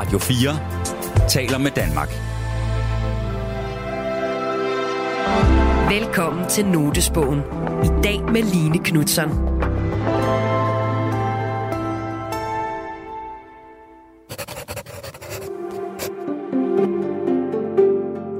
Radio 0.00 0.18
4 0.18 1.28
taler 1.28 1.58
med 1.58 1.70
Danmark. 1.70 2.08
Velkommen 5.90 6.48
til 6.48 6.66
Notesbogen. 6.66 7.38
I 7.84 8.02
dag 8.02 8.22
med 8.32 8.42
Line 8.42 8.78
Knutzon. 8.78 9.28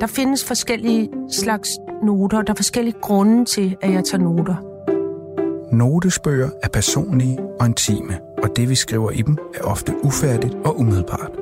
Der 0.00 0.06
findes 0.06 0.44
forskellige 0.44 1.08
slags 1.30 1.68
noter. 2.02 2.42
Der 2.42 2.52
er 2.52 2.56
forskellige 2.56 2.96
grunde 3.02 3.44
til, 3.44 3.76
at 3.80 3.92
jeg 3.92 4.04
tager 4.04 4.24
noter. 4.24 4.56
Notesbøger 5.72 6.50
er 6.62 6.68
personlige 6.68 7.38
og 7.60 7.66
intime, 7.66 8.20
og 8.42 8.56
det 8.56 8.68
vi 8.68 8.74
skriver 8.74 9.10
i 9.10 9.22
dem 9.22 9.38
er 9.54 9.62
ofte 9.62 9.94
ufærdigt 10.02 10.54
og 10.64 10.80
umiddelbart. 10.80 11.39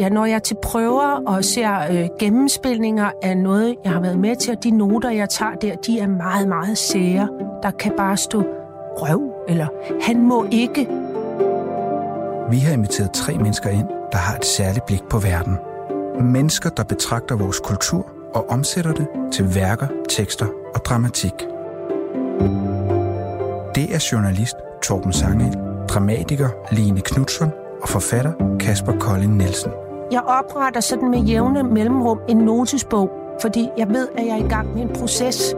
Ja, 0.00 0.08
når 0.08 0.26
jeg 0.26 0.34
er 0.34 0.38
til 0.38 0.56
prøver 0.62 1.22
og 1.26 1.44
ser 1.44 1.78
øh, 1.90 2.08
gennemspilninger 2.18 3.10
af 3.22 3.36
noget, 3.36 3.76
jeg 3.84 3.92
har 3.92 4.00
været 4.00 4.18
med 4.18 4.36
til, 4.36 4.56
og 4.56 4.64
de 4.64 4.70
noter, 4.70 5.10
jeg 5.10 5.28
tager 5.28 5.54
der, 5.54 5.76
de 5.76 5.98
er 5.98 6.06
meget, 6.06 6.48
meget 6.48 6.78
sære. 6.78 7.28
Der 7.62 7.70
kan 7.70 7.92
bare 7.96 8.16
stå 8.16 8.42
røv, 8.96 9.32
eller 9.48 9.66
han 10.02 10.22
må 10.22 10.46
ikke. 10.50 10.88
Vi 12.50 12.58
har 12.58 12.72
inviteret 12.72 13.10
tre 13.12 13.36
mennesker 13.36 13.70
ind, 13.70 13.88
der 14.12 14.18
har 14.18 14.36
et 14.36 14.44
særligt 14.44 14.86
blik 14.86 15.02
på 15.10 15.18
verden. 15.18 15.56
Mennesker, 16.20 16.70
der 16.70 16.84
betragter 16.84 17.36
vores 17.36 17.60
kultur 17.60 18.06
og 18.34 18.50
omsætter 18.50 18.92
det 18.92 19.06
til 19.32 19.54
værker, 19.54 19.86
tekster 20.08 20.46
og 20.74 20.84
dramatik. 20.84 21.34
Det 23.74 23.94
er 23.94 24.08
journalist 24.12 24.56
Torben 24.82 25.12
Sangel, 25.12 25.56
dramatiker 25.88 26.48
Line 26.72 27.00
Knudsen 27.00 27.48
og 27.82 27.88
forfatter 27.88 28.32
Kasper 28.60 28.92
Kolding 28.98 29.36
Nielsen. 29.36 29.72
Jeg 30.12 30.20
opretter 30.20 30.80
sådan 30.80 31.10
med 31.10 31.18
jævne 31.18 31.62
mellemrum 31.62 32.20
en 32.28 32.36
notesbog, 32.36 33.10
fordi 33.42 33.68
jeg 33.78 33.88
ved, 33.88 34.08
at 34.18 34.26
jeg 34.26 34.32
er 34.40 34.44
i 34.44 34.48
gang 34.48 34.74
med 34.74 34.82
en 34.82 34.88
proces. 34.88 35.54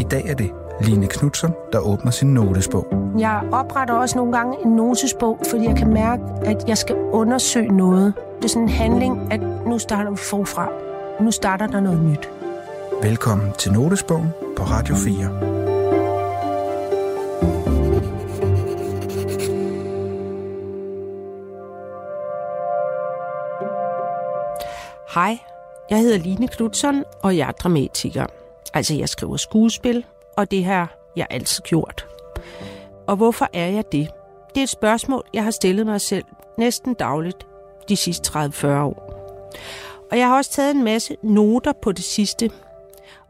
I 0.00 0.02
dag 0.02 0.26
er 0.28 0.34
det 0.34 0.50
Line 0.80 1.06
Knudsen, 1.06 1.50
der 1.72 1.78
åbner 1.78 2.10
sin 2.10 2.34
notesbog. 2.34 2.86
Jeg 3.18 3.42
opretter 3.52 3.94
også 3.94 4.18
nogle 4.18 4.32
gange 4.32 4.56
en 4.64 4.70
notesbog, 4.70 5.38
fordi 5.50 5.64
jeg 5.64 5.76
kan 5.76 5.92
mærke, 5.92 6.22
at 6.44 6.68
jeg 6.68 6.78
skal 6.78 6.96
undersøge 6.96 7.76
noget. 7.76 8.14
Det 8.36 8.44
er 8.44 8.48
sådan 8.48 8.62
en 8.62 8.68
handling, 8.68 9.32
at 9.32 9.40
nu 9.66 9.78
starter 9.78 10.10
vi 10.10 10.16
forfra. 10.16 10.68
Nu 11.20 11.30
starter 11.30 11.66
der 11.66 11.80
noget 11.80 12.00
nyt. 12.00 12.28
Velkommen 13.02 13.52
til 13.58 13.72
Notesbogen 13.72 14.28
på 14.56 14.62
Radio 14.62 14.94
4. 14.94 15.53
Hej, 25.14 25.38
jeg 25.90 25.98
hedder 25.98 26.18
Line 26.18 26.48
Knudsen, 26.48 27.04
og 27.22 27.36
jeg 27.36 27.48
er 27.48 27.52
dramatiker. 27.52 28.26
Altså, 28.74 28.94
jeg 28.94 29.08
skriver 29.08 29.36
skuespil, 29.36 30.04
og 30.36 30.50
det 30.50 30.64
har 30.64 30.96
jeg 31.16 31.26
altid 31.30 31.62
gjort. 31.62 32.06
Og 33.06 33.16
hvorfor 33.16 33.48
er 33.52 33.66
jeg 33.66 33.84
det? 33.92 34.08
Det 34.54 34.60
er 34.60 34.62
et 34.62 34.68
spørgsmål, 34.68 35.24
jeg 35.34 35.44
har 35.44 35.50
stillet 35.50 35.86
mig 35.86 36.00
selv 36.00 36.24
næsten 36.58 36.94
dagligt 36.94 37.46
de 37.88 37.96
sidste 37.96 38.30
30-40 38.38 38.66
år. 38.66 39.10
Og 40.10 40.18
jeg 40.18 40.28
har 40.28 40.36
også 40.36 40.50
taget 40.50 40.74
en 40.74 40.84
masse 40.84 41.16
noter 41.22 41.72
på 41.82 41.92
det 41.92 42.04
sidste. 42.04 42.50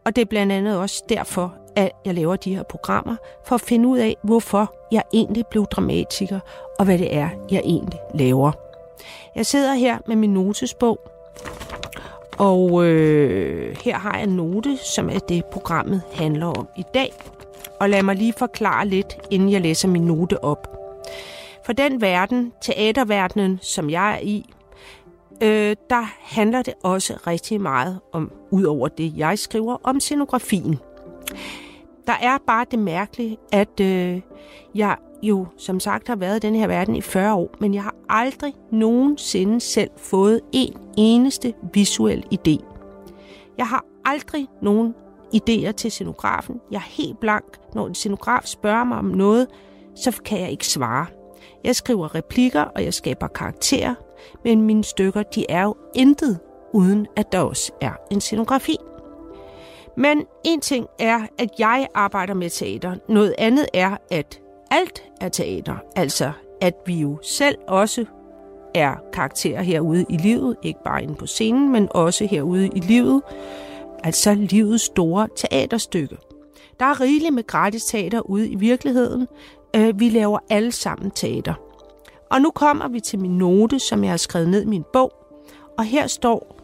Og 0.04 0.16
det 0.16 0.22
er 0.22 0.26
blandt 0.26 0.52
andet 0.52 0.78
også 0.78 1.04
derfor, 1.08 1.54
at 1.76 1.90
jeg 2.04 2.14
laver 2.14 2.36
de 2.36 2.54
her 2.54 2.62
programmer, 2.62 3.16
for 3.44 3.54
at 3.54 3.60
finde 3.60 3.88
ud 3.88 3.98
af, 3.98 4.16
hvorfor 4.22 4.74
jeg 4.92 5.02
egentlig 5.12 5.46
blev 5.46 5.66
dramatiker, 5.66 6.40
og 6.78 6.84
hvad 6.84 6.98
det 6.98 7.14
er, 7.16 7.28
jeg 7.50 7.62
egentlig 7.64 8.00
laver. 8.14 8.52
Jeg 9.34 9.46
sidder 9.46 9.74
her 9.74 9.98
med 10.06 10.16
min 10.16 10.34
notesbog, 10.34 10.98
og 12.38 12.84
øh, 12.86 13.76
her 13.84 13.98
har 13.98 14.14
jeg 14.14 14.22
en 14.22 14.36
note, 14.36 14.78
som 14.94 15.08
er 15.08 15.18
det, 15.18 15.44
programmet 15.44 16.02
handler 16.12 16.46
om 16.46 16.68
i 16.76 16.82
dag. 16.94 17.12
Og 17.80 17.90
lad 17.90 18.02
mig 18.02 18.16
lige 18.16 18.34
forklare 18.38 18.88
lidt, 18.88 19.16
inden 19.30 19.52
jeg 19.52 19.60
læser 19.60 19.88
min 19.88 20.02
note 20.02 20.44
op. 20.44 20.76
For 21.66 21.72
den 21.72 22.00
verden, 22.00 22.52
teaterverdenen, 22.62 23.58
som 23.62 23.90
jeg 23.90 24.14
er 24.14 24.18
i, 24.22 24.44
øh, 25.42 25.76
der 25.90 26.12
handler 26.20 26.62
det 26.62 26.74
også 26.82 27.14
rigtig 27.26 27.60
meget 27.60 28.00
om, 28.12 28.32
udover 28.50 28.88
det, 28.88 29.12
jeg 29.16 29.38
skriver, 29.38 29.76
om 29.82 30.00
scenografien. 30.00 30.78
Der 32.06 32.12
er 32.22 32.38
bare 32.46 32.66
det 32.70 32.78
mærkelige, 32.78 33.38
at 33.52 33.80
øh, 33.80 34.20
jeg 34.74 34.96
jo 35.24 35.46
som 35.56 35.80
sagt 35.80 36.08
har 36.08 36.16
været 36.16 36.44
i 36.44 36.46
den 36.46 36.54
her 36.54 36.66
verden 36.66 36.96
i 36.96 37.00
40 37.00 37.34
år, 37.34 37.50
men 37.60 37.74
jeg 37.74 37.82
har 37.82 37.94
aldrig 38.08 38.54
nogensinde 38.72 39.60
selv 39.60 39.90
fået 39.96 40.40
en 40.52 40.76
eneste 40.96 41.54
visuel 41.72 42.24
idé. 42.34 42.64
Jeg 43.58 43.66
har 43.66 43.84
aldrig 44.04 44.48
nogen 44.62 44.94
idéer 45.34 45.72
til 45.72 45.90
scenografen. 45.90 46.60
Jeg 46.70 46.76
er 46.76 46.90
helt 46.90 47.20
blank. 47.20 47.58
Når 47.74 47.86
en 47.86 47.94
scenograf 47.94 48.42
spørger 48.44 48.84
mig 48.84 48.98
om 48.98 49.04
noget, 49.04 49.46
så 49.94 50.20
kan 50.24 50.40
jeg 50.40 50.50
ikke 50.50 50.66
svare. 50.66 51.06
Jeg 51.64 51.76
skriver 51.76 52.14
replikker, 52.14 52.62
og 52.62 52.84
jeg 52.84 52.94
skaber 52.94 53.26
karakterer, 53.26 53.94
men 54.44 54.62
mine 54.62 54.84
stykker, 54.84 55.22
de 55.22 55.46
er 55.48 55.62
jo 55.62 55.76
intet, 55.94 56.38
uden 56.72 57.06
at 57.16 57.32
der 57.32 57.40
også 57.40 57.72
er 57.80 57.92
en 58.10 58.20
scenografi. 58.20 58.76
Men 59.96 60.24
en 60.44 60.60
ting 60.60 60.86
er, 60.98 61.20
at 61.38 61.48
jeg 61.58 61.88
arbejder 61.94 62.34
med 62.34 62.50
teater. 62.50 62.94
Noget 63.08 63.34
andet 63.38 63.66
er, 63.74 63.96
at 64.10 64.40
alt 64.70 65.02
er 65.20 65.28
teater. 65.28 65.76
Altså, 65.96 66.32
at 66.60 66.74
vi 66.86 66.94
jo 66.94 67.18
selv 67.22 67.58
også 67.68 68.04
er 68.74 68.94
karakterer 69.12 69.62
herude 69.62 70.04
i 70.08 70.16
livet. 70.16 70.56
Ikke 70.62 70.80
bare 70.84 71.02
inde 71.02 71.14
på 71.14 71.26
scenen, 71.26 71.72
men 71.72 71.88
også 71.90 72.26
herude 72.26 72.68
i 72.68 72.80
livet. 72.80 73.22
Altså 74.04 74.34
livets 74.34 74.84
store 74.84 75.28
teaterstykke. 75.36 76.16
Der 76.80 76.86
er 76.86 77.00
rigeligt 77.00 77.34
med 77.34 77.46
gratis 77.46 77.84
teater 77.84 78.20
ude 78.20 78.48
i 78.48 78.54
virkeligheden. 78.54 79.26
Øh, 79.76 80.00
vi 80.00 80.08
laver 80.08 80.38
alle 80.50 80.72
sammen 80.72 81.10
teater. 81.10 81.54
Og 82.30 82.40
nu 82.40 82.50
kommer 82.50 82.88
vi 82.88 83.00
til 83.00 83.18
min 83.18 83.38
note, 83.38 83.78
som 83.78 84.04
jeg 84.04 84.12
har 84.12 84.16
skrevet 84.16 84.48
ned 84.48 84.62
i 84.62 84.66
min 84.66 84.84
bog. 84.92 85.12
Og 85.78 85.84
her 85.84 86.06
står 86.06 86.60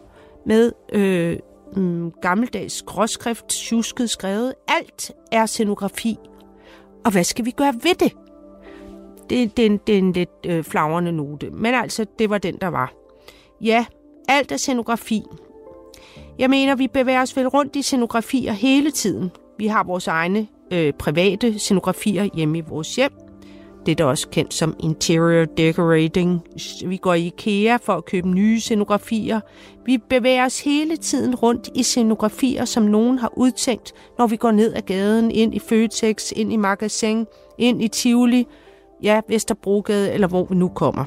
med 0.47 0.73
øh, 0.93 1.39
mm, 1.77 2.13
gammeldags 2.23 2.83
gråskrift, 2.83 3.47
tjusket 3.49 4.11
skrevet, 4.11 4.55
alt 4.69 5.13
er 5.33 5.47
scenografi. 5.47 6.19
Og 7.05 7.13
hvad 7.13 7.25
skal 7.25 7.45
vi 7.45 7.51
gøre 7.51 7.75
ved 7.83 7.95
det? 7.95 8.13
Det, 9.31 9.57
det, 9.57 9.63
er, 9.63 9.67
en, 9.67 9.81
det 9.87 9.95
er 9.95 9.99
en 9.99 10.13
lidt 10.13 10.47
øh, 10.47 10.65
flagrende 10.65 11.13
note, 11.13 11.51
men 11.51 11.75
altså, 11.75 12.07
det 12.19 12.31
var 12.31 12.39
den, 12.39 12.57
der 12.61 12.69
var. 12.69 12.93
Ja, 13.61 13.87
alt 14.29 14.53
er 14.53 14.57
scenografi. 14.57 15.23
Jeg 16.39 16.51
mener, 16.51 16.75
vi 16.75 16.89
bevæger 16.89 17.23
os 17.23 17.37
vel 17.37 17.49
rundt 17.49 17.77
i 17.77 17.83
scenografier 17.83 18.53
hele 18.53 18.91
tiden. 18.91 19.31
Vi 19.59 19.67
har 19.67 19.85
vores 19.85 20.07
egne 20.07 20.47
øh, 20.73 20.93
private 20.93 21.59
scenografier 21.59 22.29
hjemme 22.35 22.59
i 22.59 22.61
vores 22.61 22.97
hjem. 22.97 23.13
Det 23.87 24.01
er 24.01 24.05
også 24.05 24.29
kendt 24.29 24.55
som 24.55 24.77
interior 24.81 25.45
decorating. 25.45 26.43
Vi 26.87 26.97
går 26.97 27.15
i 27.15 27.27
IKEA 27.27 27.77
for 27.77 27.93
at 27.93 28.05
købe 28.05 28.29
nye 28.29 28.61
scenografier. 28.61 29.41
Vi 29.87 29.99
bevæger 29.99 30.45
os 30.45 30.61
hele 30.61 30.97
tiden 30.97 31.35
rundt 31.35 31.69
i 31.75 31.83
scenografier, 31.83 32.65
som 32.65 32.83
nogen 32.83 33.19
har 33.19 33.33
udtænkt, 33.37 33.93
når 34.19 34.27
vi 34.27 34.37
går 34.37 34.51
ned 34.51 34.75
ad 34.75 34.83
gaden, 34.83 35.31
ind 35.31 35.55
i 35.55 35.59
Føtex, 35.59 36.33
ind 36.37 36.53
i 36.53 36.57
Magasin, 36.57 37.27
ind 37.59 37.83
i 37.83 37.89
Tivoli, 37.89 38.47
ja, 39.03 39.21
Vesterbrogade, 39.29 40.13
eller 40.13 40.29
hvor 40.29 40.45
vi 40.45 40.55
nu 40.55 40.69
kommer. 40.69 41.05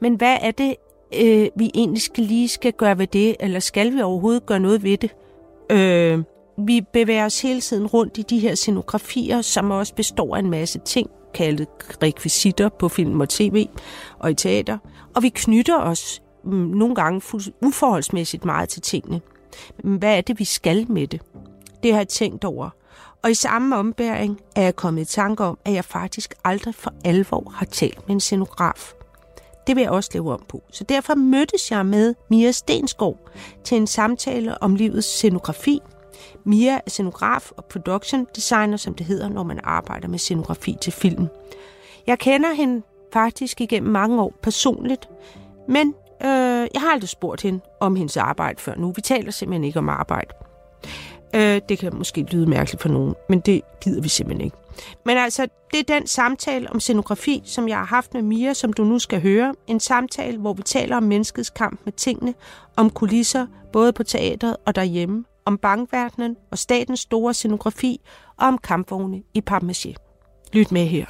Men 0.00 0.14
hvad 0.14 0.36
er 0.40 0.50
det, 0.50 0.74
øh, 1.22 1.48
vi 1.56 1.70
egentlig 1.74 2.02
skal 2.02 2.24
lige 2.24 2.48
skal 2.48 2.72
gøre 2.72 2.98
ved 2.98 3.06
det, 3.06 3.36
eller 3.40 3.60
skal 3.60 3.94
vi 3.94 4.02
overhovedet 4.02 4.46
gøre 4.46 4.60
noget 4.60 4.82
ved 4.82 4.96
det? 4.96 5.14
Øh, 5.70 6.18
vi 6.58 6.80
bevæger 6.92 7.24
os 7.24 7.42
hele 7.42 7.60
tiden 7.60 7.86
rundt 7.86 8.18
i 8.18 8.22
de 8.22 8.38
her 8.38 8.54
scenografier, 8.54 9.42
som 9.42 9.70
også 9.70 9.94
består 9.94 10.36
af 10.36 10.40
en 10.40 10.50
masse 10.50 10.78
ting, 10.78 11.10
kaldet 11.34 11.68
rekvisitter 12.02 12.68
på 12.68 12.88
film 12.88 13.20
og 13.20 13.28
tv 13.28 13.68
og 14.18 14.30
i 14.30 14.34
teater. 14.34 14.78
Og 15.14 15.22
vi 15.22 15.28
knytter 15.28 15.78
os 15.78 16.22
mm, 16.44 16.52
nogle 16.52 16.94
gange 16.94 17.20
uforholdsmæssigt 17.62 18.44
meget 18.44 18.68
til 18.68 18.82
tingene. 18.82 19.20
Hvad 19.84 20.16
er 20.16 20.20
det, 20.20 20.38
vi 20.38 20.44
skal 20.44 20.92
med 20.92 21.06
det? 21.06 21.20
Det 21.82 21.92
har 21.92 22.00
jeg 22.00 22.08
tænkt 22.08 22.44
over. 22.44 22.70
Og 23.22 23.30
i 23.30 23.34
samme 23.34 23.76
ombæring 23.76 24.40
er 24.56 24.62
jeg 24.62 24.76
kommet 24.76 25.02
i 25.02 25.04
tanke 25.04 25.44
om, 25.44 25.58
at 25.64 25.72
jeg 25.72 25.84
faktisk 25.84 26.34
aldrig 26.44 26.74
for 26.74 26.92
alvor 27.04 27.52
har 27.54 27.66
talt 27.66 28.08
med 28.08 28.14
en 28.14 28.20
scenograf. 28.20 28.92
Det 29.66 29.76
vil 29.76 29.82
jeg 29.82 29.90
også 29.90 30.10
leve 30.14 30.32
om 30.32 30.42
på. 30.48 30.62
Så 30.72 30.84
derfor 30.84 31.14
mødtes 31.14 31.70
jeg 31.70 31.86
med 31.86 32.14
Mia 32.30 32.52
Stensgaard 32.52 33.30
til 33.64 33.76
en 33.76 33.86
samtale 33.86 34.62
om 34.62 34.76
livets 34.76 35.06
scenografi– 35.06 35.80
Mia 36.44 36.74
er 36.74 36.90
scenograf 36.90 37.50
og 37.56 37.64
production 37.64 38.26
designer, 38.36 38.76
som 38.76 38.94
det 38.94 39.06
hedder, 39.06 39.28
når 39.28 39.42
man 39.42 39.60
arbejder 39.64 40.08
med 40.08 40.18
scenografi 40.18 40.76
til 40.80 40.92
film. 40.92 41.26
Jeg 42.06 42.18
kender 42.18 42.52
hende 42.52 42.82
faktisk 43.12 43.60
igennem 43.60 43.92
mange 43.92 44.22
år 44.22 44.34
personligt, 44.42 45.08
men 45.68 45.94
øh, 46.24 46.68
jeg 46.74 46.80
har 46.80 46.92
aldrig 46.92 47.08
spurgt 47.08 47.42
hende 47.42 47.60
om 47.80 47.96
hendes 47.96 48.16
arbejde 48.16 48.60
før 48.60 48.74
nu. 48.76 48.92
Vi 48.96 49.00
taler 49.02 49.30
simpelthen 49.30 49.64
ikke 49.64 49.78
om 49.78 49.88
arbejde. 49.88 50.30
Øh, 51.34 51.60
det 51.68 51.78
kan 51.78 51.94
måske 51.94 52.22
lyde 52.22 52.46
mærkeligt 52.46 52.82
for 52.82 52.88
nogen, 52.88 53.14
men 53.28 53.40
det 53.40 53.62
gider 53.80 54.02
vi 54.02 54.08
simpelthen 54.08 54.44
ikke. 54.44 54.56
Men 55.04 55.16
altså, 55.16 55.46
det 55.70 55.80
er 55.80 55.98
den 55.98 56.06
samtale 56.06 56.70
om 56.70 56.80
scenografi, 56.80 57.42
som 57.44 57.68
jeg 57.68 57.76
har 57.76 57.84
haft 57.84 58.14
med 58.14 58.22
Mia, 58.22 58.54
som 58.54 58.72
du 58.72 58.84
nu 58.84 58.98
skal 58.98 59.20
høre. 59.20 59.54
En 59.66 59.80
samtale, 59.80 60.38
hvor 60.38 60.52
vi 60.52 60.62
taler 60.62 60.96
om 60.96 61.02
menneskets 61.02 61.50
kamp 61.50 61.80
med 61.84 61.92
tingene, 61.92 62.34
om 62.76 62.90
kulisser, 62.90 63.46
både 63.72 63.92
på 63.92 64.02
teatret 64.02 64.56
og 64.66 64.74
derhjemme, 64.74 65.24
om 65.44 65.58
bankverdenen 65.58 66.36
og 66.50 66.58
statens 66.58 67.00
store 67.00 67.34
scenografi 67.34 68.00
og 68.36 68.46
om 68.46 68.58
kampvogne 68.58 69.22
i 69.34 69.42
papmaché. 69.50 69.94
Lyt 70.52 70.72
med 70.72 70.86
her. 70.86 71.06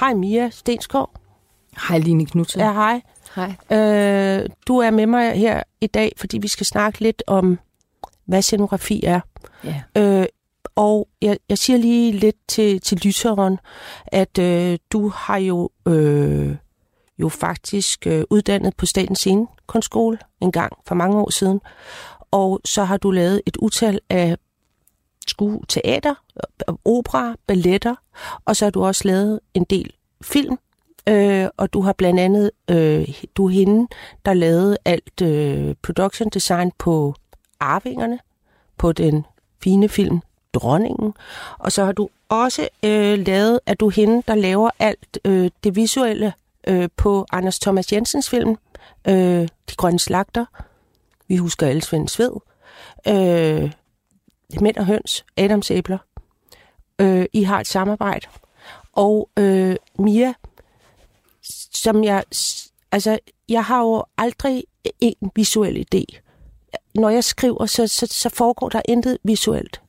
Hej 0.00 0.14
Mia 0.14 0.50
Stenskov. 0.50 1.10
Hej 1.88 1.98
Line 1.98 2.26
Knudsen. 2.26 2.60
Ja, 2.60 2.72
hej. 2.72 3.00
Hej. 3.34 3.78
Øh, 3.78 4.48
du 4.66 4.78
er 4.78 4.90
med 4.90 5.06
mig 5.06 5.32
her 5.32 5.62
i 5.80 5.86
dag, 5.86 6.12
fordi 6.16 6.38
vi 6.38 6.48
skal 6.48 6.66
snakke 6.66 7.00
lidt 7.00 7.22
om, 7.26 7.58
hvad 8.26 8.42
scenografi 8.42 9.04
er. 9.04 9.20
Ja. 9.64 9.82
Øh, 9.96 10.26
og 10.74 11.08
jeg, 11.22 11.38
jeg 11.48 11.58
siger 11.58 11.76
lige 11.76 12.12
lidt 12.12 12.36
til, 12.48 12.80
til 12.80 12.98
lytteren, 13.04 13.58
at 14.06 14.38
øh, 14.38 14.78
du 14.92 15.08
har 15.08 15.36
jo, 15.36 15.70
øh, 15.88 16.56
jo 17.18 17.28
faktisk 17.28 18.06
øh, 18.06 18.24
uddannet 18.30 18.76
på 18.76 18.86
Statens 18.86 19.18
Scenekunstskole 19.18 20.18
en 20.40 20.52
gang 20.52 20.72
for 20.86 20.94
mange 20.94 21.18
år 21.18 21.30
siden. 21.30 21.60
Og 22.30 22.60
så 22.64 22.84
har 22.84 22.96
du 22.96 23.10
lavet 23.10 23.42
et 23.46 23.56
utal 23.56 24.00
af 24.10 24.36
skue, 25.26 25.60
teater, 25.68 26.14
opera, 26.84 27.34
balletter, 27.46 27.94
og 28.44 28.56
så 28.56 28.64
har 28.64 28.70
du 28.70 28.84
også 28.84 29.08
lavet 29.08 29.40
en 29.54 29.64
del 29.64 29.92
film. 30.22 30.58
Øh, 31.08 31.48
og 31.56 31.72
du 31.72 31.80
har 31.80 31.92
blandt 31.92 32.20
andet, 32.20 32.50
øh, 32.70 33.08
du 33.36 33.46
er 33.46 33.50
hende, 33.50 33.88
der 34.24 34.34
lavede 34.34 34.76
alt 34.84 35.22
øh, 35.22 35.74
production 35.82 36.28
design 36.28 36.72
på 36.78 37.14
Arvingerne, 37.60 38.18
på 38.78 38.92
den 38.92 39.26
fine 39.62 39.88
film 39.88 40.20
Dronningen. 40.54 41.14
Og 41.58 41.72
så 41.72 41.84
har 41.84 41.92
du 41.92 42.08
også 42.28 42.68
øh, 42.84 43.18
lavet, 43.18 43.60
at 43.66 43.80
du 43.80 43.86
er 43.86 43.90
hende, 43.90 44.22
der 44.28 44.34
laver 44.34 44.70
alt 44.78 45.18
øh, 45.24 45.50
det 45.64 45.76
visuelle 45.76 46.32
øh, 46.68 46.88
på 46.96 47.26
Anders 47.32 47.58
Thomas 47.58 47.92
Jensens 47.92 48.30
film, 48.30 48.56
øh, 49.08 49.14
De 49.68 49.76
Grønne 49.76 49.98
Slagter. 49.98 50.44
Vi 51.28 51.36
husker 51.36 51.66
alle 51.66 51.82
Svend 51.82 52.08
Sved. 52.08 52.32
Øh, 53.08 53.72
Mænd 54.60 54.76
og 54.76 54.86
Høns, 54.86 55.24
Adams 55.36 55.70
Æbler. 55.70 55.98
Øh, 56.98 57.26
I 57.32 57.42
har 57.42 57.60
et 57.60 57.66
samarbejde. 57.66 58.26
Og 58.92 59.30
øh, 59.38 59.76
Mia, 59.98 60.34
som 61.72 62.04
jeg... 62.04 62.24
Altså, 62.92 63.18
jeg 63.48 63.64
har 63.64 63.82
jo 63.82 64.04
aldrig 64.18 64.64
en 65.00 65.30
visuel 65.34 65.86
idé. 65.94 66.04
Når 66.94 67.08
jeg 67.08 67.24
skriver, 67.24 67.66
så, 67.66 67.86
så, 67.86 68.06
så 68.06 68.28
foregår 68.28 68.68
der 68.68 68.82
intet 68.84 69.18
visuelt. 69.24 69.82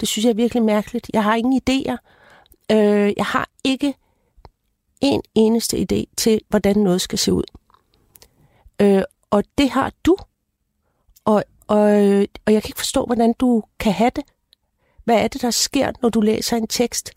Det 0.00 0.08
synes 0.08 0.24
jeg 0.24 0.30
er 0.30 0.34
virkelig 0.34 0.62
mærkeligt. 0.62 1.10
Jeg 1.12 1.24
har 1.24 1.34
ingen 1.34 1.60
idéer. 1.68 1.96
Øh, 2.72 3.12
jeg 3.16 3.26
har 3.26 3.48
ikke 3.64 3.94
en 5.04 5.22
eneste 5.34 5.76
idé 5.92 6.04
til, 6.16 6.40
hvordan 6.48 6.76
noget 6.76 7.00
skal 7.00 7.18
se 7.18 7.32
ud. 7.32 7.44
Øh, 8.80 9.02
og 9.30 9.44
det 9.58 9.70
har 9.70 9.92
du. 10.04 10.16
Og, 11.24 11.44
og, 11.66 11.78
og 12.46 12.52
jeg 12.52 12.62
kan 12.62 12.68
ikke 12.68 12.78
forstå, 12.78 13.04
hvordan 13.06 13.32
du 13.32 13.62
kan 13.78 13.92
have 13.92 14.10
det. 14.16 14.24
Hvad 15.04 15.16
er 15.16 15.28
det, 15.28 15.42
der 15.42 15.50
sker, 15.50 15.92
når 16.02 16.08
du 16.08 16.20
læser 16.20 16.56
en 16.56 16.66
tekst? 16.66 17.10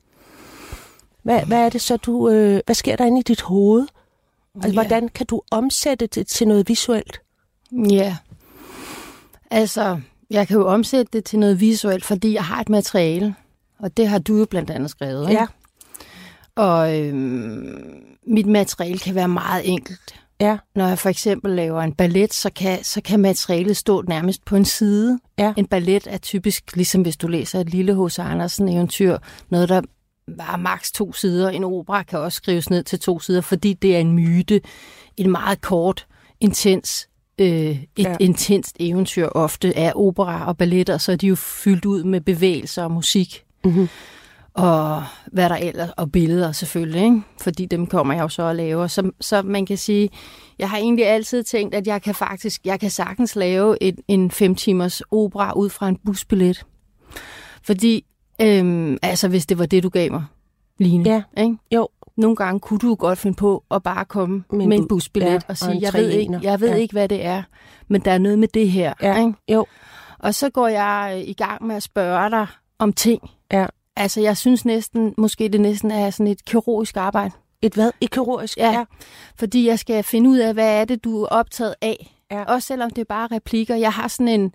Hvad, 1.23 1.41
hvad 1.45 1.57
er 1.65 1.69
det 1.69 1.81
så, 1.81 1.97
du... 1.97 2.29
Øh, 2.29 2.61
hvad 2.65 2.75
sker 2.75 2.95
der 2.95 3.05
inde 3.05 3.19
i 3.19 3.23
dit 3.23 3.41
hoved? 3.41 3.87
Altså, 4.55 4.69
Ja. 4.69 4.73
hvordan 4.73 5.09
kan 5.09 5.25
du 5.25 5.41
omsætte 5.51 6.07
det 6.07 6.27
til 6.27 6.47
noget 6.47 6.69
visuelt? 6.69 7.21
Ja. 7.89 8.17
Altså, 9.51 9.99
jeg 10.29 10.47
kan 10.47 10.57
jo 10.57 10.67
omsætte 10.67 11.09
det 11.13 11.23
til 11.25 11.39
noget 11.39 11.59
visuelt, 11.59 12.05
fordi 12.05 12.33
jeg 12.33 12.43
har 12.45 12.61
et 12.61 12.69
materiale. 12.69 13.35
Og 13.79 13.97
det 13.97 14.07
har 14.07 14.19
du 14.19 14.37
jo 14.37 14.45
blandt 14.45 14.69
andet 14.69 14.89
skrevet. 14.89 15.29
Ikke? 15.29 15.41
Ja. 15.41 15.47
Og 16.57 17.00
øhm, 17.00 18.04
mit 18.27 18.45
materiale 18.45 19.00
kan 19.00 19.15
være 19.15 19.27
meget 19.27 19.69
enkelt. 19.69 20.15
Ja, 20.39 20.57
Når 20.75 20.88
jeg 20.88 21.00
for 21.00 21.09
eksempel 21.09 21.51
laver 21.56 21.81
en 21.81 21.94
ballet, 21.94 22.33
så 22.33 22.50
kan, 22.56 22.83
så 22.83 23.01
kan 23.01 23.19
materialet 23.19 23.77
stå 23.77 24.01
nærmest 24.01 24.45
på 24.45 24.56
en 24.56 24.65
side. 24.65 25.19
Ja. 25.39 25.54
En 25.57 25.65
ballet 25.65 26.07
er 26.09 26.18
typisk, 26.18 26.75
ligesom 26.75 27.01
hvis 27.01 27.18
du 27.18 27.27
læser 27.27 27.59
et 27.59 27.69
lille 27.69 28.06
H.C. 28.06 28.19
Andersen 28.19 28.69
eventyr, 28.69 29.18
noget 29.50 29.69
der 29.69 29.81
var 30.27 30.57
maks 30.57 30.92
to 30.92 31.13
sider. 31.13 31.50
En 31.50 31.63
opera 31.63 32.04
kan 32.04 32.19
også 32.19 32.36
skrives 32.36 32.69
ned 32.69 32.83
til 32.83 33.00
to 33.00 33.19
sider, 33.19 33.42
fordi 33.42 33.74
det 33.74 33.95
er 33.95 34.00
en 34.00 34.12
myte. 34.12 34.62
En 35.18 35.31
meget 35.31 35.62
kort, 35.62 36.07
intens, 36.39 37.07
øh, 37.39 37.48
et 37.50 37.88
Ja. 37.98 38.15
intenst 38.19 38.75
eventyr 38.80 39.27
ofte 39.27 39.74
er 39.75 39.94
opera 39.94 40.48
og 40.48 40.57
balletter, 40.57 40.98
så 40.98 41.12
er 41.12 41.15
de 41.15 41.27
jo 41.27 41.36
fyldt 41.36 41.86
ud 41.86 42.04
med 42.04 42.21
bevægelser 42.21 42.83
og 42.83 42.92
musik. 42.92 43.44
Mhm. 43.65 43.88
Og 44.57 45.04
hvad 45.31 45.50
der 45.50 45.56
ellers, 45.56 45.89
og 45.98 46.12
billeder 46.12 46.51
selvfølgelig, 46.51 47.04
ikke? 47.04 47.21
fordi 47.42 47.65
dem 47.65 47.88
kommer 47.88 48.13
jeg 48.13 48.21
jo 48.21 48.27
så 48.30 48.44
at 48.44 48.56
lave. 48.56 48.89
Så, 48.89 49.12
så 49.21 49.42
man 49.42 49.65
kan 49.65 49.77
sige, 49.77 50.09
jeg 50.59 50.69
har 50.69 50.77
egentlig 50.77 51.07
altid 51.07 51.44
tænkt, 51.44 51.75
at 51.75 51.88
jeg 51.88 52.01
kan 52.01 52.15
faktisk, 52.15 52.62
jeg 52.65 52.80
kan 52.80 52.89
sagtens 52.89 53.36
lave 53.36 53.83
et, 53.83 54.00
en 54.07 54.31
fem 54.31 54.56
timers 54.56 55.01
opera 55.12 55.54
ud 55.54 55.69
fra 55.69 55.88
en 55.89 55.98
busbillet. 56.06 56.65
Fordi, 57.63 58.06
øhm, 58.42 58.98
altså 59.01 59.27
hvis 59.27 59.45
det 59.45 59.59
var 59.59 59.65
det, 59.65 59.83
du 59.83 59.89
gav 59.89 60.12
mig, 60.12 60.25
Line, 60.80 61.09
Ja. 61.09 61.24
ikke? 61.38 61.57
Jo. 61.71 61.88
Nogle 62.18 62.36
gange 62.36 62.59
kunne 62.59 62.80
du 62.80 62.95
godt 62.95 63.19
finde 63.19 63.36
på 63.36 63.63
at 63.71 63.83
bare 63.83 64.06
komme 64.06 64.44
Med 64.51 64.68
med 64.68 64.77
en 64.77 64.88
busbillet 64.88 65.30
ja, 65.30 65.36
og 65.36 65.42
og 65.48 65.57
sige, 65.57 65.74
en 65.75 65.81
jeg 65.81 65.94
ved, 65.94 66.09
ikke, 66.09 66.39
jeg 66.44 66.59
ved 66.62 66.69
Ja. 66.69 66.75
ikke, 66.75 66.92
hvad 66.92 67.09
det 67.09 67.25
er, 67.25 67.44
men 67.88 68.01
der 68.01 68.12
er 68.12 68.18
noget 68.18 68.39
med 68.39 68.48
det 68.48 68.71
her. 68.71 68.94
Ja. 69.01 69.19
Ikke? 69.19 69.33
jo. 69.50 69.65
Og 70.19 70.36
så 70.36 70.50
går 70.50 70.68
jeg 70.68 71.24
i 71.27 71.33
gang 71.33 71.65
med 71.68 71.75
at 71.75 71.83
spørge 71.83 72.30
dig 72.30 72.48
om 72.80 72.94
ting. 72.94 73.30
Ja. 73.51 73.65
Altså, 73.97 74.21
jeg 74.21 74.38
synes 74.38 74.65
næsten, 74.65 75.13
måske 75.17 75.49
det 75.49 75.61
næsten 75.61 75.91
er 75.91 76.09
sådan 76.09 76.27
et 76.27 76.45
kirurgisk 76.45 76.97
arbejde. 76.97 77.31
Et 77.61 77.73
hvad? 77.73 77.91
Et 78.01 78.11
kirurgisk? 78.11 78.57
Ja. 78.57 78.83
Fordi 79.39 79.67
jeg 79.67 79.79
skal 79.79 80.03
finde 80.03 80.29
ud 80.29 80.38
af, 80.38 80.53
hvad 80.53 80.81
er 80.81 80.85
det, 80.85 81.03
du 81.03 81.23
er 81.23 81.27
optaget 81.27 81.75
af. 81.81 82.13
Ja. 82.31 82.44
Også 82.44 82.67
selvom 82.67 82.89
det 82.89 83.01
er 83.01 83.05
bare 83.05 83.27
replikker. 83.31 83.75
Jeg 83.75 83.94
har 83.94 84.07
sådan 84.07 84.27
en, 84.27 84.53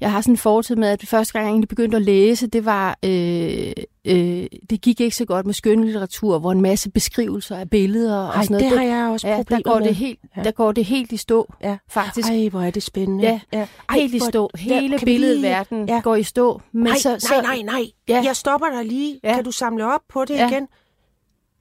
jeg 0.00 0.12
har 0.12 0.20
sådan 0.20 0.32
en 0.32 0.38
fortid 0.38 0.76
med, 0.76 0.88
at 0.88 1.00
det 1.00 1.08
første 1.08 1.32
gang, 1.32 1.44
jeg 1.44 1.50
egentlig 1.50 1.68
begyndte 1.68 1.96
at 1.96 2.02
læse, 2.02 2.46
det 2.46 2.64
var, 2.64 2.98
øh, 3.04 3.72
øh, 4.04 4.46
det 4.70 4.80
gik 4.82 5.00
ikke 5.00 5.16
så 5.16 5.24
godt 5.24 5.46
med 5.46 5.54
skønlitteratur, 5.54 6.38
hvor 6.38 6.52
en 6.52 6.60
masse 6.60 6.90
beskrivelser 6.90 7.56
af 7.56 7.70
billeder 7.70 8.16
og 8.18 8.34
Ej, 8.34 8.42
sådan 8.42 8.54
noget. 8.56 8.70
det 8.72 8.78
har 8.78 8.86
jeg 8.96 9.10
også 9.12 9.28
ja, 9.28 9.42
der 9.48 9.60
går 9.62 9.78
med. 9.78 9.86
det 9.88 9.94
helt, 9.96 10.18
Ja. 10.36 10.42
der 10.42 10.50
går 10.50 10.72
det 10.72 10.84
helt 10.84 11.12
i 11.12 11.16
stå, 11.16 11.52
Ja. 11.62 11.76
faktisk. 11.88 12.28
Ej, 12.28 12.48
hvor 12.48 12.60
er 12.62 12.70
det 12.70 12.82
spændende. 12.82 13.24
Ja, 13.24 13.40
ja. 13.52 13.66
helt 13.90 14.14
i 14.14 14.18
stå. 14.18 14.50
Hele 14.58 14.80
vi 14.80 14.88
lige- 14.88 15.04
billedverdenen 15.04 15.88
Ja. 15.88 16.00
går 16.00 16.16
i 16.16 16.22
stå. 16.22 16.60
Men 16.72 16.82
Nej, 16.82 16.96
så, 16.98 17.08
nej, 17.08 17.18
så, 17.18 17.40
nej, 17.42 17.62
nej. 17.62 17.82
Ja. 18.08 18.22
Jeg 18.24 18.36
stopper 18.36 18.66
dig 18.70 18.84
lige. 18.84 19.20
Ja. 19.24 19.34
Kan 19.34 19.44
du 19.44 19.50
samle 19.52 19.94
op 19.94 20.00
på 20.08 20.24
det 20.24 20.34
Ja. 20.34 20.48
igen? 20.50 20.68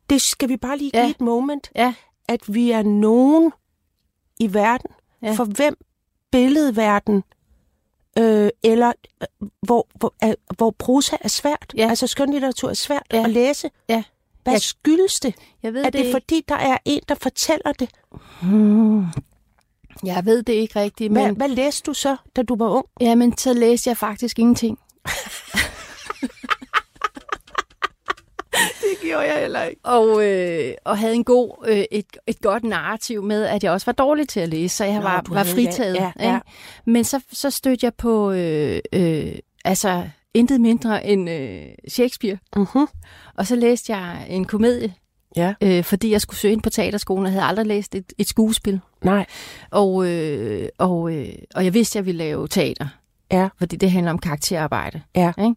Det 0.09 0.21
skal 0.21 0.49
vi 0.49 0.57
bare 0.57 0.77
lige 0.77 0.91
give 0.91 1.03
Ja. 1.03 1.09
et 1.09 1.21
moment. 1.21 1.71
Ja. 1.75 1.93
At 2.29 2.39
vi 2.47 2.71
er 2.71 2.83
nogen 2.83 3.51
i 4.39 4.53
verden, 4.53 4.89
Ja. 5.23 5.31
for 5.33 5.43
hvem 5.43 5.75
billedverden, 6.31 7.23
øh, 8.17 8.49
eller 8.63 8.91
øh, 9.21 9.47
hvor, 9.61 9.87
hvor, 9.95 10.13
øh, 10.23 10.33
hvor 10.57 10.71
prosa 10.79 11.15
er 11.21 11.27
svært. 11.27 11.73
Ja. 11.77 11.89
Altså 11.89 12.07
skønlitteratur 12.07 12.69
er 12.69 12.73
svært 12.73 13.03
Ja. 13.13 13.23
at 13.23 13.29
læse. 13.29 13.69
Ja. 13.89 14.03
Hvad 14.43 14.53
Jeg- 14.53 14.61
skyldes 14.61 15.19
det? 15.19 15.35
Jeg 15.63 15.73
ved 15.73 15.85
Er 15.85 15.89
det 15.89 15.99
ikke. 15.99 16.11
fordi, 16.11 16.41
der 16.49 16.55
er 16.55 16.77
en, 16.85 17.01
der 17.09 17.15
fortæller 17.15 17.71
det? 17.79 17.89
Hmm. 18.41 19.05
Jeg 20.03 20.25
ved 20.25 20.43
det 20.43 20.53
ikke 20.53 20.79
rigtigt, 20.79 21.11
Hvad, 21.11 21.25
men, 21.27 21.35
hvad 21.35 21.47
læste 21.49 21.85
du 21.85 21.93
så, 21.93 22.15
da 22.35 22.43
du 22.43 22.55
var 22.55 22.69
ung? 22.69 22.85
jamen, 23.01 23.37
så 23.37 23.53
læste 23.53 23.89
jeg 23.89 23.97
faktisk 23.97 24.39
ingenting. 24.39 24.79
Det 28.89 29.07
gjorde 29.09 29.33
jeg 29.33 29.39
heller 29.41 29.63
ikke. 29.63 29.81
Og, 29.83 30.25
øh, 30.25 30.73
og 30.85 30.97
havde 30.97 31.15
en 31.15 31.23
god, 31.23 31.65
øh, 31.67 31.83
et, 31.91 32.05
et 32.27 32.39
godt 32.41 32.63
narrativ 32.63 33.23
med, 33.23 33.43
at 33.43 33.63
jeg 33.63 33.71
også 33.71 33.85
var 33.85 33.93
dårlig 33.93 34.27
til 34.29 34.39
at 34.39 34.49
læse, 34.49 34.75
så 34.75 34.85
jeg 34.85 34.95
Nå, 34.95 35.01
var, 35.01 35.23
var 35.29 35.43
fritaget. 35.43 35.95
ja, 35.95 36.11
ja. 36.19 36.35
ikke? 36.35 36.47
Men 36.85 37.03
så, 37.03 37.19
så 37.31 37.49
stødte 37.49 37.85
jeg 37.85 37.93
på, 37.93 38.31
øh, 38.31 38.79
øh, 38.93 39.31
altså, 39.65 40.03
intet 40.33 40.61
mindre 40.61 41.05
end 41.05 41.29
øh, 41.29 41.61
Shakespeare. 41.87 42.37
Uh-huh. 42.57 42.85
Og 43.37 43.47
så 43.47 43.55
læste 43.55 43.95
jeg 43.95 44.25
en 44.29 44.45
komedie, 44.45 44.93
Ja. 45.37 45.53
øh, 45.61 45.83
fordi 45.83 46.11
jeg 46.11 46.21
skulle 46.21 46.39
søge 46.39 46.51
ind 46.51 46.61
på 46.61 46.69
teaterskolen, 46.69 47.25
og 47.25 47.31
havde 47.31 47.45
aldrig 47.45 47.65
læst 47.65 47.95
et, 47.95 48.13
et 48.17 48.27
skuespil. 48.27 48.79
Nej. 49.03 49.25
Og, 49.71 50.07
øh, 50.07 50.69
og, 50.77 51.13
øh, 51.13 51.29
og 51.55 51.65
jeg 51.65 51.73
vidste, 51.73 51.91
at 51.91 52.01
jeg 52.01 52.05
ville 52.05 52.17
lave 52.23 52.47
teater. 52.47 52.87
Ja. 53.31 53.49
Fordi 53.57 53.75
det 53.75 53.91
handler 53.91 54.11
om 54.11 54.19
karakterarbejde. 54.19 55.01
Ja. 55.15 55.33
Ikke? 55.37 55.55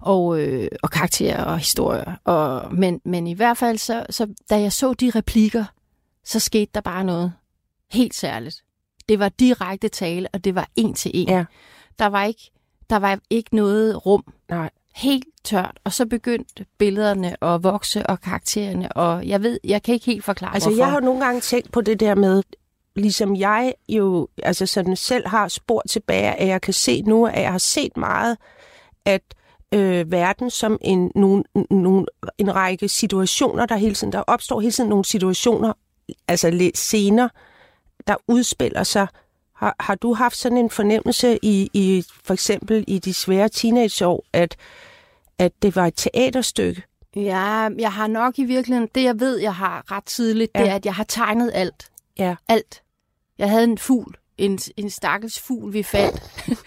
Og, 0.00 0.40
øh, 0.40 0.68
og 0.82 0.90
karakterer 0.90 1.44
og 1.44 1.58
historier. 1.58 2.14
Og, 2.24 2.74
men, 2.74 3.00
men 3.04 3.26
i 3.26 3.32
hvert 3.34 3.56
fald, 3.56 3.78
så, 3.78 4.06
så, 4.10 4.26
da 4.50 4.60
jeg 4.60 4.72
så 4.72 4.92
de 4.92 5.10
replikker, 5.14 5.64
så 6.24 6.40
skete 6.40 6.70
der 6.74 6.80
bare 6.80 7.04
noget 7.04 7.32
helt 7.90 8.14
særligt. 8.14 8.64
Det 9.08 9.18
var 9.18 9.28
direkte 9.28 9.88
tale, 9.88 10.28
og 10.32 10.44
det 10.44 10.54
var 10.54 10.68
en 10.76 10.94
til 10.94 11.10
en. 11.14 11.28
Ja. 11.28 11.44
Der, 11.98 12.06
var 12.06 12.24
ikke, 12.24 12.50
der 12.90 12.96
var 12.96 13.18
ikke 13.30 13.56
noget 13.56 14.06
rum. 14.06 14.24
Nej. 14.50 14.70
Helt 14.96 15.24
tørt. 15.44 15.78
Og 15.84 15.92
så 15.92 16.06
begyndte 16.06 16.66
billederne 16.78 17.44
at 17.44 17.62
vokse, 17.62 18.06
og 18.06 18.20
karaktererne, 18.20 18.92
og 18.92 19.26
jeg 19.28 19.42
ved, 19.42 19.58
jeg 19.64 19.82
kan 19.82 19.94
ikke 19.94 20.06
helt 20.06 20.24
forklare, 20.24 20.54
Altså, 20.54 20.68
hvorfor. 20.68 20.82
jeg 20.84 20.92
har 20.92 21.00
nogle 21.00 21.24
gange 21.24 21.40
tænkt 21.40 21.72
på 21.72 21.80
det 21.80 22.00
der 22.00 22.14
med, 22.14 22.42
ligesom 22.98 23.36
jeg 23.36 23.74
jo 23.88 24.28
altså 24.42 24.66
sådan 24.66 24.96
selv 24.96 25.28
har 25.28 25.48
spor 25.48 25.82
tilbage, 25.88 26.32
at 26.32 26.48
jeg 26.48 26.60
kan 26.60 26.74
se 26.74 27.02
nu, 27.02 27.26
at 27.26 27.42
jeg 27.42 27.50
har 27.50 27.58
set 27.58 27.96
meget, 27.96 28.36
at 29.04 29.22
øh, 29.74 30.12
verden 30.12 30.50
som 30.50 30.78
en, 30.80 31.12
nogle, 31.14 31.44
nogle, 31.70 32.06
en 32.38 32.54
række 32.54 32.88
situationer, 32.88 33.66
der 33.66 33.76
hele 33.76 33.94
tiden, 33.94 34.12
der 34.12 34.20
opstår 34.20 34.60
hele 34.60 34.72
tiden 34.72 34.90
nogle 34.90 35.04
situationer, 35.04 35.72
altså 36.28 36.50
lidt 36.50 36.78
scener, 36.78 37.28
der 38.06 38.16
udspiller 38.28 38.82
sig. 38.82 39.06
Har, 39.54 39.76
har 39.80 39.94
du 39.94 40.14
haft 40.14 40.36
sådan 40.36 40.58
en 40.58 40.70
fornemmelse 40.70 41.38
i, 41.42 41.70
i 41.74 42.04
for 42.24 42.34
eksempel 42.34 42.84
i 42.86 42.98
de 42.98 43.14
svære 43.14 43.48
teenageår, 43.48 44.24
at, 44.32 44.56
at 45.38 45.52
det 45.62 45.76
var 45.76 45.86
et 45.86 45.94
teaterstykke? 45.96 46.82
Ja, 47.16 47.68
jeg 47.78 47.92
har 47.92 48.06
nok 48.06 48.38
i 48.38 48.44
virkeligheden, 48.44 48.88
det 48.94 49.04
jeg 49.04 49.20
ved, 49.20 49.36
jeg 49.36 49.54
har 49.54 49.92
ret 49.92 50.04
tidligt, 50.04 50.50
ja. 50.54 50.60
det 50.60 50.70
er, 50.70 50.74
at 50.74 50.86
jeg 50.86 50.94
har 50.94 51.04
tegnet 51.04 51.50
alt. 51.54 51.90
Ja. 52.18 52.36
Alt. 52.48 52.82
Jeg 53.38 53.50
havde 53.50 53.64
en 53.64 53.78
fugl, 53.78 54.14
en, 54.38 54.58
en 54.76 54.90
stakkels 54.90 55.40
fugl, 55.40 55.72
vi 55.72 55.82
fandt, 55.82 56.22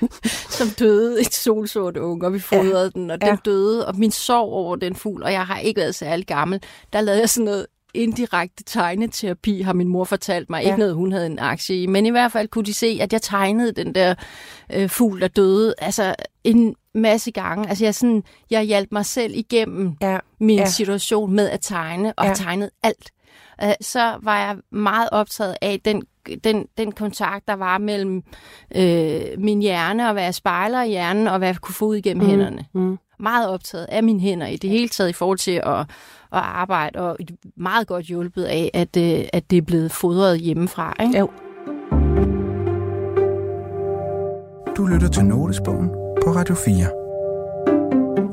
som 0.57 0.67
døde, 0.67 1.21
et 1.21 1.33
solsort 1.33 1.97
unge, 1.97 2.25
og 2.27 2.33
vi 2.33 2.39
fodrede 2.39 2.91
ja. 2.95 2.99
den, 2.99 3.11
og 3.11 3.21
den 3.21 3.29
ja. 3.29 3.37
døde, 3.45 3.87
og 3.87 3.95
min 3.97 4.11
sorg 4.11 4.53
over 4.53 4.75
den 4.75 4.95
fugl, 4.95 5.23
og 5.23 5.31
jeg 5.31 5.45
har 5.45 5.57
ikke 5.57 5.81
været 5.81 5.95
særlig 5.95 6.27
gammel, 6.27 6.61
der 6.93 7.01
lavede 7.01 7.21
jeg 7.21 7.29
sådan 7.29 7.45
noget 7.45 7.67
indirekte 7.93 8.63
tegneterapi, 8.63 9.61
har 9.61 9.73
min 9.73 9.87
mor 9.87 10.03
fortalt 10.03 10.49
mig. 10.49 10.63
Ja. 10.63 10.67
Ikke 10.67 10.79
noget, 10.79 10.95
hun 10.95 11.11
havde 11.11 11.25
en 11.25 11.39
aktie 11.39 11.81
i, 11.81 11.85
men 11.85 12.05
i 12.05 12.09
hvert 12.09 12.31
fald 12.31 12.47
kunne 12.47 12.65
de 12.65 12.73
se, 12.73 12.97
at 13.01 13.13
jeg 13.13 13.21
tegnede 13.21 13.71
den 13.71 13.95
der 13.95 14.15
øh, 14.73 14.89
fugl, 14.89 15.21
der 15.21 15.27
døde, 15.27 15.73
altså 15.77 16.15
en 16.43 16.75
masse 16.93 17.31
gange. 17.31 17.69
Altså 17.69 17.83
jeg, 17.83 17.95
sådan, 17.95 18.23
jeg 18.49 18.63
hjalp 18.63 18.91
mig 18.91 19.05
selv 19.05 19.33
igennem 19.35 19.93
ja. 20.01 20.19
min 20.39 20.59
ja. 20.59 20.65
situation 20.65 21.31
med 21.31 21.49
at 21.49 21.59
tegne, 21.61 22.13
og 22.13 22.25
ja. 22.25 22.33
tegnet 22.33 22.69
alt. 22.83 23.11
Uh, 23.63 23.71
så 23.81 24.17
var 24.23 24.39
jeg 24.39 24.57
meget 24.71 25.09
optaget 25.11 25.55
af 25.61 25.79
den 25.85 26.03
den, 26.43 26.65
den 26.77 26.91
kontakt, 26.91 27.47
der 27.47 27.53
var 27.53 27.77
mellem 27.77 28.23
øh, 28.75 29.21
min 29.37 29.61
hjerne 29.61 30.07
og 30.07 30.13
hvad 30.13 30.23
jeg 30.23 30.35
spejler 30.35 30.81
i 30.83 30.89
hjernen, 30.89 31.27
og 31.27 31.37
hvad 31.37 31.47
jeg 31.47 31.57
kunne 31.57 31.75
få 31.75 31.85
ud 31.85 31.95
igennem 31.95 32.23
mm. 32.23 32.29
hænderne. 32.29 32.65
Mm. 32.73 32.97
Meget 33.19 33.49
optaget 33.49 33.85
af 33.89 34.03
mine 34.03 34.19
hænder 34.19 34.47
i 34.47 34.57
det 34.57 34.69
hele 34.69 34.89
taget 34.89 35.09
i 35.09 35.13
forhold 35.13 35.37
til 35.37 35.51
at, 35.51 35.79
at 35.79 35.85
arbejde, 36.31 36.99
og 36.99 37.17
meget 37.57 37.87
godt 37.87 38.05
hjulpet 38.05 38.43
af, 38.43 38.71
at, 38.73 38.97
øh, 38.97 39.25
at 39.33 39.51
det 39.51 39.57
er 39.57 39.61
blevet 39.61 39.91
fodret 39.91 40.39
hjemmefra. 40.39 40.95
Ikke? 41.03 41.19
Jo. 41.19 41.29
Du 44.77 44.85
lytter 44.85 45.07
til 45.07 45.25
Notesbogen 45.25 45.89
på 46.23 46.31
Radio 46.31 46.55
4. 46.55 47.01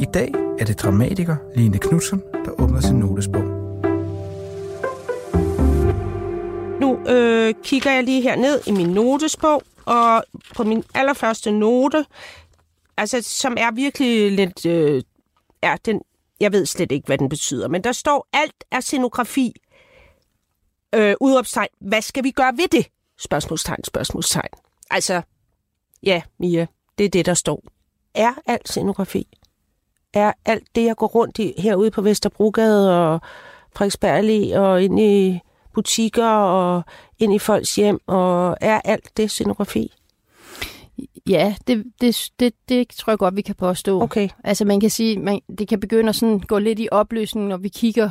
I 0.00 0.04
dag 0.14 0.32
er 0.60 0.64
det 0.64 0.80
dramatiker 0.82 1.36
Line 1.56 1.78
Knudsen, 1.78 2.22
der 2.44 2.50
åbner 2.62 2.80
sin 2.80 2.96
notesbog. 2.96 3.67
Øh, 6.96 7.54
kigger 7.62 7.92
jeg 7.92 8.04
lige 8.04 8.22
her 8.22 8.36
ned 8.36 8.60
i 8.66 8.72
min 8.72 8.88
notesbog, 8.88 9.62
og 9.84 10.24
på 10.56 10.64
min 10.64 10.84
allerførste 10.94 11.50
note, 11.50 12.06
altså 12.96 13.22
som 13.22 13.56
er 13.58 13.70
virkelig 13.70 14.32
lidt, 14.32 14.66
øh, 14.66 15.02
ja, 15.62 15.76
den, 15.84 16.00
jeg 16.40 16.52
ved 16.52 16.66
slet 16.66 16.92
ikke, 16.92 17.06
hvad 17.06 17.18
den 17.18 17.28
betyder, 17.28 17.68
men 17.68 17.84
der 17.84 17.92
står, 17.92 18.26
alt 18.32 18.64
er 18.70 18.80
scenografi. 18.80 19.52
Øh, 20.94 21.14
udopstegn, 21.20 21.68
hvad 21.80 22.02
skal 22.02 22.24
vi 22.24 22.30
gøre 22.30 22.52
ved 22.56 22.68
det? 22.68 22.86
Spørgsmålstegn, 23.18 23.84
spørgsmålstegn. 23.84 24.50
Altså, 24.90 25.22
ja, 26.02 26.22
Mia, 26.38 26.66
det 26.98 27.04
er 27.04 27.10
det, 27.10 27.26
der 27.26 27.34
står. 27.34 27.62
Er 28.14 28.32
alt 28.46 28.68
scenografi? 28.68 29.26
Er 30.12 30.32
alt 30.44 30.68
det, 30.74 30.84
jeg 30.84 30.96
går 30.96 31.06
rundt 31.06 31.38
i 31.38 31.54
herude 31.58 31.90
på 31.90 32.02
Vesterbrogade 32.02 33.00
og 33.00 33.20
Frederiksberg 33.76 34.58
og 34.60 34.82
ind 34.82 35.00
i 35.00 35.40
butikker 35.74 36.26
og 36.26 36.82
ind 37.18 37.34
i 37.34 37.38
folks 37.38 37.74
hjem, 37.74 38.00
og 38.06 38.56
er 38.60 38.80
alt 38.84 39.16
det 39.16 39.30
scenografi? 39.30 39.92
Ja, 41.28 41.54
det, 41.66 41.84
det, 42.00 42.30
det, 42.40 42.54
det 42.68 42.88
tror 42.88 43.10
jeg 43.10 43.18
godt, 43.18 43.36
vi 43.36 43.42
kan 43.42 43.54
påstå. 43.54 44.02
Okay. 44.02 44.28
Altså 44.44 44.64
man 44.64 44.80
kan 44.80 44.90
sige, 44.90 45.18
man, 45.18 45.40
det 45.58 45.68
kan 45.68 45.80
begynde 45.80 46.08
at 46.08 46.16
sådan 46.16 46.40
gå 46.40 46.58
lidt 46.58 46.80
i 46.80 46.88
opløsning, 46.92 47.46
når 47.46 47.56
vi 47.56 47.68
kigger 47.68 48.10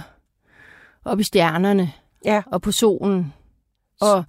op 1.05 1.19
i 1.19 1.23
stjernerne 1.23 1.91
ja. 2.25 2.43
og 2.51 2.61
på 2.61 2.71
solen. 2.71 3.33
Og 4.01 4.23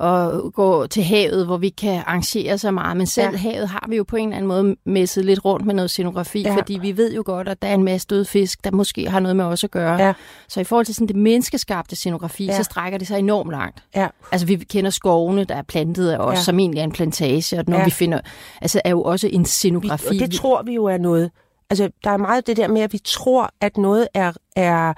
og 0.00 0.52
gå 0.52 0.86
til 0.86 1.02
havet, 1.02 1.46
hvor 1.46 1.56
vi 1.56 1.68
kan 1.68 2.02
arrangere 2.06 2.58
så 2.58 2.70
meget. 2.70 2.96
Men 2.96 3.06
selv 3.06 3.30
ja. 3.30 3.36
havet 3.36 3.68
har 3.68 3.86
vi 3.88 3.96
jo 3.96 4.04
på 4.04 4.16
en 4.16 4.28
eller 4.28 4.36
anden 4.36 4.48
måde 4.48 4.76
messet 4.84 5.24
lidt 5.24 5.44
rundt 5.44 5.66
med 5.66 5.74
noget 5.74 5.90
scenografi, 5.90 6.42
ja. 6.42 6.56
fordi 6.56 6.78
vi 6.82 6.96
ved 6.96 7.14
jo 7.14 7.22
godt, 7.26 7.48
at 7.48 7.62
der 7.62 7.68
er 7.68 7.74
en 7.74 7.84
masse 7.84 8.06
døde 8.10 8.24
fisk, 8.24 8.64
der 8.64 8.70
måske 8.70 9.10
har 9.10 9.20
noget 9.20 9.36
med 9.36 9.44
os 9.44 9.64
at 9.64 9.70
gøre. 9.70 10.02
Ja. 10.02 10.12
Så 10.48 10.60
i 10.60 10.64
forhold 10.64 10.86
til 10.86 10.94
sådan 10.94 11.08
det 11.08 11.16
menneskeskabte 11.16 11.96
scenografi, 11.96 12.44
ja. 12.44 12.56
så 12.56 12.62
strækker 12.62 12.98
det 12.98 13.08
sig 13.08 13.18
enormt 13.18 13.50
langt. 13.50 13.82
Ja. 13.96 14.08
Altså 14.32 14.46
vi 14.46 14.56
kender 14.56 14.90
skovene, 14.90 15.44
der 15.44 15.54
er 15.54 15.62
plantet 15.62 16.10
af 16.10 16.18
os, 16.18 16.36
ja. 16.36 16.42
som 16.42 16.58
egentlig 16.58 16.80
er 16.80 16.84
en 16.84 16.92
plantage, 16.92 17.58
og 17.58 17.64
når 17.68 17.78
ja. 17.78 17.84
vi 17.84 17.90
finder, 17.90 18.20
altså 18.60 18.80
er 18.84 18.90
jo 18.90 19.02
også 19.02 19.28
en 19.32 19.44
scenografi. 19.44 20.18
Vi, 20.18 20.22
og 20.22 20.30
det 20.30 20.40
tror 20.40 20.62
vi 20.62 20.74
jo 20.74 20.84
er 20.84 20.98
noget. 20.98 21.30
Altså, 21.70 21.90
der 22.04 22.10
er 22.10 22.16
meget 22.16 22.46
det 22.46 22.56
der 22.56 22.68
med, 22.68 22.80
at 22.80 22.92
vi 22.92 22.98
tror, 23.04 23.50
at 23.60 23.76
noget 23.76 24.08
er, 24.14 24.32
er 24.56 24.92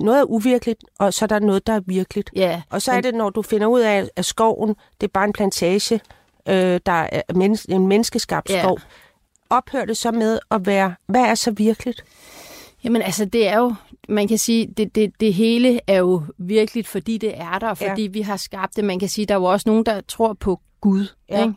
noget 0.00 0.20
er 0.20 0.24
uvirkeligt, 0.24 0.84
og 0.98 1.14
så 1.14 1.24
er 1.24 1.26
der 1.26 1.38
noget, 1.38 1.66
der 1.66 1.72
er 1.72 1.80
virkeligt. 1.86 2.30
Ja, 2.36 2.62
og 2.70 2.82
så 2.82 2.92
er 2.92 3.00
det, 3.00 3.14
når 3.14 3.30
du 3.30 3.42
finder 3.42 3.66
ud 3.66 3.80
af, 3.80 4.08
at 4.16 4.24
skoven, 4.24 4.68
det 5.00 5.06
er 5.06 5.10
bare 5.14 5.24
en 5.24 5.32
plantage, 5.32 6.00
øh, 6.48 6.80
der 6.86 6.92
er 6.92 7.22
en 7.68 7.86
menneskeskabt 7.86 8.50
ja. 8.50 8.62
skov. 8.62 8.78
Ophører 9.50 9.84
det 9.84 9.96
så 9.96 10.10
med 10.10 10.38
at 10.50 10.66
være, 10.66 10.94
hvad 11.06 11.20
er 11.20 11.34
så 11.34 11.50
virkeligt? 11.50 12.04
Jamen 12.84 13.02
altså, 13.02 13.24
det 13.24 13.48
er 13.48 13.58
jo, 13.58 13.74
man 14.08 14.28
kan 14.28 14.38
sige, 14.38 14.66
det, 14.76 14.94
det, 14.94 15.12
det 15.20 15.34
hele 15.34 15.80
er 15.86 15.98
jo 15.98 16.22
virkeligt, 16.38 16.88
fordi 16.88 17.18
det 17.18 17.38
er 17.40 17.58
der, 17.58 17.74
fordi 17.74 18.02
ja. 18.02 18.10
vi 18.10 18.20
har 18.20 18.36
skabt 18.36 18.76
det. 18.76 18.84
Man 18.84 18.98
kan 18.98 19.08
sige, 19.08 19.26
der 19.26 19.34
er 19.34 19.38
jo 19.38 19.44
også 19.44 19.68
nogen, 19.68 19.86
der 19.86 20.00
tror 20.00 20.32
på 20.32 20.60
Gud. 20.80 21.06
Ja. 21.28 21.42
Ikke? 21.42 21.54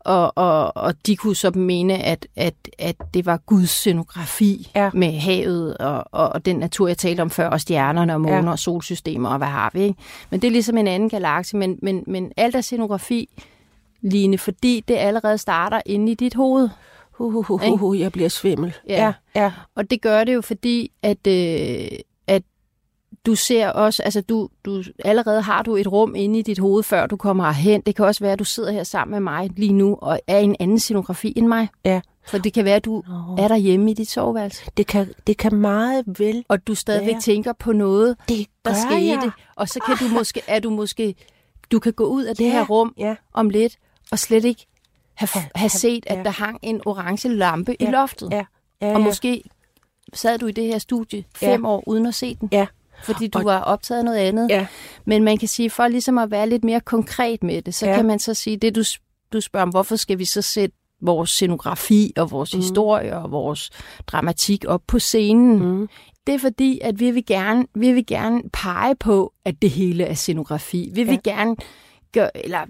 Og, 0.00 0.32
og, 0.36 0.76
og 0.76 0.94
de 1.06 1.16
kunne 1.16 1.36
så 1.36 1.50
mene, 1.50 1.94
at, 1.94 2.26
at, 2.36 2.54
at 2.78 2.96
det 3.14 3.26
var 3.26 3.36
Guds 3.36 3.70
scenografi 3.70 4.70
ja. 4.74 4.90
med 4.94 5.12
havet 5.12 5.76
og, 5.76 6.04
og, 6.12 6.28
og 6.28 6.46
den 6.46 6.56
natur, 6.56 6.88
jeg 6.88 6.98
talte 6.98 7.20
om 7.20 7.30
før, 7.30 7.48
og 7.48 7.60
stjernerne 7.60 8.14
og 8.14 8.20
måner 8.20 8.44
ja. 8.44 8.50
og 8.50 8.58
solsystemer 8.58 9.28
og 9.28 9.38
hvad 9.38 9.48
har 9.48 9.70
vi. 9.74 9.82
Ikke? 9.82 9.98
Men 10.30 10.42
det 10.42 10.48
er 10.48 10.52
ligesom 10.52 10.76
en 10.76 10.86
anden 10.86 11.08
galakse, 11.08 11.56
men, 11.56 11.78
men, 11.82 12.04
men 12.06 12.32
alt 12.36 12.54
er 12.54 12.60
scenografi, 12.60 13.28
Line, 14.00 14.38
fordi 14.38 14.84
det 14.88 14.94
allerede 14.94 15.38
starter 15.38 15.80
inde 15.86 16.12
i 16.12 16.14
dit 16.14 16.34
hoved. 16.34 16.68
Uh, 17.18 17.34
uh, 17.34 17.50
uh, 17.50 17.82
uh, 17.82 18.00
jeg 18.00 18.12
bliver 18.12 18.28
svimmel. 18.28 18.74
Ja. 18.88 19.04
ja, 19.04 19.12
ja. 19.42 19.52
Og 19.74 19.90
det 19.90 20.02
gør 20.02 20.24
det 20.24 20.34
jo, 20.34 20.40
fordi 20.40 20.92
at, 21.02 21.26
øh, 21.26 21.32
at 21.34 22.02
du 23.26 23.34
ser 23.34 23.68
også, 23.68 24.02
altså 24.02 24.20
du, 24.20 24.48
du, 24.64 24.82
allerede 25.04 25.42
har 25.42 25.62
du 25.62 25.76
et 25.76 25.92
rum 25.92 26.14
inde 26.14 26.38
i 26.38 26.42
dit 26.42 26.58
hoved, 26.58 26.82
før 26.82 27.06
du 27.06 27.16
kommer 27.16 27.50
hen. 27.50 27.80
Det 27.80 27.96
kan 27.96 28.04
også 28.04 28.24
være, 28.24 28.32
at 28.32 28.38
du 28.38 28.44
sidder 28.44 28.72
her 28.72 28.84
sammen 28.84 29.12
med 29.12 29.20
mig 29.20 29.50
lige 29.56 29.72
nu, 29.72 29.98
og 30.02 30.20
er 30.26 30.38
i 30.38 30.44
en 30.44 30.56
anden 30.60 30.78
scenografi 30.78 31.32
end 31.36 31.46
mig. 31.46 31.68
Ja. 31.84 32.00
For 32.26 32.38
det 32.38 32.52
kan 32.52 32.64
være, 32.64 32.76
at 32.76 32.84
du 32.84 32.96
oh. 32.96 33.44
er 33.44 33.48
derhjemme 33.48 33.90
i 33.90 33.94
dit 33.94 34.10
soveværelse. 34.10 34.70
Det 34.76 34.86
kan, 34.86 35.12
det 35.26 35.36
kan 35.36 35.54
meget 35.54 36.04
vel 36.18 36.44
Og 36.48 36.66
du 36.66 36.74
stadigvæk 36.74 37.14
være. 37.14 37.20
tænker 37.20 37.52
på 37.52 37.72
noget, 37.72 38.16
det 38.28 38.46
der 38.64 38.74
skete. 38.74 39.20
Jeg. 39.22 39.30
Og 39.56 39.68
så 39.68 39.80
kan 39.86 39.96
du 39.96 40.14
måske, 40.14 40.42
er 40.46 40.58
du 40.60 40.70
måske, 40.70 41.14
du 41.72 41.78
kan 41.78 41.92
gå 41.92 42.04
ud 42.04 42.24
af 42.24 42.36
det 42.36 42.44
ja. 42.44 42.50
her 42.50 42.66
rum 42.66 42.94
ja. 42.98 43.14
om 43.34 43.50
lidt, 43.50 43.76
og 44.10 44.18
slet 44.18 44.44
ikke 44.44 44.66
have, 45.14 45.44
have 45.54 45.68
set, 45.68 46.04
at 46.06 46.18
ja. 46.18 46.22
der 46.22 46.30
hang 46.30 46.58
en 46.62 46.80
orange 46.86 47.28
lampe 47.28 47.76
ja. 47.80 47.88
i 47.88 47.90
loftet. 47.90 48.30
Ja. 48.30 48.44
Ja, 48.80 48.88
ja, 48.88 48.94
og 48.94 49.00
måske 49.00 49.42
sad 50.12 50.38
du 50.38 50.46
i 50.46 50.52
det 50.52 50.64
her 50.64 50.78
studie 50.78 51.24
fem 51.36 51.64
ja. 51.64 51.68
år 51.68 51.82
uden 51.86 52.06
at 52.06 52.14
se 52.14 52.34
den. 52.34 52.48
Ja 52.52 52.66
fordi 53.02 53.26
du 53.26 53.38
og, 53.38 53.44
var 53.44 53.60
optaget 53.60 53.98
af 53.98 54.04
noget 54.04 54.18
andet. 54.18 54.50
Ja. 54.50 54.66
Men 55.04 55.24
man 55.24 55.38
kan 55.38 55.48
sige, 55.48 55.70
for 55.70 55.88
ligesom 55.88 56.18
at 56.18 56.30
være 56.30 56.48
lidt 56.48 56.64
mere 56.64 56.80
konkret 56.80 57.42
med 57.42 57.62
det, 57.62 57.74
så 57.74 57.86
ja. 57.86 57.96
kan 57.96 58.04
man 58.04 58.18
så 58.18 58.34
sige, 58.34 58.56
det 58.56 58.76
du, 58.76 58.82
du 59.32 59.40
spørger 59.40 59.62
om, 59.62 59.70
hvorfor 59.70 59.96
skal 59.96 60.18
vi 60.18 60.24
så 60.24 60.42
sætte 60.42 60.76
vores 61.00 61.30
scenografi 61.30 62.12
og 62.16 62.30
vores 62.30 62.54
mm. 62.54 62.60
historie 62.60 63.16
og 63.16 63.30
vores 63.30 63.70
dramatik 64.06 64.64
op 64.68 64.82
på 64.86 64.98
scenen? 64.98 65.58
Mm. 65.58 65.88
Det 66.26 66.34
er 66.34 66.38
fordi, 66.38 66.80
at 66.82 67.00
vi 67.00 67.10
vil 67.10 67.26
gerne, 67.26 67.66
vi 67.74 67.92
vil 67.92 68.06
gerne 68.06 68.42
pege 68.52 68.94
på, 68.94 69.32
at 69.44 69.62
det 69.62 69.70
hele 69.70 70.04
er 70.04 70.14
scenografi. 70.14 70.90
Vi 70.94 71.02
ja. 71.02 71.10
vil 71.10 71.20
gerne 71.24 71.56
gør, 72.12 72.28
eller 72.34 72.60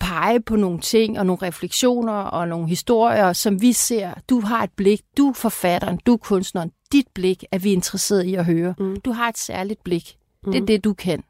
pege 0.00 0.40
på 0.40 0.56
nogle 0.56 0.80
ting 0.80 1.18
og 1.18 1.26
nogle 1.26 1.42
refleksioner 1.42 2.12
og 2.12 2.48
nogle 2.48 2.68
historier, 2.68 3.32
som 3.32 3.62
vi 3.62 3.72
ser. 3.72 4.10
Du 4.30 4.40
har 4.40 4.62
et 4.62 4.70
blik, 4.76 5.00
du 5.16 5.28
er 5.28 5.32
forfatteren, 5.32 5.98
du 6.06 6.12
er 6.12 6.16
kunstneren. 6.16 6.70
Dit 6.92 7.06
blik 7.14 7.44
er 7.52 7.58
vi 7.58 7.72
interesseret 7.72 8.24
i 8.24 8.34
at 8.34 8.44
høre. 8.44 8.74
Mm. 8.78 9.00
Du 9.00 9.12
har 9.12 9.28
et 9.28 9.38
særligt 9.38 9.84
blik. 9.84 10.16
Mm. 10.42 10.52
Det 10.52 10.58
er 10.58 10.62
mm. 10.62 10.66
det, 10.66 10.84
du 10.84 10.94
kan. 10.94 11.24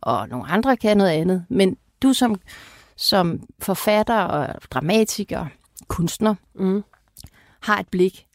Og 0.00 0.28
nogle 0.28 0.46
andre 0.46 0.76
kan 0.76 0.96
noget 0.96 1.10
andet. 1.10 1.44
Men 1.48 1.76
du 2.02 2.12
som, 2.12 2.40
som 2.96 3.40
forfatter 3.58 4.18
og 4.18 4.54
dramatiker, 4.70 5.46
kunstner, 5.88 6.34
mm. 6.54 6.82
har 7.60 7.78
et 7.78 7.88
blik. 7.88 8.26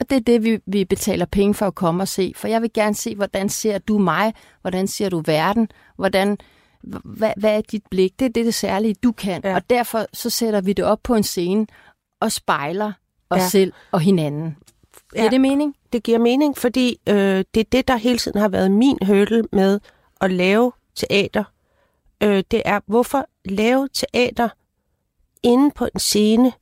Og 0.00 0.10
det 0.10 0.16
er 0.16 0.20
det, 0.20 0.44
vi, 0.44 0.58
vi 0.66 0.84
betaler 0.84 1.26
penge 1.26 1.54
for 1.54 1.66
at 1.66 1.74
komme 1.74 2.02
og 2.02 2.08
se. 2.08 2.32
For 2.36 2.48
jeg 2.48 2.62
vil 2.62 2.72
gerne 2.72 2.94
se, 2.94 3.14
hvordan 3.14 3.48
ser 3.48 3.78
du 3.78 3.98
mig? 3.98 4.34
Hvordan 4.60 4.86
ser 4.86 5.08
du 5.08 5.22
verden? 5.26 5.68
Hvordan 5.96 6.38
hvad, 7.04 7.32
hvad 7.36 7.56
er 7.56 7.60
dit 7.60 7.82
blik? 7.90 8.18
Det 8.18 8.24
er 8.24 8.28
det, 8.28 8.46
det 8.46 8.54
særlige, 8.54 8.94
du 8.94 9.12
kan. 9.12 9.40
Ja. 9.44 9.54
Og 9.54 9.70
derfor 9.70 10.06
så 10.12 10.30
sætter 10.30 10.60
vi 10.60 10.72
det 10.72 10.84
op 10.84 10.98
på 11.02 11.14
en 11.14 11.22
scene 11.22 11.66
og 12.20 12.32
spejler 12.32 12.92
os 13.30 13.40
ja. 13.40 13.48
selv 13.48 13.72
og 13.90 14.00
hinanden. 14.00 14.56
Ja. 15.14 15.20
Giver 15.20 15.30
det 15.30 15.40
mening? 15.40 15.74
Det 15.94 16.02
giver 16.02 16.18
mening, 16.18 16.56
fordi 16.56 17.00
øh, 17.08 17.44
det 17.54 17.60
er 17.60 17.64
det, 17.72 17.88
der 17.88 17.96
hele 17.96 18.18
tiden 18.18 18.40
har 18.40 18.48
været 18.48 18.70
min 18.70 18.98
hurdle 19.06 19.44
med 19.52 19.80
at 20.20 20.30
lave 20.30 20.72
teater. 20.94 21.44
øh, 22.22 22.44
det 22.50 22.62
er, 22.64 22.80
hvorfor 22.86 23.26
lave 23.44 23.88
teater 23.88 24.48
inde 25.42 25.70
på 25.70 25.84
en 25.94 26.00
scene, 26.00 26.52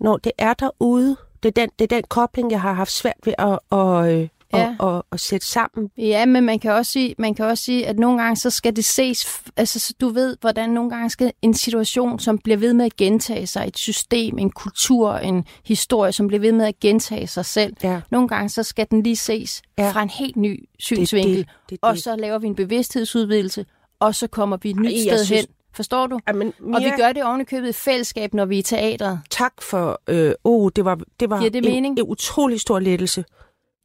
når 0.00 0.16
det 0.16 0.32
er 0.38 0.54
derude. 0.54 1.16
Det 1.42 1.48
er 1.48 1.52
den, 1.52 1.70
det 1.78 1.92
er 1.92 1.96
den 1.96 2.04
kobling, 2.08 2.50
jeg 2.50 2.60
har 2.60 2.72
haft 2.72 2.92
svært 2.92 3.18
ved 3.24 3.34
at, 3.38 3.58
at, 3.78 4.12
øh, 4.12 4.28
Ja. 4.54 4.76
at, 4.80 4.88
at, 4.88 5.02
at 5.12 5.20
sætte 5.20 5.46
sammen. 5.46 5.90
Ja, 5.98 6.26
men 6.26 6.44
man 6.44 6.58
kan 6.58 6.72
også 6.72 6.92
sige, 6.92 7.14
man 7.18 7.34
kan 7.34 7.44
også 7.44 7.64
sige 7.64 7.86
at 7.86 7.98
nogle 7.98 8.22
gange 8.22 8.36
så 8.36 8.50
skal 8.50 8.76
det 8.76 8.84
ses, 8.84 9.42
altså 9.56 9.78
så 9.78 9.94
du 10.00 10.08
ved, 10.08 10.36
hvordan 10.40 10.70
nogle 10.70 10.90
gange 10.90 11.10
skal 11.10 11.32
en 11.42 11.54
situation, 11.54 12.18
som 12.18 12.38
bliver 12.38 12.56
ved 12.56 12.72
med 12.74 12.84
at 12.84 12.96
gentage 12.96 13.46
sig, 13.46 13.64
et 13.68 13.78
system, 13.78 14.38
en 14.38 14.50
kultur, 14.50 15.14
en 15.14 15.44
historie, 15.64 16.12
som 16.12 16.28
bliver 16.28 16.40
ved 16.40 16.52
med 16.52 16.66
at 16.66 16.80
gentage 16.80 17.26
sig 17.26 17.44
selv. 17.44 17.76
Ja. 17.82 18.00
Nogle 18.10 18.28
gange 18.28 18.48
så 18.48 18.62
skal 18.62 18.86
den 18.90 19.02
lige 19.02 19.16
ses 19.16 19.62
Ja. 19.78 19.90
fra 19.90 20.02
en 20.02 20.10
helt 20.10 20.36
ny 20.36 20.68
synsvinkel, 20.78 21.36
det, 21.38 21.46
det, 21.70 21.78
og 21.82 21.94
det. 21.94 22.02
så 22.02 22.16
laver 22.16 22.38
vi 22.38 22.46
en 22.46 22.54
bevidsthedsudvidelse, 22.54 23.66
og 24.00 24.14
så 24.14 24.26
kommer 24.26 24.56
vi 24.62 24.70
et 24.70 24.76
nyt 24.76 24.92
Ej, 24.92 24.98
sted 25.16 25.24
synes- 25.24 25.40
hen. 25.40 25.46
Forstår 25.74 26.06
du? 26.06 26.18
Jamen, 26.28 26.52
Mia, 26.60 26.76
Og 26.76 26.82
vi 26.84 26.90
gør 26.96 27.12
det 27.12 27.24
ovenikøbet 27.24 27.68
i 27.68 27.72
fællesskab, 27.72 28.34
når 28.34 28.44
vi 28.44 28.54
er 28.54 28.58
i 28.58 28.62
teatret. 28.62 29.20
tak 29.30 29.52
for... 29.62 30.00
Øh, 30.08 30.32
oh, 30.44 30.70
det 30.76 30.84
var, 30.84 30.98
det 31.20 31.30
var 31.30 31.38
Giver 31.38 31.50
det 31.50 31.64
en, 31.66 31.72
mening? 31.72 31.98
en 31.98 32.04
utrolig 32.08 32.60
stor 32.60 32.78
lettelse. 32.78 33.24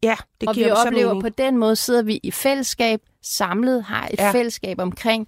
Ja, 0.03 0.15
det 0.41 0.49
og 0.49 0.55
vi 0.55 0.61
giver 0.61 0.75
så 0.75 0.81
oplever 0.87 1.07
mening. 1.13 1.21
på 1.21 1.29
den 1.29 1.57
måde, 1.57 1.75
sidder 1.75 2.01
vi 2.01 2.19
i 2.23 2.31
fællesskab, 2.31 2.99
samlet, 3.23 3.83
har 3.83 4.07
et 4.07 4.19
Ja. 4.19 4.31
fællesskab 4.31 4.79
omkring 4.79 5.27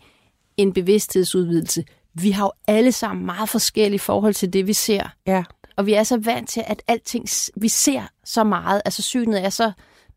en 0.57 0.73
bevidsthedsudvidelse. 0.73 1.83
Vi 2.13 2.31
har 2.31 2.45
jo 2.45 2.51
alle 2.67 2.91
sammen 2.91 3.25
meget 3.25 3.49
forskellige 3.49 3.99
forhold 3.99 4.33
til 4.33 4.53
det, 4.53 4.67
vi 4.67 4.73
ser. 4.73 5.09
Ja, 5.27 5.43
Og 5.77 5.85
vi 5.85 5.93
er 5.93 6.03
så 6.03 6.17
vant 6.17 6.49
til, 6.49 6.63
at 6.67 6.81
alting, 6.87 7.25
vi 7.55 7.67
ser 7.67 8.01
så 8.25 8.43
meget, 8.43 8.81
altså 8.85 9.01
synet 9.01 9.45
er 9.45 9.49
så 9.49 9.71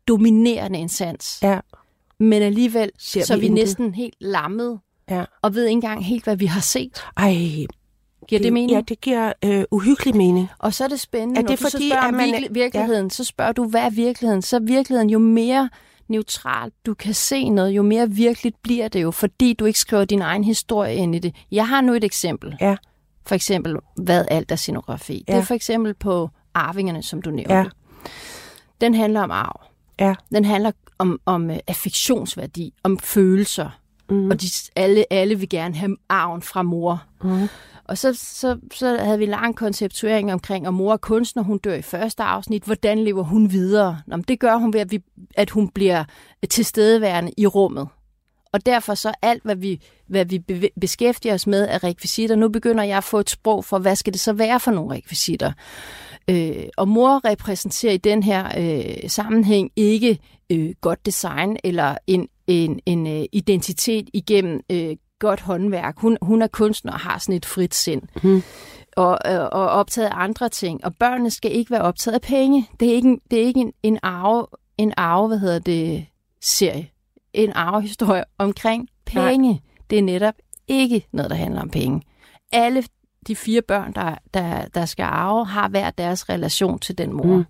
dominerende 0.07 0.79
en 0.79 0.89
sans. 0.89 1.39
ja, 1.41 1.59
Men 2.19 2.41
alligevel, 2.41 2.91
Ser 2.99 3.23
så 3.25 3.33
er 3.33 3.37
vi 3.37 3.41
vi 3.41 3.47
intet. 3.47 3.63
næsten 3.65 3.93
helt 3.95 4.15
lammet, 4.21 4.79
ja. 5.09 5.25
og 5.41 5.55
ved 5.55 5.63
ikke 5.65 5.71
engang 5.73 6.05
helt, 6.05 6.23
hvad 6.23 6.35
vi 6.35 6.45
har 6.45 6.61
set. 6.61 7.03
Ej, 7.17 7.35
Giver 8.27 8.39
det, 8.39 8.43
det 8.43 8.53
mening? 8.53 8.71
Ja, 8.71 8.81
det 8.81 9.01
giver 9.01 9.33
øh, 9.45 9.63
uhyggelig 9.71 10.15
mening. 10.15 10.47
Og 10.59 10.73
så 10.73 10.83
er 10.83 10.87
det 10.87 10.99
spændende, 10.99 11.39
Er 11.39 11.41
når 11.43 11.47
det 11.49 11.59
du 11.59 11.63
så 11.65 11.71
fordi, 11.71 11.89
spørger 11.89 12.07
at 12.07 12.13
man- 12.13 12.29
virkel- 12.33 12.53
virkeligheden, 12.53 13.05
ja. 13.05 13.09
så 13.09 13.23
spørger 13.23 13.51
du, 13.51 13.65
hvad 13.65 13.81
er 13.81 13.89
virkeligheden? 13.89 14.41
Så 14.41 14.55
er 14.55 14.59
virkeligheden 14.59 15.09
jo 15.09 15.19
mere 15.19 15.69
neutralt 16.07 16.73
du 16.85 16.93
kan 16.93 17.13
se 17.13 17.49
noget, 17.49 17.71
jo 17.71 17.81
mere 17.81 18.09
virkeligt 18.09 18.55
bliver 18.63 18.87
det 18.87 19.01
jo, 19.01 19.11
fordi 19.11 19.53
du 19.53 19.65
ikke 19.65 19.79
skriver 19.79 20.05
din 20.05 20.21
egen 20.21 20.43
historie 20.43 20.95
ind 20.95 21.15
i 21.15 21.19
det. 21.19 21.35
Jeg 21.51 21.67
har 21.67 21.81
nu 21.81 21.93
et 21.93 22.03
eksempel. 22.03 22.55
Ja. 22.61 22.75
For 23.25 23.35
eksempel, 23.35 23.75
hvad 23.95 24.25
alt 24.31 24.51
er 24.51 24.55
scenografi. 24.55 25.23
Ja. 25.27 25.33
Det 25.33 25.39
er 25.39 25.43
for 25.45 25.53
eksempel 25.53 25.93
på 25.93 26.29
Arvingerne, 26.53 27.03
som 27.03 27.21
du 27.21 27.29
nævnte. 27.31 27.53
Ja. 27.55 27.65
Den 28.81 28.93
handler 28.95 29.21
om 29.21 29.31
arv. 29.31 29.61
Ja. 29.99 30.15
Den 30.31 30.45
handler 30.45 30.71
om, 30.97 31.19
om 31.25 31.49
uh, 31.49 31.55
affektionsværdi, 31.67 32.73
om 32.83 32.99
følelser. 32.99 33.69
Mm. 34.09 34.29
Og 34.31 34.41
de, 34.41 34.47
alle, 34.75 35.05
alle 35.13 35.35
vil 35.39 35.49
gerne 35.49 35.75
have 35.75 35.97
arven 36.09 36.41
fra 36.41 36.61
mor. 36.63 37.03
Mm. 37.23 37.47
Og 37.85 37.97
så, 37.97 38.13
så, 38.13 38.57
så 38.73 38.97
havde 38.97 39.19
vi 39.19 39.25
lang 39.25 39.55
konceptuering 39.55 40.33
omkring, 40.33 40.67
om 40.67 40.73
mor 40.73 40.93
er 40.93 40.97
kunstner, 40.97 41.43
hun 41.43 41.57
dør 41.57 41.73
i 41.73 41.81
første 41.81 42.23
afsnit. 42.23 42.63
Hvordan 42.63 43.03
lever 43.03 43.23
hun 43.23 43.51
videre? 43.51 44.01
Nå, 44.07 44.15
men 44.15 44.25
det 44.27 44.39
gør 44.39 44.55
hun 44.55 44.73
ved, 44.73 44.79
at, 44.79 44.91
vi, 44.91 44.99
at 45.35 45.49
hun 45.49 45.69
bliver 45.69 46.03
tilstedeværende 46.49 47.31
i 47.37 47.47
rummet. 47.47 47.87
Og 48.53 48.65
derfor 48.65 48.93
så 48.93 49.11
alt, 49.21 49.43
hvad 49.43 49.55
vi, 49.55 49.81
hvad 50.07 50.25
vi 50.25 50.39
be- 50.39 50.69
beskæftiger 50.81 51.33
os 51.33 51.47
med 51.47 51.67
af 51.67 51.83
rekvisitter, 51.83 52.35
nu 52.35 52.49
begynder 52.49 52.83
jeg 52.83 52.97
at 52.97 53.03
få 53.03 53.19
et 53.19 53.29
sprog 53.29 53.65
for, 53.65 53.79
hvad 53.79 53.95
skal 53.95 54.13
det 54.13 54.21
så 54.21 54.33
være 54.33 54.59
for 54.59 54.71
nogle 54.71 54.95
rekvisitter? 54.95 55.51
Øh, 56.29 56.65
og 56.77 56.87
mor 56.87 57.25
repræsenterer 57.25 57.93
i 57.93 57.97
den 57.97 58.23
her 58.23 58.51
øh, 58.57 59.09
sammenhæng 59.09 59.71
ikke 59.75 60.19
øh, 60.49 60.73
godt 60.81 61.05
design 61.05 61.57
eller 61.63 61.97
en, 62.07 62.27
en, 62.47 62.79
en 62.85 63.07
øh, 63.07 63.25
identitet 63.31 64.09
igennem 64.13 64.61
øh, 64.71 64.95
godt 65.23 65.41
håndværk. 65.41 65.95
Hun, 65.97 66.17
hun 66.21 66.41
er 66.41 66.47
kunstner 66.47 66.91
og 66.91 66.99
har 66.99 67.17
sådan 67.17 67.35
et 67.35 67.45
frit 67.45 67.75
sind. 67.75 68.01
Mm. 68.23 68.43
Og, 68.95 69.19
øh, 69.25 69.39
og 69.41 69.69
optaget 69.69 70.07
af 70.07 70.13
andre 70.15 70.49
ting. 70.49 70.85
Og 70.85 70.95
børnene 70.95 71.31
skal 71.31 71.55
ikke 71.55 71.71
være 71.71 71.81
optaget 71.81 72.15
af 72.15 72.21
penge. 72.21 72.69
Det 72.79 72.89
er 72.89 72.93
ikke 72.93 73.07
en, 73.07 73.19
det 73.31 73.41
er 73.41 73.45
ikke 73.45 73.59
en, 73.59 73.73
en 73.83 73.99
arve, 74.03 74.47
en 74.77 74.93
arve, 74.97 75.27
hvad 75.27 75.37
hedder 75.37 75.59
det, 75.59 76.05
serie. 76.41 76.89
En 77.33 77.53
arvehistorie 77.53 78.23
omkring 78.37 78.89
penge. 79.05 79.51
Nej. 79.51 79.59
Det 79.89 79.97
er 79.97 80.03
netop 80.03 80.33
ikke 80.67 81.07
noget, 81.11 81.31
der 81.31 81.37
handler 81.37 81.61
om 81.61 81.69
penge. 81.69 82.01
Alle 82.51 82.83
de 83.27 83.35
fire 83.35 83.61
børn, 83.61 83.93
der, 83.93 84.15
der, 84.33 84.65
der 84.67 84.85
skal 84.85 85.03
arve, 85.03 85.45
har 85.45 85.69
hver 85.69 85.91
deres 85.91 86.29
relation 86.29 86.79
til 86.79 86.97
den 86.97 87.13
mor. 87.13 87.23
Mm. 87.23 87.37
Mm. 87.37 87.45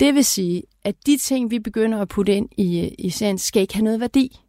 Det 0.00 0.14
vil 0.14 0.24
sige, 0.24 0.62
at 0.84 0.94
de 1.06 1.16
ting, 1.16 1.50
vi 1.50 1.58
begynder 1.58 2.00
at 2.00 2.08
putte 2.08 2.34
ind 2.34 2.48
i, 2.56 2.94
i 2.98 3.10
serien, 3.10 3.38
skal 3.38 3.62
ikke 3.62 3.74
have 3.74 3.84
noget 3.84 4.00
værdi. 4.00 4.40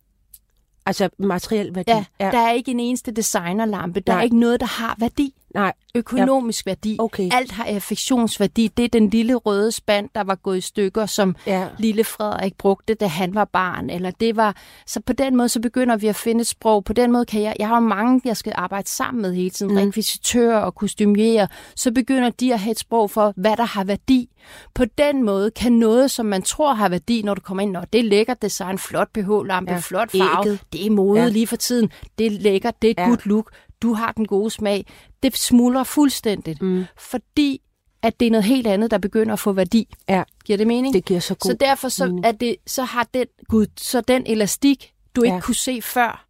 Altså 0.85 1.09
materiel 1.17 1.75
værdi. 1.75 1.91
Ja, 1.91 2.05
ja. 2.19 2.31
Der 2.31 2.39
er 2.39 2.51
ikke 2.51 2.71
en 2.71 2.79
eneste 2.79 3.11
designerlampe. 3.11 3.99
Der 3.99 4.13
Nej. 4.13 4.19
Er 4.19 4.23
ikke 4.23 4.39
noget, 4.39 4.59
der 4.59 4.65
har 4.65 4.95
værdi. 4.99 5.33
Nej, 5.55 5.73
Økonomisk 5.95 6.65
ja. 6.65 6.69
værdi. 6.69 6.95
okay. 6.99 7.29
Alt 7.33 7.51
har 7.51 7.65
affektionsværdi. 7.65 8.67
Det 8.67 8.85
er 8.85 8.89
den 8.89 9.09
lille 9.09 9.35
røde 9.35 9.71
spand, 9.71 10.09
der 10.15 10.23
var 10.23 10.35
gået 10.35 10.57
i 10.57 10.61
stykker, 10.61 11.05
som 11.05 11.35
Ja. 11.47 11.67
lille 11.79 12.03
Frederik 12.03 12.57
brugte, 12.57 12.93
da 12.93 13.07
han 13.07 13.35
var 13.35 13.45
barn. 13.45 13.89
Eller 13.89 14.11
det 14.11 14.35
var... 14.35 14.55
Så 14.87 15.01
på 15.05 15.13
den 15.13 15.35
måde, 15.35 15.49
så 15.49 15.59
begynder 15.61 15.95
vi 15.97 16.07
at 16.07 16.15
finde 16.15 16.41
et 16.41 16.47
sprog. 16.47 16.83
På 16.83 16.93
den 16.93 17.11
måde 17.11 17.25
kan 17.25 17.41
jeg... 17.41 17.55
Jeg 17.59 17.67
har 17.67 17.75
jo 17.75 17.87
mange, 17.87 18.21
jeg 18.25 18.37
skal 18.37 18.53
arbejde 18.55 18.89
sammen 18.89 19.21
med 19.21 19.33
hele 19.33 19.49
tiden. 19.49 19.71
Mm. 19.71 19.77
Rekvisitører 19.77 20.57
og 20.59 20.75
kostymierer. 20.75 21.47
Så 21.75 21.91
begynder 21.91 22.29
de 22.29 22.53
at 22.53 22.59
have 22.59 22.71
et 22.71 22.79
sprog 22.79 23.11
for, 23.11 23.33
hvad 23.37 23.57
der 23.57 23.65
har 23.65 23.83
værdi. 23.83 24.29
På 24.73 24.85
den 24.97 25.23
måde 25.23 25.51
kan 25.51 25.71
noget, 25.71 26.11
som 26.11 26.25
man 26.25 26.41
tror 26.41 26.73
har 26.73 26.89
værdi, 26.89 27.21
når 27.21 27.33
du 27.33 27.41
kommer 27.41 27.61
ind, 27.63 27.71
når 27.71 27.85
det 27.93 27.99
er 27.99 28.03
lækkert 28.03 28.41
design, 28.41 28.77
flot 28.77 29.07
BH-lampe, 29.13 29.71
Ja, 29.71 29.77
flot 29.79 30.11
farve, 30.11 30.39
ægget. 30.47 30.59
det 30.73 30.85
er 30.85 30.89
mode 30.91 31.21
Ja. 31.21 31.27
lige 31.27 31.47
for 31.47 31.55
tiden, 31.55 31.89
det 32.17 32.25
er 32.27 32.31
lækkert, 32.31 32.81
det 32.81 32.87
er 32.87 32.91
et 32.91 32.97
ja. 32.97 33.07
good 33.07 33.17
look, 33.25 33.51
du 33.81 33.93
har 33.93 34.11
den 34.11 34.25
gode 34.27 34.49
smag. 34.51 34.85
Det 35.23 35.37
smuldrer 35.37 35.83
fuldstændigt, 35.83 36.61
Mm. 36.61 36.85
fordi 36.97 37.61
at 38.03 38.19
det 38.19 38.25
er 38.25 38.31
noget 38.31 38.43
helt 38.43 38.67
andet, 38.67 38.91
der 38.91 38.97
begynder 38.97 39.33
at 39.33 39.39
få 39.39 39.51
værdi. 39.51 39.93
Ja. 40.09 40.23
Giver 40.45 40.57
det 40.57 40.67
mening? 40.67 40.93
Det 40.93 41.05
giver 41.05 41.19
så 41.19 41.35
god 41.35 41.51
så 41.51 41.57
derfor 41.59 41.89
så, 41.89 42.05
mening. 42.05 42.25
er 42.25 42.31
det, 42.31 42.55
så 42.67 42.83
har 42.83 43.07
den, 43.13 43.25
Gud, 43.47 43.65
så 43.77 44.01
den 44.01 44.23
elastik, 44.25 44.93
du 45.15 45.21
ikke 45.23 45.35
Ja. 45.35 45.41
kunne 45.41 45.55
se 45.55 45.81
før, 45.81 46.25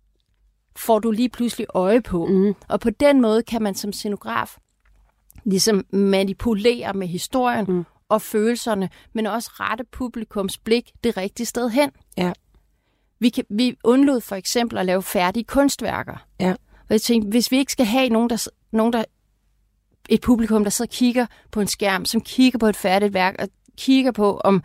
får 0.76 1.00
du 1.00 1.12
lige 1.12 1.30
pludselig 1.30 1.68
øje 1.74 2.02
på. 2.02 2.26
Mm. 2.26 2.56
Og 2.68 2.80
på 2.80 2.90
den 2.90 3.22
måde 3.22 3.44
kan 3.44 3.62
man 3.62 3.76
som 3.76 3.94
scenograf 3.94 4.58
ligesom 5.44 5.86
manipulere 5.94 6.94
med 6.94 7.08
historien 7.08 7.66
mm. 7.68 7.86
og 8.10 8.22
følelserne, 8.22 8.90
men 9.14 9.26
også 9.28 9.50
rette 9.54 9.84
publikums 9.92 10.58
blik 10.58 10.92
det 11.04 11.18
rigtige 11.18 11.46
sted 11.48 11.70
hen. 11.70 11.92
Ja. 12.18 12.34
Vi, 13.20 13.30
kan, 13.30 13.44
vi 13.50 13.76
undlod 13.84 14.22
for 14.22 14.36
eksempel 14.36 14.78
at 14.78 14.86
lave 14.86 15.04
færdige 15.04 15.44
kunstværker. 15.44 16.26
Ja. 16.40 16.54
Og 16.91 16.93
jeg 16.93 17.01
tænkte, 17.01 17.30
hvis 17.30 17.51
vi 17.51 17.58
ikke 17.58 17.71
skal 17.71 17.86
have 17.86 18.10
nogen, 18.10 18.30
der, 18.30 18.47
nogen, 18.71 18.93
der 18.93 19.04
et 20.10 20.21
publikum, 20.21 20.63
der 20.63 20.71
sidder 20.71 20.89
og 20.89 20.93
kigger 20.93 21.25
på 21.51 21.62
en 21.62 21.67
skærm, 21.67 22.06
som 22.06 22.21
kigger 22.21 22.60
på 22.60 22.67
et 22.67 22.75
færdigt 22.75 23.13
værk, 23.13 23.36
og 23.39 23.47
kigger 23.77 24.12
på, 24.12 24.38
om 24.38 24.63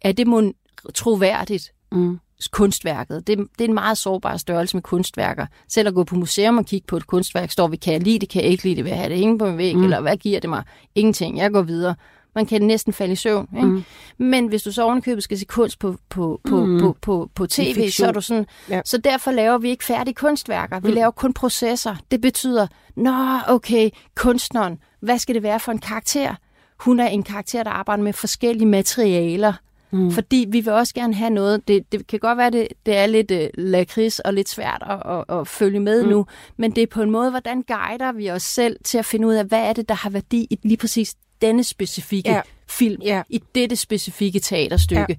er 0.00 0.12
det 0.12 0.26
mon 0.26 0.54
troværdigt, 0.94 1.72
Mm. 1.92 2.18
kunstværket. 2.52 3.26
Det, 3.26 3.38
det 3.38 3.64
er 3.64 3.68
en 3.68 3.74
meget 3.74 3.98
sårbar 3.98 4.36
størrelse 4.36 4.76
med 4.76 4.82
kunstværker. 4.82 5.46
Selv 5.68 5.88
at 5.88 5.94
gå 5.94 6.04
på 6.04 6.14
museum 6.14 6.58
og 6.58 6.66
kigge 6.66 6.86
på 6.86 6.96
et 6.96 7.06
kunstværk, 7.06 7.50
står 7.50 7.68
vi, 7.68 7.76
kan 7.76 7.92
jeg 7.92 8.02
lide 8.02 8.18
det, 8.18 8.28
kan 8.28 8.42
jeg 8.42 8.50
ikke 8.50 8.64
lide 8.64 8.76
det, 8.76 8.84
vil 8.84 8.90
jeg 8.90 8.98
have 8.98 9.10
det 9.10 9.18
hænge 9.18 9.38
på 9.38 9.46
en 9.46 9.58
væg, 9.58 9.76
mm. 9.76 9.84
eller 9.84 10.00
hvad 10.00 10.16
giver 10.16 10.40
det 10.40 10.50
mig? 10.50 10.62
Ingenting, 10.94 11.38
jeg 11.38 11.50
går 11.50 11.62
videre. 11.62 11.94
Man 12.38 12.46
kan 12.46 12.62
næsten 12.62 12.92
falde 12.92 13.12
i 13.12 13.16
søvn. 13.16 13.48
Ikke? 13.56 13.66
Mm. 13.68 13.84
Men 14.18 14.46
hvis 14.46 14.62
du 14.62 14.72
så 14.72 14.82
ovenikøbet 14.82 15.24
skal 15.24 15.38
se 15.38 15.44
kunst 15.44 15.78
på, 15.78 15.96
på, 16.08 16.40
på, 16.48 16.64
Mm. 16.64 16.70
mm. 16.72 16.80
på, 16.80 16.96
på, 17.02 17.30
på 17.34 17.46
tv, 17.46 17.74
fiktion. 17.74 17.90
så 17.90 18.06
er 18.06 18.12
du 18.12 18.20
sådan... 18.20 18.46
Ja. 18.70 18.80
Så 18.84 18.98
derfor 18.98 19.30
laver 19.30 19.58
vi 19.58 19.68
ikke 19.70 19.84
færdige 19.84 20.14
kunstværker. 20.14 20.80
Vi 20.80 20.88
Mm. 20.88 20.94
laver 20.94 21.10
kun 21.10 21.32
processer. 21.32 21.96
Det 22.10 22.20
betyder, 22.20 22.66
nå, 22.96 23.14
okay, 23.48 23.90
kunstneren, 24.16 24.78
hvad 25.00 25.18
skal 25.18 25.34
det 25.34 25.42
være 25.42 25.60
for 25.60 25.72
en 25.72 25.78
karakter? 25.78 26.34
Hun 26.80 27.00
er 27.00 27.06
en 27.06 27.22
karakter, 27.22 27.62
der 27.62 27.70
arbejder 27.70 28.02
med 28.02 28.12
forskellige 28.12 28.66
materialer. 28.68 29.52
Mm. 29.90 30.10
Fordi 30.10 30.46
vi 30.48 30.60
vil 30.60 30.72
også 30.72 30.94
gerne 30.94 31.14
have 31.14 31.30
noget. 31.30 31.68
Det, 31.68 31.92
det 31.92 32.06
kan 32.06 32.18
godt 32.18 32.38
være, 32.38 32.50
det, 32.50 32.68
det 32.86 32.96
er 32.96 33.06
lidt 33.06 33.30
øh, 33.30 33.48
lakrids 33.54 34.18
og 34.18 34.34
lidt 34.34 34.48
svært 34.48 34.82
at, 34.90 35.12
at, 35.28 35.38
at 35.40 35.48
følge 35.48 35.80
med 35.80 36.02
mm. 36.02 36.08
nu. 36.08 36.26
Men 36.56 36.70
det 36.70 36.82
er 36.82 36.86
på 36.86 37.02
en 37.02 37.10
måde, 37.10 37.30
hvordan 37.30 37.62
guider 37.62 38.12
vi 38.12 38.30
os 38.30 38.42
selv 38.42 38.76
til 38.84 38.98
at 38.98 39.04
finde 39.04 39.26
ud 39.28 39.34
af, 39.34 39.44
hvad 39.44 39.60
er 39.60 39.72
det, 39.72 39.88
der 39.88 39.94
har 39.94 40.10
værdi 40.10 40.46
i 40.50 40.58
lige 40.62 40.76
præcis 40.76 41.14
denne 41.42 41.64
specifikke 41.64 42.30
Ja. 42.30 42.40
film, 42.68 43.02
Ja. 43.02 43.22
i 43.28 43.42
dette 43.54 43.76
specifikke 43.76 44.40
teaterstykke. 44.40 45.06
Ja. 45.08 45.14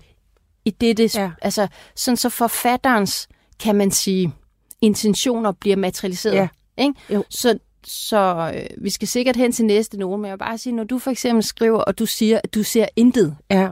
I 0.65 0.69
dette, 0.71 1.09
Ja. 1.15 1.31
altså, 1.41 1.67
sådan 1.95 2.17
så 2.17 2.29
forfatterens, 2.29 3.27
kan 3.59 3.75
man 3.75 3.91
sige, 3.91 4.33
intentioner 4.81 5.51
bliver 5.51 5.75
materialiseret. 5.75 6.35
Ja. 6.35 6.47
Ikke? 6.77 6.93
Jo. 7.13 7.23
Så, 7.29 7.59
så 7.83 8.51
øh, 8.55 8.83
vi 8.83 8.89
skal 8.89 9.07
sikkert 9.07 9.35
hen 9.35 9.51
til 9.51 9.65
næste 9.65 9.97
nummer, 9.97 10.17
men 10.17 10.25
jeg 10.25 10.31
vil 10.33 10.37
bare 10.37 10.57
sige, 10.57 10.73
når 10.73 10.83
du 10.83 10.99
for 10.99 11.11
eksempel 11.11 11.43
skriver, 11.43 11.79
og 11.81 11.99
du 11.99 12.05
siger, 12.05 12.39
at 12.43 12.53
du 12.55 12.63
ser 12.63 12.85
intet, 12.95 13.37
Ja. 13.51 13.69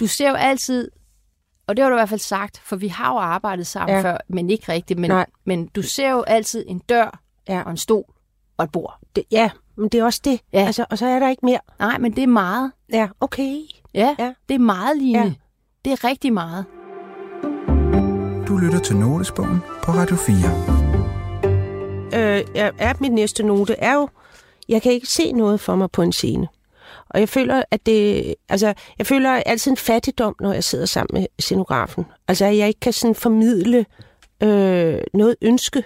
du 0.00 0.06
ser 0.06 0.28
jo 0.28 0.34
altid, 0.34 0.90
og 1.66 1.76
det 1.76 1.82
har 1.82 1.90
du 1.90 1.96
i 1.96 1.98
hvert 1.98 2.08
fald 2.08 2.20
sagt, 2.20 2.60
for 2.64 2.76
vi 2.76 2.88
har 2.88 3.12
jo 3.12 3.18
arbejdet 3.18 3.66
sammen 3.66 3.96
Ja. 3.96 4.00
ja. 4.08 4.12
før, 4.12 4.18
men 4.28 4.50
ikke 4.50 4.72
rigtigt, 4.72 4.98
men, 5.00 5.10
Nej. 5.10 5.26
men 5.44 5.66
du 5.66 5.82
ser 5.82 6.10
jo 6.10 6.22
altid 6.22 6.64
en 6.68 6.78
dør 6.78 7.20
Ja. 7.48 7.62
og 7.62 7.70
en 7.70 7.76
stol 7.76 8.04
og 8.56 8.64
et 8.64 8.72
bord. 8.72 8.98
Det, 9.16 9.24
ja, 9.30 9.50
men 9.78 9.88
det 9.88 10.00
er 10.00 10.04
også 10.04 10.20
det. 10.24 10.40
Ja. 10.52 10.66
Altså, 10.66 10.84
og 10.90 10.98
så 10.98 11.06
er 11.06 11.18
der 11.18 11.28
ikke 11.28 11.46
mere. 11.46 11.58
Nej, 11.78 11.98
men 11.98 12.12
det 12.16 12.22
er 12.22 12.26
meget. 12.26 12.72
Ja, 12.92 13.08
okay. 13.20 13.56
Ja, 13.94 14.16
Ja. 14.18 14.32
det 14.48 14.54
er 14.54 14.58
meget, 14.58 14.96
Line. 14.98 15.18
Ja. 15.18 15.32
Det 15.84 15.92
er 15.92 16.04
rigtig 16.04 16.32
meget. 16.32 16.64
Du 18.48 18.56
lytter 18.56 18.78
til 18.78 18.96
Notesbogen 18.96 19.58
på 19.82 19.92
Radio 19.92 20.16
4. 20.16 20.36
øh, 22.14 22.44
er 22.78 22.92
min 23.00 23.12
næste 23.12 23.42
note, 23.42 23.74
er 23.78 23.94
jo, 23.94 24.08
jeg 24.68 24.82
kan 24.82 24.92
ikke 24.92 25.06
se 25.06 25.32
noget 25.32 25.60
for 25.60 25.76
mig 25.76 25.90
på 25.90 26.02
en 26.02 26.12
scene. 26.12 26.48
Og 27.10 27.20
jeg 27.20 27.28
føler, 27.28 27.62
at 27.70 27.86
det, 27.86 28.34
altså, 28.48 28.74
jeg 28.98 29.06
føler 29.06 29.30
altid 29.30 29.70
en 29.70 29.76
fattigdom, 29.76 30.36
når 30.40 30.52
jeg 30.52 30.64
sidder 30.64 30.86
sammen 30.86 31.20
med 31.20 31.26
scenografen. 31.38 32.04
Altså, 32.28 32.44
at 32.44 32.56
jeg 32.56 32.68
ikke 32.68 32.80
kan 32.80 32.92
sådan 32.92 33.14
formidle 33.14 33.86
øh, 34.42 34.98
noget 35.14 35.36
ønske. 35.42 35.82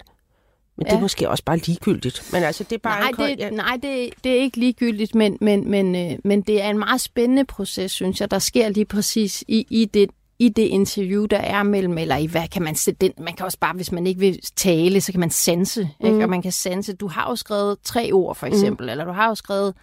Men 0.77 0.85
ja. 0.85 0.91
det 0.91 0.97
er 0.97 1.01
måske 1.01 1.29
også 1.29 1.43
bare 1.43 1.57
ligegyldigt. 1.57 2.29
Men 2.31 2.43
altså, 2.43 2.63
det 2.63 2.73
er 2.73 2.79
bare 2.79 2.99
nej, 2.99 3.07
en 3.07 3.15
kold, 3.15 3.29
det, 3.29 3.39
ja. 3.39 3.49
nej 3.49 3.79
det, 3.81 4.09
det 4.23 4.31
er 4.31 4.41
ikke 4.41 4.57
ligegyldigt, 4.57 5.15
men, 5.15 5.37
men, 5.41 5.71
men, 5.71 5.95
øh, 5.95 6.17
men 6.23 6.41
det 6.41 6.61
er 6.61 6.69
en 6.69 6.79
meget 6.79 7.01
spændende 7.01 7.45
proces, 7.45 7.91
synes 7.91 8.21
jeg, 8.21 8.31
der 8.31 8.39
sker 8.39 8.69
lige 8.69 8.85
præcis 8.85 9.43
i, 9.47 9.67
i 9.69 9.85
det 9.85 10.09
i 10.39 10.49
det 10.49 10.63
interview, 10.63 11.25
der 11.25 11.37
er 11.37 11.63
mellem, 11.63 11.97
eller 11.97 12.17
i 12.17 12.25
hvad 12.25 12.47
kan 12.47 12.61
man 12.61 12.75
sætte 12.75 12.97
den, 13.05 13.13
man 13.25 13.33
kan 13.33 13.45
også 13.45 13.57
bare, 13.59 13.73
hvis 13.73 13.91
man 13.91 14.07
ikke 14.07 14.19
vil 14.19 14.39
tale, 14.55 15.01
så 15.01 15.11
kan 15.11 15.19
man 15.19 15.29
sanse, 15.29 15.89
mm. 15.99 16.07
ikke? 16.07 16.23
og 16.23 16.29
man 16.29 16.41
kan 16.41 16.51
sanse, 16.51 16.93
du 16.93 17.07
har 17.07 17.29
jo 17.29 17.35
skrevet 17.35 17.77
tre 17.83 18.09
ord 18.13 18.35
for 18.35 18.47
eksempel, 18.47 18.85
mm. 18.85 18.89
eller 18.89 19.05
du 19.05 19.11
har 19.11 19.27
jo 19.27 19.35
skrevet 19.35 19.73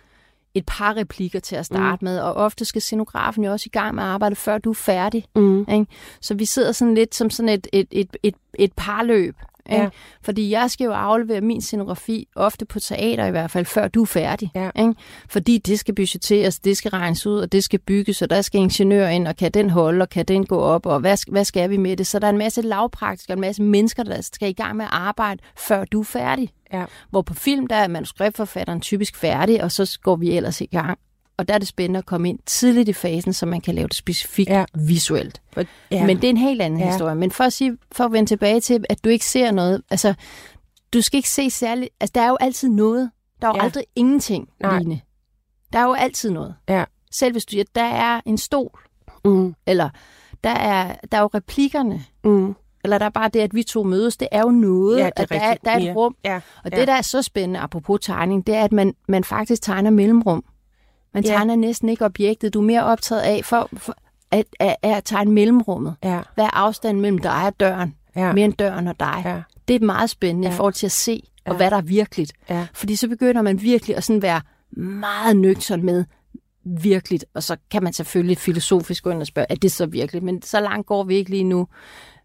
et 0.54 0.66
par 0.66 0.96
replikker 0.96 1.40
til 1.40 1.56
at 1.56 1.66
starte 1.66 2.04
mm. 2.04 2.04
med, 2.04 2.20
og 2.20 2.34
ofte 2.34 2.64
skal 2.64 2.82
scenografen 2.82 3.44
jo 3.44 3.52
også 3.52 3.64
i 3.66 3.70
gang 3.70 3.94
med 3.94 4.02
at 4.02 4.08
arbejde, 4.08 4.36
før 4.36 4.58
du 4.58 4.70
er 4.70 4.74
færdig. 4.74 5.24
Mm. 5.36 5.60
Ikke? 5.60 5.86
Så 6.20 6.34
vi 6.34 6.44
sidder 6.44 6.72
sådan 6.72 6.94
lidt 6.94 7.14
som 7.14 7.30
sådan 7.30 7.48
et, 7.48 7.66
et, 7.72 7.88
et, 7.90 8.16
et, 8.22 8.34
et 8.54 8.72
parløb. 8.76 9.36
Ikke? 9.70 9.82
Ja. 9.82 9.88
Fordi 10.22 10.50
jeg 10.50 10.70
skal 10.70 10.84
jo 10.84 10.92
aflevere 10.92 11.40
min 11.40 11.62
scenografi, 11.62 12.28
ofte 12.36 12.64
på 12.64 12.80
teater 12.80 13.26
i 13.26 13.30
hvert 13.30 13.50
fald, 13.50 13.66
før 13.66 13.88
du 13.88 14.02
er 14.02 14.06
færdig. 14.06 14.50
Ja. 14.54 14.70
Ikke? 14.78 14.94
Fordi 15.28 15.58
det 15.58 15.78
skal 15.78 15.94
budgetteres, 15.94 16.58
det 16.58 16.76
skal 16.76 16.90
regnes 16.90 17.26
ud, 17.26 17.38
og 17.38 17.52
det 17.52 17.64
skal 17.64 17.78
bygges, 17.78 18.22
og 18.22 18.30
der 18.30 18.42
skal 18.42 18.60
ingeniør 18.60 19.08
ind, 19.08 19.28
og 19.28 19.36
kan 19.36 19.50
den 19.50 19.70
holde, 19.70 20.02
og 20.02 20.08
kan 20.08 20.24
den 20.24 20.46
gå 20.46 20.58
op, 20.58 20.86
og 20.86 21.00
hvad, 21.00 21.30
hvad 21.30 21.44
skal 21.44 21.70
vi 21.70 21.76
med 21.76 21.96
det? 21.96 22.06
Så 22.06 22.18
der 22.18 22.26
er 22.26 22.30
en 22.30 22.38
masse 22.38 22.62
lavpraktikere, 22.62 23.34
en 23.34 23.40
masse 23.40 23.62
mennesker, 23.62 24.02
der 24.02 24.20
skal 24.20 24.48
i 24.48 24.52
gang 24.52 24.76
med 24.76 24.84
at 24.84 24.90
arbejde, 24.92 25.42
før 25.56 25.84
du 25.84 26.00
er 26.00 26.04
færdig. 26.04 26.50
Ja. 26.72 26.84
Hvor 27.10 27.22
på 27.22 27.34
film, 27.34 27.66
der 27.66 27.76
er 27.76 27.88
manuskriptforfatteren 27.88 28.80
typisk 28.80 29.16
færdig, 29.16 29.64
og 29.64 29.72
så 29.72 29.98
går 30.02 30.16
vi 30.16 30.30
ellers 30.30 30.60
i 30.60 30.66
gang. 30.66 30.98
Og 31.40 31.48
der 31.48 31.54
er 31.54 31.58
det 31.58 31.68
spændende 31.68 31.98
at 31.98 32.06
komme 32.06 32.28
ind 32.28 32.38
tidligt 32.46 32.88
i 32.88 32.92
fasen, 32.92 33.32
så 33.32 33.46
man 33.46 33.60
kan 33.60 33.74
lave 33.74 33.88
det 33.88 33.96
specifikt 33.96 34.50
Ja. 34.50 34.58
ja. 34.58 34.64
visuelt. 34.74 35.42
For, 35.52 35.64
Ja. 35.90 36.06
Men 36.06 36.16
det 36.16 36.24
er 36.24 36.30
en 36.30 36.36
helt 36.36 36.62
anden 36.62 36.78
Ja. 36.80 36.86
ja. 36.86 36.92
historie. 36.92 37.14
Men 37.14 37.30
for 37.30 37.44
at, 37.44 37.52
sige, 37.52 37.76
for 37.92 38.04
at 38.04 38.12
vende 38.12 38.28
tilbage 38.30 38.60
til, 38.60 38.84
at 38.88 39.04
du 39.04 39.08
ikke 39.08 39.24
ser 39.24 39.50
noget, 39.50 39.82
altså, 39.90 40.14
du 40.92 41.00
skal 41.00 41.16
ikke 41.16 41.30
se 41.30 41.50
særligt, 41.50 41.90
altså, 42.00 42.12
der 42.14 42.20
er 42.22 42.28
jo 42.28 42.36
altid 42.40 42.68
noget. 42.68 43.10
Der 43.42 43.46
er 43.48 43.50
jo 43.50 43.54
Ja. 43.56 43.58
ja. 43.62 43.64
aldrig 43.64 43.84
ingenting, 43.96 44.48
Nej. 44.62 44.78
Line. 44.78 45.00
Der 45.72 45.78
er 45.78 45.84
jo 45.84 45.92
altid 45.92 46.30
noget. 46.30 46.54
Ja. 46.68 46.84
Selv 47.12 47.32
hvis 47.32 47.44
du 47.44 47.50
siger, 47.50 47.64
der 47.74 47.84
er 47.84 48.20
en 48.26 48.38
stol, 48.38 48.80
Mm, 49.24 49.54
eller 49.66 49.88
der 50.44 50.50
er, 50.50 50.94
der 51.12 51.18
er 51.18 51.22
jo 51.22 51.30
replikkerne, 51.34 52.04
mm. 52.24 52.54
eller 52.84 52.98
der 52.98 53.06
er 53.06 53.10
bare 53.10 53.28
det, 53.28 53.40
at 53.40 53.54
vi 53.54 53.62
to 53.62 53.82
mødes, 53.82 54.16
det 54.16 54.28
er 54.32 54.40
jo 54.40 54.50
noget, 54.50 54.98
Ja, 54.98 55.04
det 55.06 55.12
er 55.18 55.22
at 55.22 55.28
der 55.30 55.40
er, 55.40 55.54
der 55.64 55.70
er 55.70 55.90
et 55.90 55.96
rum. 55.96 56.16
Ja, 56.24 56.40
Og 56.64 56.70
ja. 56.72 56.76
det, 56.78 56.88
der 56.88 56.94
er 56.94 57.02
så 57.02 57.22
spændende, 57.22 57.60
apropos 57.60 58.00
tegning, 58.02 58.46
det 58.46 58.54
er, 58.54 58.64
at 58.64 58.72
man, 58.72 58.94
man 59.08 59.24
faktisk 59.24 59.62
tegner 59.62 59.90
mellemrum. 59.90 60.44
Man 61.14 61.24
Ja. 61.24 61.28
tegner 61.30 61.56
næsten 61.56 61.88
ikke 61.88 62.04
objektet. 62.04 62.54
Du 62.54 62.60
er 62.60 62.64
mere 62.64 62.84
optaget 62.84 63.20
af 63.22 63.40
for, 63.44 63.68
for 63.76 63.94
at, 64.30 64.44
at, 64.60 64.76
at 64.82 65.04
tegne 65.04 65.32
mellemrummet. 65.32 65.94
Ja, 66.04 66.20
Hvad 66.34 66.44
er 66.44 66.56
afstanden 66.56 67.00
mellem 67.00 67.18
dig 67.18 67.46
og 67.46 67.60
døren? 67.60 67.94
ja, 68.16 68.32
Mere 68.32 68.44
end 68.44 68.52
døren 68.54 68.88
og 68.88 69.00
dig. 69.00 69.22
ja, 69.24 69.42
Det 69.68 69.82
er 69.82 69.86
meget 69.86 70.10
spændende 70.10 70.48
Ja. 70.48 70.54
i 70.54 70.56
forhold 70.56 70.74
til 70.74 70.86
at 70.86 70.92
se, 70.92 71.22
og 71.46 71.52
Ja. 71.52 71.56
hvad 71.56 71.70
der 71.70 71.76
er 71.76 71.80
virkeligt. 71.82 72.32
ja. 72.50 72.66
Fordi 72.74 72.96
så 72.96 73.08
begynder 73.08 73.42
man 73.42 73.62
virkelig 73.62 73.96
at 73.96 74.04
sådan 74.04 74.22
være 74.22 74.40
meget 74.76 75.36
nøgtern 75.36 75.82
med 75.84 76.04
virkeligt, 76.64 77.24
og 77.34 77.42
så 77.42 77.56
kan 77.70 77.82
man 77.82 77.92
selvfølgelig 77.92 78.38
filosofisk 78.38 79.04
gå 79.04 79.10
ind 79.10 79.20
og 79.20 79.26
spørge, 79.26 79.46
er 79.50 79.54
det 79.54 79.72
så 79.72 79.86
virkeligt? 79.86 80.24
Men 80.24 80.42
så 80.42 80.60
langt 80.60 80.86
går 80.86 81.04
vi 81.04 81.14
ikke 81.14 81.30
lige 81.30 81.44
nu. 81.44 81.66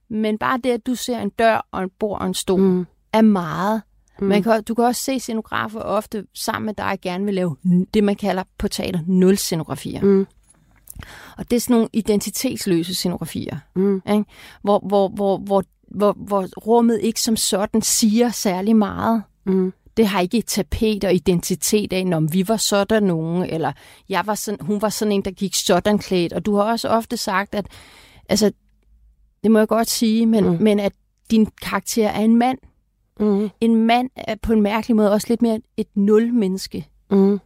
Men 0.10 0.38
bare 0.38 0.60
det, 0.64 0.70
at 0.72 0.86
du 0.86 0.96
ser 0.96 1.20
en 1.20 1.30
dør 1.30 1.68
og 1.72 1.84
en 1.84 1.90
bord 2.00 2.22
og 2.22 2.28
en 2.28 2.34
stol, 2.34 2.60
Mm. 2.62 2.86
er 3.14 3.22
meget. 3.22 3.82
Mm. 4.20 4.28
Man 4.28 4.44
kan, 4.44 4.64
du 4.64 4.74
kan 4.76 4.86
også 4.86 5.02
se 5.02 5.20
scenografer 5.20 5.80
ofte 5.80 6.26
sammen 6.34 6.66
med 6.66 6.74
dig 6.74 6.98
gerne 7.02 7.26
vil 7.26 7.34
lave 7.34 7.56
det, 7.94 8.04
man 8.04 8.16
kalder 8.16 8.44
på 8.58 8.68
teater 8.68 9.00
nul 9.08 9.38
scenografier. 9.38 10.02
Mm. 10.02 10.28
Og 11.38 11.52
det 11.52 11.56
er 11.56 11.60
sådan 11.60 11.74
nogle 11.74 11.90
identitetsløse 11.94 12.96
scenografier, 12.96 13.58
Mm. 13.76 14.02
ikke? 14.10 14.26
Hvor, 14.62 14.80
hvor, 14.88 15.08
hvor, 15.08 15.38
hvor, 15.38 15.64
hvor, 15.88 16.14
hvor 16.14 16.48
rummet 16.68 17.00
ikke 17.02 17.22
som 17.22 17.36
sådan 17.36 17.82
siger 17.82 18.30
særlig 18.30 18.76
meget. 18.76 19.24
Mm. 19.46 19.74
Det 19.98 20.08
har 20.08 20.20
ikke 20.20 20.38
et 20.38 20.46
tapet 20.46 21.04
og 21.04 21.14
identitet 21.14 21.94
af, 21.94 22.06
om 22.14 22.34
vi 22.34 22.48
var 22.48 22.58
sådan 22.58 23.04
nogen, 23.04 23.44
eller 23.44 23.72
jeg 24.10 24.28
var 24.28 24.36
sådan, 24.36 24.66
hun 24.66 24.82
var 24.82 24.90
sådan 24.90 25.12
en, 25.12 25.22
der 25.22 25.32
gik 25.32 25.56
sådan 25.56 25.98
klædt. 26.00 26.34
Og 26.34 26.46
du 26.46 26.56
har 26.56 26.64
også 26.64 26.90
ofte 26.90 27.18
sagt, 27.18 27.56
at 27.56 27.68
altså, 28.30 28.52
det 29.44 29.52
må 29.52 29.60
jeg 29.60 29.68
godt 29.68 29.90
sige, 29.90 30.26
men, 30.26 30.50
mm. 30.50 30.58
men 30.62 30.80
at 30.80 30.94
din 31.32 31.48
karakter 31.62 32.08
er 32.10 32.22
en 32.22 32.36
mand. 32.36 32.58
Mm. 33.20 33.50
En 33.62 33.76
mand 33.76 34.10
er 34.16 34.36
på 34.42 34.54
en 34.54 34.62
mærkelig 34.62 34.96
måde 34.96 35.12
også 35.12 35.28
lidt 35.30 35.42
mere 35.42 35.60
et 35.78 35.88
nul-menneske. 35.96 36.88
Mm. 37.12 37.40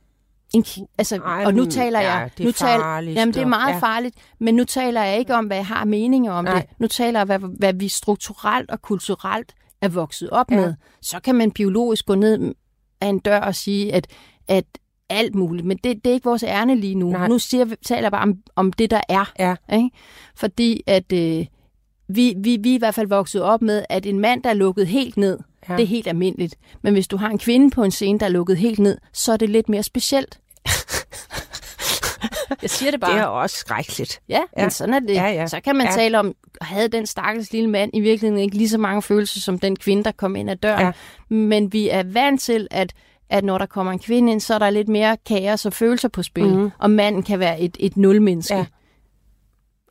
En, 0.54 0.66
altså, 0.98 1.16
Ej, 1.16 1.44
og 1.46 1.54
nu 1.54 1.66
taler 1.66 2.00
ja, 2.02 2.14
jeg... 2.14 2.30
det 2.38 2.44
er 2.44 2.48
nu 2.48 2.52
taler, 2.52 2.80
farligt, 2.84 3.16
jamen, 3.16 3.34
det 3.34 3.42
er 3.42 3.48
meget 3.48 3.74
ja. 3.74 3.80
farligt, 3.80 4.16
men 4.40 4.56
nu 4.56 4.64
taler 4.64 5.04
jeg 5.04 5.20
ikke 5.20 5.36
om, 5.36 5.46
hvad 5.46 5.58
jeg 5.58 5.66
har 5.66 5.86
meninger 5.86 6.32
om 6.32 6.46
Nej. 6.46 6.54
det. 6.54 6.80
Nu 6.80 6.88
taler 6.88 7.20
jeg, 7.20 7.26
hvad, 7.26 7.40
hvad 7.40 7.74
vi 7.74 7.88
strukturelt 7.88 8.72
og 8.72 8.82
kulturelt 8.82 9.54
er 9.82 9.88
vokset 9.90 10.30
op 10.30 10.52
Ja. 10.52 10.56
med. 10.56 10.74
Så 11.02 11.20
kan 11.20 11.36
man 11.36 11.52
biologisk 11.52 12.06
gå 12.06 12.16
ned 12.16 12.54
af 13.02 13.08
en 13.08 13.20
dør 13.20 13.40
og 13.40 13.56
sige, 13.56 13.94
at, 13.94 14.08
at 14.48 14.66
alt 15.10 15.36
muligt, 15.36 15.68
men 15.68 15.78
det, 15.78 16.04
det 16.06 16.10
er 16.10 16.14
ikke 16.14 16.26
vores 16.30 16.44
ærne 16.44 16.76
lige 16.76 16.96
nu. 16.96 17.10
Nej. 17.10 17.28
Nu 17.28 17.40
siger, 17.40 17.66
taler 17.86 18.02
jeg 18.02 18.12
bare 18.12 18.22
om, 18.22 18.38
om 18.56 18.74
det, 18.74 18.92
der 18.92 19.02
er. 19.10 19.32
Ja. 19.40 19.56
Ikke? 19.74 19.90
Fordi 20.36 20.84
at 20.88 21.14
øh, 21.14 21.46
vi, 22.10 22.34
vi, 22.38 22.58
vi 22.64 22.72
er 22.72 22.76
i 22.76 22.78
hvert 22.78 22.96
fald 22.96 23.08
vokset 23.08 23.42
op 23.42 23.62
med, 23.62 23.84
at 23.90 24.06
en 24.06 24.20
mand, 24.20 24.44
der 24.44 24.50
er 24.50 24.54
lukket 24.54 24.88
helt 24.88 25.18
ned, 25.18 25.38
Ja. 25.70 25.76
det 25.76 25.84
er 25.84 25.88
helt 25.88 26.08
almindeligt. 26.08 26.56
Men 26.82 26.94
hvis 26.94 27.08
du 27.08 27.18
har 27.18 27.30
en 27.30 27.38
kvinde 27.38 27.70
på 27.72 27.84
en 27.84 27.92
scene, 27.92 28.20
der 28.20 28.26
er 28.26 28.30
lukket 28.30 28.58
helt 28.58 28.80
ned, 28.80 28.98
så 29.14 29.34
er 29.34 29.38
det 29.38 29.50
lidt 29.50 29.70
mere 29.70 29.84
specielt. 29.84 30.40
jeg 32.62 32.70
siger 32.70 32.92
det 32.92 33.00
bare. 33.00 33.12
Det 33.14 33.20
er 33.22 33.26
også 33.26 33.56
skrækkeligt. 33.56 34.22
Ja, 34.30 34.40
Ja. 34.58 34.62
men 34.64 34.72
sådan 34.72 34.94
er 34.94 35.00
det. 35.00 35.14
Ja, 35.14 35.28
ja. 35.28 35.48
Så 35.48 35.60
kan 35.64 35.76
man 35.76 35.88
Ja. 35.88 35.92
tale 35.94 36.20
om, 36.20 36.34
havde 36.62 36.88
den 36.88 37.06
stakkels 37.06 37.52
lille 37.52 37.70
mand 37.70 37.92
i 37.94 38.00
virkeligheden 38.00 38.44
ikke 38.44 38.58
lige 38.58 38.70
så 38.70 38.78
mange 38.78 39.02
følelser 39.02 39.40
som 39.40 39.60
den 39.60 39.76
kvinde, 39.76 40.04
der 40.04 40.12
kom 40.12 40.36
ind 40.36 40.50
ad 40.50 40.56
døren. 40.56 40.82
Ja. 41.30 41.36
Men 41.36 41.74
vi 41.74 41.90
er 41.90 42.04
vant 42.04 42.42
til, 42.42 42.68
at, 42.72 42.94
at 43.30 43.44
når 43.44 43.58
der 43.58 43.66
kommer 43.66 43.92
en 43.94 44.00
kvinde 44.00 44.32
ind, 44.32 44.40
så 44.42 44.54
er 44.54 44.60
der 44.60 44.70
lidt 44.70 44.88
mere 44.88 45.18
kaos 45.26 45.66
og 45.66 45.74
følelser 45.74 46.08
på 46.10 46.24
spil. 46.24 46.48
Mhm. 46.56 46.72
Og 46.80 46.90
manden 46.92 47.24
kan 47.24 47.40
være 47.40 47.62
et, 47.62 47.78
et 47.80 47.98
nulmenneske. 47.98 48.56
Ja. 48.56 48.66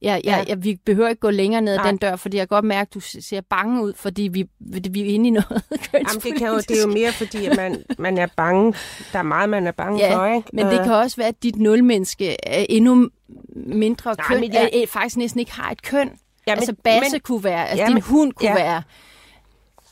Ja. 0.02 0.08
Ja, 0.08 0.20
ja, 0.24 0.30
Ja. 0.30 0.36
ja. 0.36 0.44
ja, 0.48 0.54
vi 0.54 0.76
behøver 0.86 1.08
ikke 1.08 1.20
gå 1.20 1.30
længere 1.30 1.60
ned 1.62 1.72
ad 1.74 1.84
den 1.84 1.96
dør, 1.96 2.16
fordi 2.16 2.36
jeg 2.36 2.48
kan 2.48 2.56
godt 2.56 2.64
mærke, 2.64 2.88
at 2.88 2.94
du 2.94 3.00
ser 3.00 3.40
bange 3.40 3.82
ud, 3.84 3.92
fordi 3.96 4.22
vi, 4.22 4.44
vi 4.90 5.00
er 5.00 5.14
inde 5.14 5.26
i 5.26 5.30
noget 5.30 5.48
Jamen, 5.92 6.06
det, 6.22 6.34
kan 6.38 6.48
jo, 6.48 6.56
det 6.56 6.70
er 6.70 6.82
jo 6.82 6.92
mere 6.92 7.12
fordi, 7.12 7.44
at 7.46 7.56
man, 7.56 7.82
man 7.98 8.18
er 8.18 8.26
bange. 8.36 8.74
Der 9.12 9.18
er 9.18 9.22
meget, 9.22 9.48
man 9.48 9.66
er 9.66 9.72
bange 9.72 9.98
Ja, 9.98 10.16
for, 10.16 10.26
ikke? 10.36 10.48
Men 10.52 10.66
det 10.66 10.78
Øh, 10.78 10.84
kan 10.84 10.92
også 10.94 11.16
være, 11.16 11.28
at 11.28 11.42
dit 11.42 11.56
nulmenneske 11.56 12.36
er 12.46 12.66
endnu 12.68 13.08
mindre 13.56 14.14
Nej, 14.18 14.26
køn, 14.28 14.40
men 14.40 14.52
jeg- 14.52 14.70
jeg... 14.72 14.88
faktisk 14.88 15.16
næsten 15.16 15.40
ikke 15.40 15.52
har 15.52 15.70
et 15.70 15.82
køn. 15.82 16.10
Ja, 16.46 16.52
altså 16.52 16.74
Basse 16.84 17.12
men- 17.12 17.20
kunne 17.20 17.44
være, 17.44 17.68
altså 17.68 17.82
Jamen, 17.84 17.94
din 17.96 18.02
hund 18.02 18.32
kunne 18.32 18.48
ja. 18.48 18.54
være, 18.54 18.82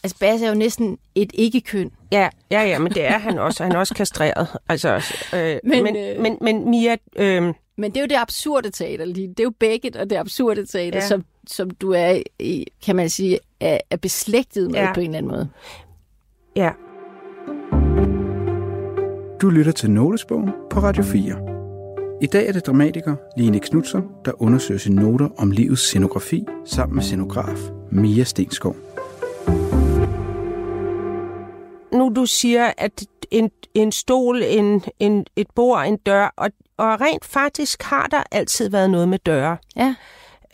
altså 0.06 0.16
Basse 0.20 0.46
er 0.46 0.50
jo 0.50 0.54
næsten 0.56 0.98
et 1.14 1.30
ikke-køn. 1.34 1.90
Ja, 2.12 2.28
ja, 2.50 2.62
ja, 2.62 2.78
men 2.78 2.92
det 2.92 3.04
er 3.04 3.18
han 3.18 3.38
også. 3.38 3.62
Han 3.62 3.72
er 3.72 3.78
også 3.78 3.94
kastreret. 3.94 4.48
Altså, 4.68 4.94
øh, 5.34 5.40
men, 5.40 5.60
Men, 5.64 5.82
men, 5.84 5.96
øh, 5.96 6.22
men, 6.22 6.38
men 6.40 6.70
Mia, 6.70 6.96
øh, 7.16 7.42
Men 7.78 7.90
det 7.90 7.96
er 7.96 8.00
jo 8.00 8.06
det 8.06 8.16
absurde 8.16 8.70
teater 8.70 9.04
lige. 9.04 9.28
Det 9.28 9.40
er 9.40 9.44
jo 9.44 9.52
begge 9.60 9.92
og 10.00 10.10
det 10.10 10.16
absurde 10.16 10.66
teater, 10.66 10.98
Ja. 10.98 11.06
som, 11.06 11.24
som 11.46 11.70
du 11.70 11.90
er, 11.92 12.22
i, 12.38 12.66
kan 12.84 12.96
man 12.96 13.10
sige, 13.10 13.38
er, 13.60 13.78
er 13.90 13.96
beslægtet 13.96 14.70
med 14.70 14.80
ja. 14.80 14.92
på 14.94 15.00
en 15.00 15.06
eller 15.06 15.18
anden 15.18 15.32
måde. 15.32 15.48
ja, 16.56 16.70
Du 19.40 19.50
lytter 19.50 19.72
til 19.72 19.90
Notesbogen 19.90 20.50
på 20.70 20.80
Radio 20.80 21.02
4. 21.02 21.36
I 22.22 22.26
dag 22.26 22.48
er 22.48 22.52
det 22.52 22.66
dramatiker 22.66 23.16
Line 23.38 23.60
Knudsen, 23.60 24.02
der 24.24 24.42
undersøger 24.42 24.78
sine 24.78 25.02
noter 25.02 25.28
om 25.38 25.50
livets 25.50 25.82
scenografi 25.82 26.44
sammen 26.64 26.94
med 26.94 27.02
scenograf 27.02 27.58
Mia 27.90 28.24
Stenskov. 28.24 28.76
Nu 31.96 32.12
du 32.16 32.26
siger, 32.26 32.72
at 32.78 33.04
en, 33.30 33.50
en 33.74 33.92
stol, 33.92 34.42
en, 34.42 34.85
en, 34.98 35.26
et 35.37 35.46
bord, 35.54 35.87
en 35.87 35.96
dør, 35.96 36.35
og, 36.37 36.50
og 36.76 37.00
rent 37.00 37.24
faktisk 37.24 37.82
har 37.82 38.06
der 38.06 38.22
altid 38.30 38.70
været 38.70 38.90
noget 38.90 39.09
med 39.09 39.18
døre. 39.18 39.56
Ja, 39.76 39.94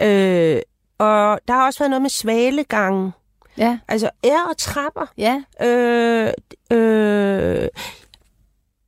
Øh, 0.02 0.61
og 0.98 1.40
der 1.48 1.55
har 1.55 1.66
også 1.66 1.78
været 1.78 1.90
noget 1.90 2.02
med 2.02 2.11
svalegangen. 2.11 3.11
ja, 3.59 3.78
Altså 3.88 4.11
ær 4.24 4.48
og 4.50 4.57
trapper. 4.59 5.07
ja. 5.18 5.42
Øh, 5.66 6.33
øh, 6.72 7.68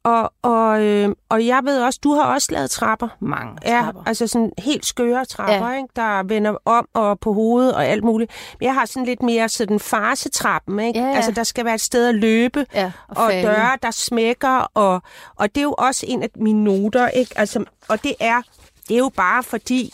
og, 0.04 0.32
og, 0.42 0.82
øh, 0.82 1.08
og 1.28 1.46
jeg 1.46 1.60
ved 1.64 1.82
også, 1.82 2.00
du 2.02 2.12
har 2.14 2.22
også 2.34 2.48
lavet 2.52 2.70
trapper. 2.70 3.08
Mange 3.20 3.58
Ja, 3.64 3.80
trapper. 3.82 4.02
altså 4.06 4.26
sådan 4.26 4.52
helt 4.58 4.86
skøre 4.86 5.24
trapper, 5.24 5.68
ja. 5.70 5.76
Ikke? 5.76 5.88
der 5.96 6.22
vender 6.22 6.56
om 6.64 6.88
og 6.94 7.20
på 7.20 7.32
hovedet 7.32 7.74
og 7.74 7.86
alt 7.86 8.04
muligt. 8.04 8.32
Men 8.60 8.66
jeg 8.66 8.74
har 8.74 8.84
sådan 8.86 9.04
lidt 9.06 9.22
mere 9.22 9.48
sådan 9.48 9.80
farsetrappen, 9.80 10.80
ikke? 10.80 11.00
Ja, 11.00 11.06
ja. 11.06 11.14
Altså 11.16 11.30
der 11.30 11.42
skal 11.44 11.64
være 11.64 11.74
et 11.74 11.80
sted 11.80 12.08
at 12.08 12.14
løbe, 12.14 12.66
Ja, 12.74 12.92
og, 13.08 13.24
og 13.24 13.32
døre, 13.32 13.78
der 13.82 13.90
smækker, 13.90 14.70
og, 14.74 15.02
og 15.36 15.48
det 15.54 15.60
er 15.60 15.62
jo 15.64 15.74
også 15.78 16.06
en 16.08 16.22
af 16.22 16.28
mine 16.36 16.64
noter, 16.64 17.08
ikke? 17.08 17.38
Altså, 17.38 17.64
og 17.88 18.02
det 18.02 18.14
er, 18.20 18.42
det 18.88 18.94
er 18.94 18.98
jo 18.98 19.10
bare 19.16 19.42
fordi, 19.42 19.92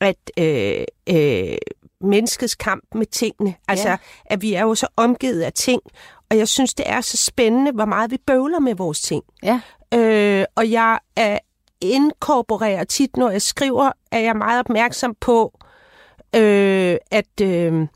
at 0.00 0.16
øh, 0.38 0.84
øh, 1.08 1.56
menneskets 2.02 2.54
kamp 2.54 2.84
med 2.94 3.06
tingene. 3.06 3.54
Altså, 3.68 3.88
Ja. 3.88 3.96
at 4.26 4.42
vi 4.42 4.54
er 4.54 4.62
jo 4.62 4.74
så 4.74 4.86
omgivet 4.96 5.42
af 5.42 5.52
ting, 5.52 5.80
og 6.30 6.38
jeg 6.38 6.48
synes, 6.48 6.74
det 6.74 6.88
er 6.90 7.00
så 7.00 7.16
spændende, 7.16 7.72
hvor 7.72 7.84
meget 7.84 8.10
vi 8.10 8.18
bøvler 8.26 8.58
med 8.60 8.74
vores 8.74 9.00
ting. 9.00 9.22
Ja. 9.42 9.60
Øh, 9.94 10.44
og 10.54 10.70
jeg 10.70 10.98
er 11.16 11.38
inkorporerer 11.80 12.84
tit, 12.84 13.16
når 13.16 13.30
jeg 13.30 13.42
skriver, 13.42 13.92
er 14.12 14.18
jeg 14.18 14.36
meget 14.36 14.58
opmærksom 14.60 15.14
på, 15.20 15.58
øh, 16.36 16.96
at, 17.10 17.40
øh, 17.42 17.86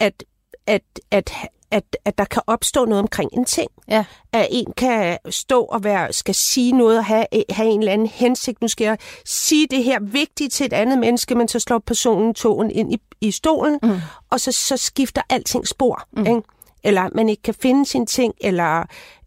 at, 0.00 0.24
at, 0.66 0.82
at, 1.10 1.32
at, 1.72 1.96
at 2.04 2.18
der 2.18 2.24
kan 2.24 2.42
opstå 2.46 2.84
noget 2.84 3.00
omkring 3.00 3.30
en 3.32 3.44
ting. 3.44 3.70
Ja. 3.88 4.04
At 4.32 4.48
en 4.50 4.72
kan 4.76 5.18
stå 5.30 5.62
og 5.62 5.84
være, 5.84 6.12
skal 6.12 6.34
sige 6.34 6.72
noget 6.72 6.98
og 6.98 7.04
have, 7.04 7.26
have 7.50 7.68
en 7.68 7.78
eller 7.78 7.92
anden 7.92 8.06
hensigt. 8.06 8.60
Nu 8.60 8.68
skal 8.68 8.84
jeg 8.84 8.98
sige 9.24 9.66
det 9.70 9.84
her 9.84 10.00
vigtigt 10.00 10.52
til 10.52 10.66
et 10.66 10.72
andet 10.72 10.98
menneske, 10.98 11.34
men 11.34 11.48
så 11.48 11.58
slår 11.58 11.78
personen 11.78 12.34
togen 12.34 12.70
ind 12.70 12.92
i, 12.94 12.98
i 13.20 13.30
stolen, 13.30 13.78
mm. 13.82 14.00
og 14.30 14.40
så, 14.40 14.52
så 14.52 14.76
skifter 14.76 15.22
alting 15.30 15.68
spor. 15.68 16.06
Mm. 16.12 16.26
Ikke? 16.26 16.42
Eller 16.84 17.08
man 17.14 17.28
ikke 17.28 17.42
kan 17.42 17.54
finde 17.54 17.86
sine 17.86 18.06
ting, 18.06 18.34
eller 18.40 18.84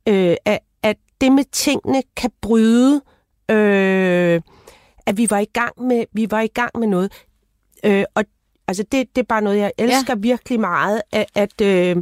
øh, 0.07 0.35
at, 0.45 0.59
at 0.83 0.97
det 1.21 1.31
med 1.31 1.43
tingene 1.51 2.03
kan 2.17 2.31
bryde, 2.41 3.01
øh, 3.51 4.41
at 5.05 5.17
vi 5.17 5.29
var 5.29 5.39
i 5.39 5.45
gang 5.53 5.81
med, 5.81 6.05
vi 6.13 6.31
var 6.31 6.41
i 6.41 6.47
gang 6.47 6.71
med 6.79 6.87
noget. 6.87 7.11
Øh, 7.83 8.03
og 8.15 8.23
altså 8.67 8.83
det, 8.83 9.15
det 9.15 9.21
er 9.21 9.25
bare 9.25 9.41
noget, 9.41 9.57
jeg 9.57 9.71
elsker 9.77 10.13
ja. 10.13 10.19
virkelig 10.19 10.59
meget, 10.59 11.01
at, 11.11 11.25
at 11.35 11.61
øh, 11.61 11.97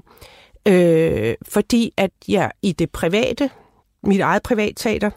øh, 0.68 1.36
fordi 1.48 1.94
at 1.98 2.12
jeg 2.28 2.52
i 2.62 2.72
det 2.72 2.92
private, 2.92 3.50
mit 4.04 4.20
eget 4.20 4.44
privatteater 4.44 5.10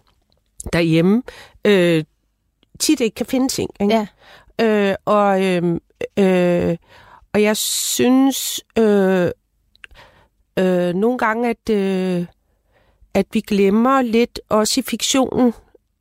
derhjemme, 0.72 1.22
øh, 1.64 2.04
tit 2.78 3.00
ikke 3.00 3.14
kan 3.14 3.26
finde 3.26 3.48
ting. 3.48 3.70
Ikke? 3.80 3.94
Ja. 3.94 4.06
Øh, 4.60 4.94
og, 5.04 5.44
øh, 5.44 5.80
øh, 6.18 6.76
og 7.32 7.42
jeg 7.42 7.56
synes 7.56 8.60
øh, 8.78 9.30
øh, 10.58 10.94
nogle 10.94 11.18
gange, 11.18 11.48
at, 11.50 11.70
øh, 11.70 12.26
at 13.14 13.26
vi 13.32 13.40
glemmer 13.40 14.02
lidt, 14.02 14.40
også 14.48 14.80
i 14.80 14.82
fiktionen, 14.82 15.52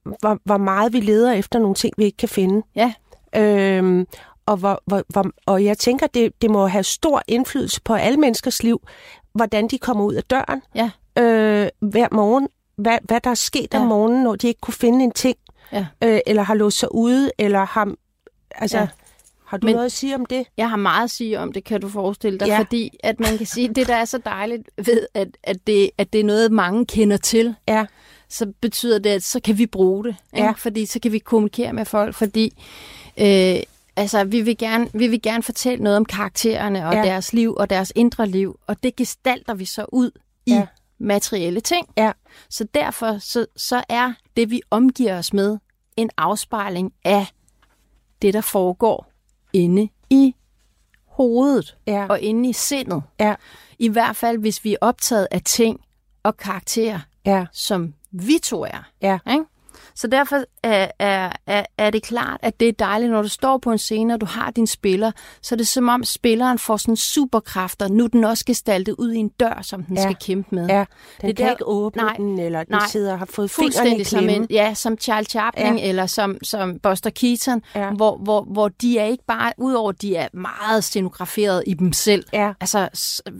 hvor, 0.03 0.39
hvor 0.43 0.57
meget 0.57 0.93
vi 0.93 0.99
leder 0.99 1.33
efter 1.33 1.59
nogle 1.59 1.75
ting, 1.75 1.93
vi 1.97 2.05
ikke 2.05 2.17
kan 2.17 2.29
finde. 2.29 2.63
Ja. 2.75 2.93
Øhm, 3.35 4.07
og, 4.45 4.57
hvor, 4.57 4.81
hvor, 4.85 5.03
hvor, 5.09 5.25
og 5.45 5.63
jeg 5.63 5.77
tænker, 5.77 6.07
det, 6.07 6.41
det 6.41 6.49
må 6.51 6.67
have 6.67 6.83
stor 6.83 7.21
indflydelse 7.27 7.81
på 7.81 7.93
alle 7.93 8.17
menneskers 8.17 8.63
liv, 8.63 8.81
hvordan 9.33 9.67
de 9.67 9.77
kommer 9.77 10.03
ud 10.03 10.13
af 10.13 10.23
døren 10.23 10.61
Ja. 10.75 10.91
øh, 11.23 11.69
hver 11.79 12.07
morgen. 12.11 12.47
Hvad, 12.77 12.97
hvad 13.03 13.21
der 13.21 13.29
er 13.29 13.33
sket 13.35 13.73
ja. 13.73 13.79
om 13.79 13.87
morgenen, 13.87 14.23
når 14.23 14.35
de 14.35 14.47
ikke 14.47 14.61
kunne 14.61 14.73
finde 14.73 15.03
en 15.03 15.11
ting, 15.11 15.37
Ja. 15.71 15.85
øh, 16.03 16.19
eller 16.27 16.43
har 16.43 16.53
låst 16.55 16.79
sig 16.79 16.95
ude, 16.95 17.31
eller 17.37 17.65
har... 17.65 17.93
Altså, 18.55 18.77
ja. 18.77 18.87
Har 19.45 19.57
du 19.57 19.65
Men- 19.67 19.73
noget 19.75 19.85
at 19.85 19.91
sige 19.91 20.15
om 20.15 20.25
det? 20.25 20.45
Jeg 20.57 20.69
har 20.69 20.77
meget 20.77 21.03
at 21.03 21.11
sige 21.11 21.39
om 21.39 21.51
det, 21.53 21.63
kan 21.63 21.81
du 21.81 21.89
forestille 21.89 22.39
dig, 22.39 22.47
Ja. 22.47 22.53
ja. 22.53 22.59
fordi 22.59 22.97
at 23.03 23.19
man 23.19 23.37
kan 23.37 23.45
sige, 23.47 23.67
det 23.67 23.87
der 23.87 23.95
er 23.95 24.05
så 24.05 24.17
dejligt 24.17 24.69
ved, 24.77 25.07
at, 25.13 25.27
at, 25.43 25.57
det, 25.67 25.89
at 25.97 26.13
det 26.13 26.19
er 26.19 26.23
noget, 26.25 26.51
mange 26.51 26.85
kender 26.85 27.17
til, 27.17 27.55
Ja, 27.67 27.85
så 28.29 28.53
betyder 28.61 28.99
det, 28.99 29.09
at 29.09 29.23
så 29.23 29.39
kan 29.39 29.57
vi 29.57 29.65
bruge 29.65 30.03
det. 30.03 30.15
Ikke? 30.33 30.45
Ja. 30.45 30.51
Fordi 30.57 30.85
så 30.85 30.99
kan 30.99 31.11
vi 31.11 31.19
kommunikere 31.19 31.73
med 31.73 31.85
folk, 31.85 32.15
fordi 32.15 32.63
øh, 33.17 33.55
altså, 33.95 34.23
vi, 34.23 34.41
vil 34.41 34.57
gerne, 34.57 34.89
vi 34.93 35.07
vil 35.07 35.21
gerne 35.21 35.43
fortælle 35.43 35.83
noget 35.83 35.97
om 35.97 36.05
karaktererne 36.05 36.87
og 36.87 36.93
Ja. 36.93 37.01
deres 37.03 37.33
liv 37.33 37.55
og 37.55 37.69
deres 37.69 37.91
indre 37.95 38.27
liv, 38.27 38.59
og 38.67 38.83
det 38.83 38.95
gestalter 38.95 39.53
vi 39.53 39.65
så 39.65 39.85
ud 39.91 40.11
i 40.45 40.51
ja. 40.51 40.67
materielle 40.97 41.59
ting. 41.59 41.87
ja, 41.97 42.11
Så 42.49 42.67
derfor 42.73 43.17
så, 43.17 43.45
så 43.55 43.83
er 43.89 44.13
det, 44.37 44.49
vi 44.49 44.61
omgiver 44.69 45.17
os 45.17 45.33
med, 45.33 45.57
en 45.97 46.09
afspejling 46.17 46.93
af 47.05 47.25
det, 48.21 48.33
der 48.33 48.41
foregår 48.41 49.11
inde 49.53 49.89
i 50.09 50.35
hovedet 51.05 51.77
ja, 51.87 52.05
og 52.09 52.19
inde 52.21 52.49
i 52.49 52.53
sindet. 52.53 53.03
ja, 53.19 53.35
I 53.79 53.87
hvert 53.89 54.15
fald, 54.15 54.37
hvis 54.37 54.63
vi 54.63 54.73
er 54.73 54.77
optaget 54.81 55.27
af 55.31 55.41
ting 55.41 55.79
og 56.23 56.37
karakterer, 56.37 56.99
ja, 57.25 57.45
som 57.51 57.93
vi 58.11 58.37
to 58.43 58.63
er. 58.63 58.83
ja, 59.01 59.19
Ikke? 59.31 59.43
Så 59.95 60.07
derfor 60.07 60.43
er, 60.63 60.87
er, 60.99 61.31
er, 61.47 61.65
er 61.77 61.89
det 61.89 62.03
klart, 62.03 62.39
at 62.41 62.59
det 62.59 62.67
er 62.67 62.71
dejligt, 62.71 63.11
når 63.11 63.21
du 63.21 63.27
står 63.27 63.57
på 63.57 63.71
en 63.71 63.77
scene, 63.77 64.13
og 64.13 64.21
du 64.21 64.25
har 64.25 64.51
din 64.51 64.67
spiller, 64.67 65.11
så 65.41 65.55
er 65.55 65.57
det 65.57 65.67
som 65.67 65.89
om 65.89 66.03
spilleren 66.03 66.59
får 66.59 66.77
sådan 66.77 66.95
superkræfter. 66.95 67.87
Nu 67.87 68.07
den 68.07 68.23
også 68.23 68.45
gestaltet 68.45 68.95
ud 68.97 69.11
i 69.13 69.17
en 69.17 69.29
dør, 69.29 69.59
som 69.61 69.83
den 69.83 69.95
Ja. 69.97 70.03
skal 70.03 70.15
kæmpe 70.21 70.55
med. 70.55 70.67
ja. 70.67 70.85
Den 71.21 71.27
Det 71.29 71.37
kan 71.37 71.45
der- 71.45 71.51
ikke 71.51 71.67
åbne 71.67 72.01
nej, 72.03 72.13
den, 72.13 72.39
eller 72.39 72.63
den 72.63 72.71
nej. 72.71 72.87
sidder 72.87 73.11
og 73.13 73.19
har 73.19 73.25
fået 73.25 73.51
fingrene 73.51 73.97
i 73.99 74.03
som, 74.03 74.29
en, 74.29 74.47
ja, 74.49 74.73
som 74.73 74.97
Charles 74.97 75.29
Chaplin 75.29 75.77
Ja. 75.77 75.87
eller 75.89 76.05
som, 76.05 76.37
som 76.43 76.79
Buster 76.79 77.09
Keaton, 77.09 77.61
Ja. 77.75 77.89
hvor, 77.91 78.17
hvor, 78.17 78.41
hvor 78.43 78.67
de 78.67 78.99
er 78.99 79.05
ikke 79.05 79.23
bare, 79.27 79.51
udover 79.57 79.91
de 79.91 80.15
er 80.15 80.27
meget 80.33 80.83
scenograferet 80.83 81.63
i 81.67 81.73
dem 81.73 81.93
selv, 81.93 82.25
Ja. 82.33 82.53
altså 82.59 82.89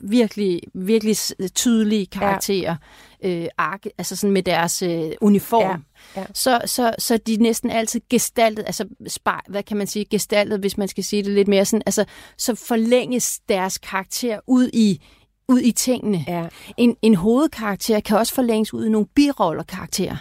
virkelig, 0.04 0.62
virkelig 0.74 1.18
tydelige 1.56 2.06
karakterer, 2.06 2.62
ja. 2.72 2.76
Øh, 3.26 3.48
arke, 3.58 3.92
altså 3.98 4.16
sådan 4.16 4.34
med 4.34 4.44
deres 4.44 4.82
øh, 4.82 5.12
uniform, 5.22 5.84
Ja. 6.16 6.22
Ja. 6.22 6.26
Så, 6.34 6.62
så, 6.66 6.96
så 7.00 7.18
de 7.18 7.38
næsten 7.38 7.70
altid 7.70 8.02
gestaltet, 8.10 8.64
altså 8.66 8.88
spej, 9.08 9.42
hvad 9.50 9.64
kan 9.64 9.78
man 9.78 9.88
sige, 9.88 10.06
gestaltet, 10.06 10.60
hvis 10.60 10.78
man 10.78 10.88
skal 10.88 11.04
sige 11.04 11.24
det 11.24 11.32
lidt 11.32 11.48
mere 11.48 11.66
sådan, 11.66 11.84
altså 11.86 12.06
så 12.38 12.56
forlænges 12.56 13.40
deres 13.50 13.78
karakter 13.78 14.40
ud 14.48 14.70
i, 14.74 15.02
ud 15.48 15.60
i 15.60 15.72
tingene. 15.72 16.26
Ja. 16.28 16.48
En, 16.78 16.96
en 17.02 17.16
hovedkarakter 17.16 18.00
kan 18.00 18.18
også 18.18 18.34
forlænges 18.34 18.74
ud 18.74 18.86
i 18.86 18.90
nogle 18.90 19.08
birollerkarakterer. 19.16 20.18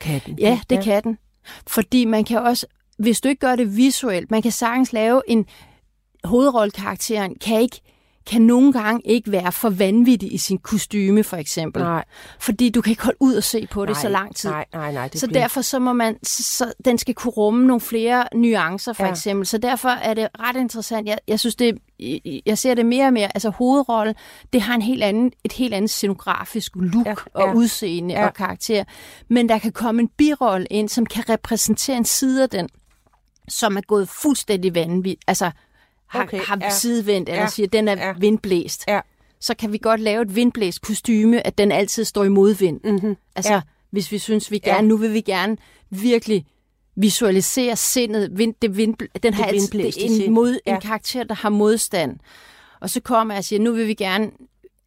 Kan 0.00 0.20
den? 0.26 0.38
Ja, 0.38 0.60
det 0.70 0.76
ja. 0.76 0.82
kan 0.82 1.02
den. 1.02 1.18
Fordi 1.66 2.04
man 2.04 2.24
kan 2.24 2.38
også, 2.38 2.66
hvis 2.98 3.20
du 3.20 3.28
ikke 3.28 3.40
gør 3.40 3.56
det 3.56 3.76
visuelt, 3.76 4.30
man 4.30 4.42
kan 4.42 4.52
sagtens 4.52 4.92
lave 4.92 5.22
en 5.28 5.46
hovedrollekarakteren, 6.24 7.34
kan 7.34 7.60
ikke 7.60 7.80
kan 8.26 8.42
nogle 8.42 8.72
gange 8.72 9.00
ikke 9.04 9.32
være 9.32 9.52
for 9.52 9.70
vanvittig 9.70 10.34
i 10.34 10.38
sin 10.38 10.58
kostyme, 10.58 11.24
for 11.24 11.36
eksempel. 11.36 11.82
Nej. 11.82 12.04
Fordi 12.40 12.70
du 12.70 12.80
kan 12.82 12.90
ikke 12.90 13.02
holde 13.04 13.16
ud 13.20 13.34
og 13.34 13.42
se 13.42 13.66
på 13.70 13.86
det 13.86 13.92
nej, 13.94 14.02
så 14.02 14.08
lang 14.08 14.36
tid. 14.36 14.50
Nej, 14.50 14.64
nej, 14.72 14.92
nej. 14.92 15.08
Det 15.08 15.20
så 15.20 15.26
bliver... 15.26 15.40
derfor 15.40 15.60
så 15.60 15.78
må 15.78 15.92
man, 15.92 16.24
så, 16.24 16.72
den 16.84 16.98
skal 16.98 17.14
kunne 17.14 17.30
rumme 17.30 17.66
nogle 17.66 17.80
flere 17.80 18.24
nuancer, 18.34 18.92
for 18.92 19.04
Ja. 19.04 19.10
eksempel. 19.10 19.46
Så 19.46 19.58
derfor 19.58 19.88
er 19.88 20.14
det 20.14 20.28
ret 20.40 20.56
interessant. 20.56 21.08
Jeg, 21.08 21.18
jeg 21.28 21.40
synes, 21.40 21.56
det, 21.56 21.78
jeg 22.46 22.58
ser 22.58 22.74
det 22.74 22.86
mere 22.86 23.06
og 23.06 23.12
mere. 23.12 23.28
Altså 23.34 23.50
hovedrolle, 23.50 24.14
det 24.52 24.60
har 24.62 24.74
en 24.74 24.82
helt 24.82 25.02
anden, 25.02 25.32
et 25.44 25.52
helt 25.52 25.74
andet 25.74 25.90
scenografisk 25.90 26.72
look 26.76 27.06
Ja, 27.06 27.14
og 27.34 27.56
udseende 27.56 28.14
Ja. 28.14 28.20
ja. 28.20 28.26
og 28.26 28.34
karakter. 28.34 28.84
Men 29.28 29.48
der 29.48 29.58
kan 29.58 29.72
komme 29.72 30.02
en 30.02 30.08
birolle 30.08 30.66
ind, 30.70 30.88
som 30.88 31.06
kan 31.06 31.28
repræsentere 31.28 31.96
en 31.96 32.04
side 32.04 32.42
af 32.42 32.50
den, 32.50 32.68
som 33.48 33.76
er 33.76 33.80
gået 33.80 34.08
fuldstændig 34.08 34.74
vanvittigt. 34.74 35.24
Altså 35.26 35.50
har, 36.12 36.22
Okay, 36.22 36.38
har 36.40 36.56
ja. 36.60 36.64
ja. 36.66 36.70
sidevendt, 36.70 37.28
eller 37.28 37.38
Ja. 37.40 37.44
ja. 37.44 37.50
siger, 37.50 37.66
at 37.66 37.72
den 37.72 37.88
er 37.88 37.96
Ja. 37.96 38.06
ja. 38.06 38.12
vindblæst. 38.18 38.84
Ja. 38.88 39.00
Så 39.40 39.54
kan 39.56 39.72
vi 39.72 39.78
godt 39.78 40.00
lave 40.00 40.22
et 40.22 40.34
vindblæst 40.36 40.80
kostyme, 40.82 41.46
at 41.46 41.58
den 41.58 41.72
altid 41.72 42.04
står 42.04 42.24
i 42.24 42.28
modvind. 42.28 42.80
Mm-hmm. 42.84 43.16
Altså, 43.36 43.50
Ja. 43.52 43.56
ja. 43.56 43.62
hvis 43.90 44.12
vi 44.12 44.18
synes, 44.18 44.50
vi 44.50 44.60
Ja. 44.66 44.74
gerne, 44.74 44.88
nu 44.88 44.96
vil 44.96 45.12
vi 45.14 45.20
gerne 45.20 45.56
virkelig 45.90 46.46
visualisere 46.96 47.76
sindet, 47.76 48.38
vind, 48.38 48.54
det 48.62 48.76
vind, 48.76 48.94
den 49.22 49.34
har 49.34 49.44
altid 49.44 49.68
det 49.68 49.88
er 49.88 49.92
sind. 49.92 50.22
en, 50.22 50.32
mod, 50.32 50.58
Ja. 50.66 50.74
en 50.74 50.80
karakter, 50.80 51.24
der 51.24 51.34
har 51.34 51.48
modstand. 51.48 52.18
Og 52.80 52.90
så 52.90 53.00
kommer 53.00 53.34
jeg 53.34 53.38
og 53.38 53.44
siger, 53.44 53.60
nu 53.60 53.72
vil 53.72 53.86
vi 53.88 53.94
gerne 53.94 54.30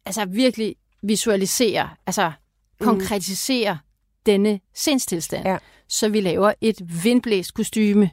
altså 0.06 0.24
virkelig 0.24 0.76
visualisere, 1.02 1.88
altså 2.06 2.32
konkretisere 2.80 3.78
denne 4.26 4.60
sindstilstand. 4.74 5.44
Mm. 5.44 5.50
Ja. 5.50 5.58
Så 5.88 6.08
vi 6.08 6.20
laver 6.20 6.52
et 6.60 7.04
vindblæst 7.04 7.54
kostyme. 7.54 8.10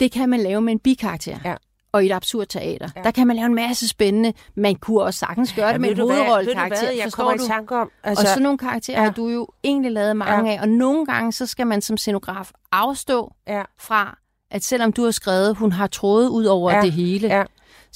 Det 0.00 0.12
kan 0.12 0.28
man 0.28 0.40
lave 0.40 0.60
med 0.60 0.72
en 0.72 0.78
bikarakter. 0.78 1.38
Ja. 1.44 1.54
Og 1.94 2.04
i 2.04 2.06
et 2.06 2.12
absurd 2.12 2.46
teater. 2.46 2.86
Ja. 2.96 3.00
Ja. 3.00 3.04
Der 3.04 3.10
kan 3.10 3.26
man 3.26 3.36
lave 3.36 3.46
en 3.46 3.54
masse 3.54 3.88
spændende. 3.88 4.32
Man 4.56 4.74
kunne 4.74 5.02
også 5.02 5.18
sagtens 5.18 5.52
gøre 5.52 5.72
det 5.72 5.80
med 5.80 5.90
en 5.90 5.96
hovedrollekarakter. 5.98 6.90
Jeg 6.92 7.12
kommer 7.12 7.34
i 7.34 7.38
tanke 7.38 7.76
om... 7.76 7.90
Altså, 8.04 8.22
og 8.22 8.28
sådan 8.28 8.42
nogle 8.42 8.58
karakterer 8.58 8.96
ja. 8.98 9.02
ja. 9.02 9.08
har 9.08 9.14
du 9.14 9.28
jo 9.28 9.48
egentlig 9.64 9.92
lavet 9.92 10.16
mange 10.16 10.50
ja. 10.50 10.56
af, 10.56 10.60
og 10.60 10.68
nogle 10.68 11.06
gange 11.06 11.32
så 11.32 11.46
skal 11.46 11.66
man 11.66 11.82
som 11.82 11.96
scenograf 11.96 12.50
afstå 12.72 13.32
Ja. 13.48 13.62
fra, 13.80 14.18
at 14.50 14.64
selvom 14.64 14.92
du 14.92 15.04
har 15.04 15.10
skrevet, 15.10 15.56
hun 15.56 15.72
har 15.72 15.86
tråde 15.86 16.30
ud 16.30 16.44
over 16.44 16.72
Ja. 16.72 16.80
det 16.80 16.92
hele, 16.92 17.28
Ja. 17.28 17.42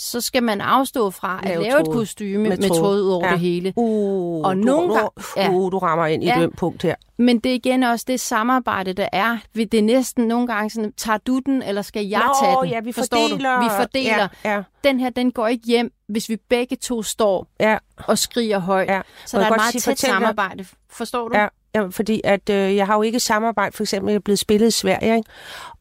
Så 0.00 0.20
skal 0.20 0.42
man 0.42 0.61
afstå 0.61 1.11
fra 1.11 1.40
at 1.42 1.48
Lave 1.48 1.62
lave, 1.62 1.80
et 1.80 1.87
kostyme 1.87 2.48
Med 2.48 2.56
med, 2.58 2.70
ud 2.80 3.11
over 3.11 3.26
Ja. 3.26 3.32
det 3.32 3.40
hele. 3.40 3.72
Uh, 3.76 4.46
Og 4.46 4.56
du, 4.56 4.61
nogle 4.61 4.94
gange- 4.94 5.11
ja. 5.37 5.50
uh, 5.50 5.72
du 5.72 5.78
rammer 5.78 6.06
ind 6.06 6.22
i 6.24 6.26
Ja. 6.26 6.40
et 6.40 6.56
punkt 6.56 6.82
her. 6.82 6.94
Men 7.18 7.38
det 7.38 7.50
er 7.50 7.54
igen 7.54 7.82
også 7.82 8.04
det 8.08 8.20
samarbejde, 8.20 8.92
der 8.92 9.08
er. 9.12 9.38
Det 9.54 9.74
er 9.74 9.82
næsten 9.82 10.28
nogle 10.28 10.46
gange 10.46 10.70
sådan, 10.70 10.92
tager 10.92 11.18
du 11.18 11.38
den, 11.46 11.62
eller 11.62 11.82
skal 11.82 12.06
jeg 12.06 12.22
Nå, 12.26 12.34
tage 12.42 12.56
den? 12.62 12.68
ja, 12.70 12.80
vi 12.80 12.92
Forstår 12.92 13.28
fordeler. 13.30 13.56
Du? 13.56 13.62
Vi 13.64 13.70
fordeler. 13.80 14.28
Ja, 14.44 14.54
ja, 14.54 14.62
Den 14.84 15.00
her, 15.00 15.11
den 15.11 15.32
går 15.32 15.46
ikke 15.46 15.66
hjem, 15.66 15.92
hvis 16.08 16.28
vi 16.28 16.37
begge 16.48 16.76
to 16.76 17.02
står 17.02 17.46
ja, 17.61 17.78
og 18.06 18.18
skriger 18.18 18.58
højt. 18.58 18.88
ja. 18.88 19.00
Så 19.26 19.37
Må 19.37 19.40
der 19.40 19.46
er 19.46 19.50
et 19.50 19.56
meget 19.56 19.72
sige- 19.72 19.80
tæt 19.82 19.98
samarbejde. 19.98 20.64
Forstår 20.90 21.28
du? 21.28 21.37
Ja, 21.37 21.46
ja 21.74 21.87
fordi 21.90 22.20
at, 22.24 22.50
øh, 22.50 22.76
jeg 22.76 22.87
har 22.87 22.94
jo 22.96 23.02
ikke 23.02 23.20
samarbejde, 23.20 23.76
for 23.76 23.83
eksempel, 23.83 24.11
jeg 24.11 24.16
er 24.16 24.20
blevet 24.20 24.38
spillet 24.38 24.68
i 24.68 24.70
Sverige, 24.70 25.16
ikke? 25.16 25.31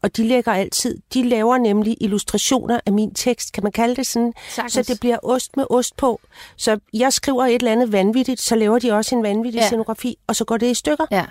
og 0.02 0.16
de 0.16 0.28
lægger 0.28 0.52
altid, 0.52 0.98
de 1.14 1.28
laver 1.28 1.58
nemlig 1.58 1.96
illustrationer 2.00 2.80
af 2.86 2.92
min 2.92 3.14
tekst, 3.14 3.52
kan 3.52 3.62
man 3.62 3.72
kalde 3.72 3.96
det 3.96 4.06
sådan, 4.06 4.32
Sagtens. 4.48 4.72
så 4.72 4.82
det 4.82 5.00
bliver 5.00 5.18
ost 5.22 5.56
med 5.56 5.64
ost 5.70 5.96
på. 5.96 6.20
Så 6.56 6.78
jeg 6.94 7.12
skriver 7.12 7.44
et 7.46 7.54
eller 7.54 7.72
andet 7.72 7.92
vanvittigt, 7.92 8.40
så 8.40 8.56
laver 8.56 8.78
de 8.78 8.92
også 8.92 9.14
en 9.14 9.22
vanvittig 9.22 9.58
ja. 9.60 9.66
Scenografi, 9.66 10.16
og 10.26 10.36
så 10.36 10.44
går 10.44 10.56
det 10.56 10.66
i 10.70 10.74
stykker. 10.74 11.06
Ja. 11.10 11.24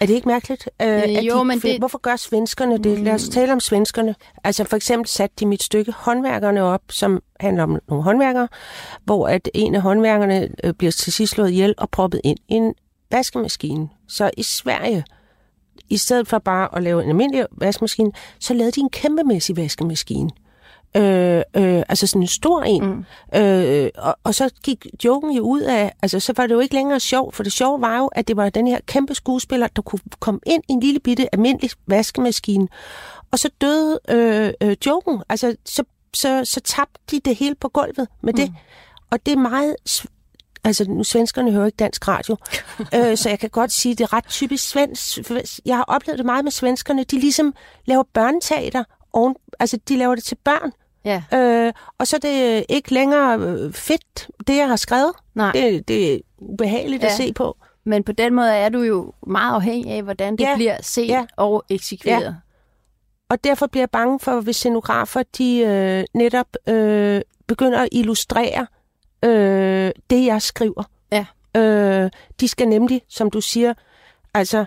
Er 0.00 0.06
det 0.06 0.14
ikke 0.14 0.28
mærkeligt? 0.28 0.68
Øh, 0.82 1.02
Øh, 1.02 1.26
jo, 1.26 1.38
de, 1.38 1.44
men 1.44 1.58
det- 1.60 1.78
Hvorfor 1.78 1.98
gør 1.98 2.16
svenskerne 2.16 2.78
det? 2.78 2.98
Lad 2.98 3.12
os 3.12 3.28
tale 3.28 3.52
om 3.52 3.60
svenskerne. 3.60 4.14
Altså 4.44 4.64
for 4.64 4.76
eksempel 4.76 5.08
satte 5.08 5.36
de 5.40 5.46
mit 5.46 5.62
stykke 5.62 5.92
håndværkerne 5.92 6.62
op, 6.62 6.82
som 6.90 7.22
handler 7.40 7.62
om 7.62 7.78
nogle 7.88 8.04
håndværkere, 8.04 8.48
hvor 9.04 9.28
at 9.28 9.48
en 9.54 9.74
af 9.74 9.82
håndværkerne 9.82 10.48
øh, 10.64 10.72
bliver 10.74 10.90
til 10.92 11.12
sidst 11.12 11.32
slået 11.32 11.50
ihjel 11.50 11.74
og 11.78 11.90
proppet 11.90 12.20
ind 12.24 12.38
i 12.48 12.54
en 12.54 12.74
vaskemaskine. 13.12 13.88
Så 14.08 14.30
i 14.36 14.42
Sverige, 14.42 15.04
i 15.88 15.96
stedet 15.96 16.28
for 16.28 16.38
bare 16.38 16.76
at 16.76 16.82
lave 16.82 17.02
en 17.02 17.08
almindelig 17.08 17.46
vaskemaskine, 17.52 18.12
så 18.40 18.54
lavede 18.54 18.72
de 18.72 18.80
en 18.80 18.90
kæmpemæssig 18.90 19.56
vaskemaskine. 19.56 20.30
Øh, 20.96 21.42
øh, 21.56 21.82
altså 21.88 22.06
sådan 22.06 22.22
en 22.22 22.28
stor 22.28 22.62
en. 22.62 22.84
Mm. 22.84 23.40
Øh, 23.40 23.90
og, 23.98 24.16
og 24.24 24.34
så 24.34 24.50
gik 24.64 24.86
joken 25.04 25.30
jo 25.30 25.42
ud 25.42 25.60
af, 25.60 25.92
altså 26.02 26.20
så 26.20 26.32
var 26.36 26.46
det 26.46 26.54
jo 26.54 26.60
ikke 26.60 26.74
længere 26.74 27.00
sjov, 27.00 27.32
for 27.32 27.42
det 27.42 27.52
sjove 27.52 27.80
var 27.80 27.98
jo, 27.98 28.06
at 28.06 28.28
det 28.28 28.36
var 28.36 28.50
den 28.50 28.66
her 28.66 28.80
kæmpe 28.86 29.14
skuespiller, 29.14 29.66
der 29.66 29.82
kunne 29.82 30.00
komme 30.20 30.40
ind 30.46 30.62
i 30.68 30.72
en 30.72 30.80
lille 30.80 31.00
bitte 31.00 31.34
almindelig 31.34 31.70
vaskemaskine, 31.86 32.68
og 33.30 33.38
så 33.38 33.50
døde 33.60 34.00
øh, 34.08 34.52
øh, 34.62 34.76
joken. 34.86 35.22
Altså 35.28 35.56
så, 35.64 35.84
så, 36.14 36.44
så 36.44 36.60
tabte 36.60 37.00
de 37.10 37.20
det 37.20 37.36
hele 37.36 37.54
på 37.54 37.68
gulvet 37.68 38.08
med 38.22 38.32
det. 38.32 38.52
Og 39.10 39.26
det 39.26 39.32
er 39.32 39.38
meget... 39.38 39.76
Altså, 40.64 40.84
nu 40.88 41.04
svenskerne 41.04 41.52
hører 41.52 41.66
ikke 41.66 41.76
dansk 41.76 42.08
radio, 42.08 42.36
øh, 42.96 43.16
så 43.16 43.28
jeg 43.28 43.38
kan 43.38 43.50
godt 43.50 43.72
sige, 43.72 43.92
at 43.92 43.98
det 43.98 44.04
er 44.04 44.12
ret 44.12 44.26
typisk 44.28 44.68
svensk. 44.68 45.18
Jeg 45.66 45.76
har 45.76 45.84
oplevet 45.84 46.18
det 46.18 46.26
meget 46.26 46.44
med 46.44 46.52
svenskerne. 46.52 47.04
De 47.04 47.18
ligesom 47.20 47.54
laver 47.84 48.02
børneteater. 48.12 48.84
Oven, 49.12 49.34
altså, 49.60 49.78
de 49.88 49.96
laver 49.96 50.14
det 50.14 50.24
til 50.24 50.36
børn. 50.44 50.72
Ja, 51.04 51.22
Øh, 51.34 51.72
og 51.98 52.06
så 52.06 52.16
er 52.16 52.20
det 52.20 52.64
ikke 52.68 52.94
længere 52.94 53.38
øh, 53.38 53.72
fedt, 53.72 54.28
det 54.46 54.56
jeg 54.56 54.68
har 54.68 54.76
skrevet. 54.76 55.12
nej. 55.34 55.52
Det, 55.52 55.88
det 55.88 56.14
er 56.14 56.18
ubehageligt 56.38 57.02
ja. 57.02 57.06
at 57.06 57.12
Ja. 57.12 57.16
se 57.16 57.32
på. 57.32 57.56
Men 57.84 58.04
på 58.04 58.12
den 58.12 58.34
måde 58.34 58.50
er 58.50 58.68
du 58.68 58.80
jo 58.82 59.12
meget 59.26 59.54
afhængig 59.54 59.92
af, 59.92 60.02
hvordan 60.02 60.32
det 60.32 60.40
Ja, 60.44 60.54
bliver 60.54 60.76
set 60.82 61.08
ja. 61.08 61.24
og 61.36 61.64
eksekveret. 61.70 62.36
Og 63.30 63.44
derfor 63.44 63.66
bliver 63.66 63.82
jeg 63.82 63.90
bange 63.90 64.18
for, 64.20 64.40
hvis 64.40 64.56
scenografer 64.56 65.22
de 65.38 65.58
øh, 65.58 66.04
netop 66.14 66.46
øh, 66.68 67.20
begynder 67.46 67.78
at 67.78 67.88
illustrere 67.92 68.66
øh, 69.24 69.90
det, 70.10 70.26
jeg 70.26 70.42
skriver. 70.42 70.82
Ja. 71.12 71.26
Øh, 71.56 72.10
de 72.40 72.48
skal 72.48 72.68
nemlig, 72.68 73.02
som 73.08 73.30
du 73.30 73.40
siger, 73.40 73.74
altså, 74.34 74.64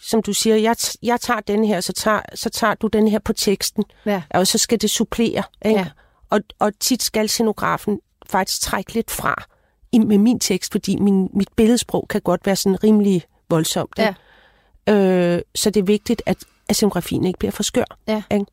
som 0.00 0.22
du 0.22 0.32
siger, 0.32 0.56
jeg, 0.56 0.76
jeg 1.02 1.20
tager 1.20 1.40
den 1.40 1.64
her, 1.64 1.80
så 1.80 1.92
tager, 1.92 2.20
så 2.34 2.50
tager 2.50 2.74
du 2.74 2.86
den 2.86 3.08
her 3.08 3.18
på 3.18 3.32
teksten, 3.32 3.84
Ja. 4.06 4.22
og 4.30 4.46
så 4.46 4.58
skal 4.58 4.80
det 4.80 4.90
supplere. 4.90 5.42
Ikke? 5.64 5.78
Ja. 5.80 5.86
Og, 6.30 6.40
og 6.58 6.72
tit 6.80 7.02
skal 7.02 7.28
scenografen 7.28 8.00
faktisk 8.30 8.60
trække 8.60 8.94
lidt 8.94 9.10
fra 9.10 9.44
i, 9.92 9.98
med 9.98 10.18
min 10.18 10.38
tekst, 10.40 10.72
fordi 10.72 10.96
min, 10.96 11.28
mit 11.34 11.48
billedsprog 11.56 12.06
kan 12.10 12.20
godt 12.20 12.46
være 12.46 12.56
sådan 12.56 12.84
rimelig 12.84 13.22
voldsomt. 13.50 13.98
Ja. 13.98 14.14
Øh, 14.88 15.42
så 15.54 15.70
det 15.70 15.80
er 15.80 15.84
vigtigt, 15.84 16.22
at, 16.26 16.36
at 16.68 16.76
scenografien 16.76 17.24
ikke 17.24 17.38
bliver 17.38 17.52
for 17.52 17.62
skør. 17.62 17.84
Ja. 18.06 18.22
Ikke? 18.30 18.46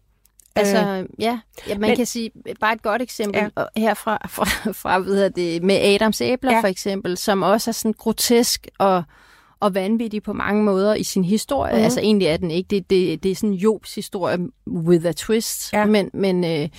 Altså, 0.55 0.77
Øh, 0.77 1.05
ja, 1.19 1.39
ja 1.67 1.77
man 1.77 1.89
men- 1.89 1.95
kan 1.97 2.05
sige, 2.05 2.31
bare 2.59 2.73
et 2.73 2.81
godt 2.81 3.01
eksempel 3.01 3.41
Ja. 3.57 3.63
herfra 3.81 4.17
fra, 4.29 4.71
fra, 4.71 5.01
hedder 5.01 5.29
det, 5.29 5.63
med 5.63 5.75
Adams 5.75 6.21
æbler 6.21 6.51
Ja. 6.51 6.59
for 6.61 6.67
eksempel, 6.67 7.17
som 7.17 7.41
også 7.43 7.71
er 7.71 7.73
sådan 7.73 7.93
grotesk 7.97 8.67
og, 8.79 9.03
og 9.59 9.75
vanvittig 9.75 10.23
på 10.23 10.33
mange 10.33 10.63
måder 10.63 10.95
i 10.95 11.03
sin 11.03 11.23
historie. 11.25 11.73
Mm. 11.77 11.83
Altså 11.83 11.99
egentlig 11.99 12.27
er 12.27 12.37
den 12.37 12.51
ikke, 12.51 12.67
det, 12.67 12.89
det, 12.89 13.23
det 13.23 13.31
er 13.31 13.35
sådan 13.35 13.53
Jobs 13.53 13.95
historie 13.95 14.37
with 14.67 15.05
a 15.07 15.11
twist, 15.11 15.73
Ja. 15.73 15.85
men, 15.85 16.09
men, 16.13 16.43
øh, 16.45 16.69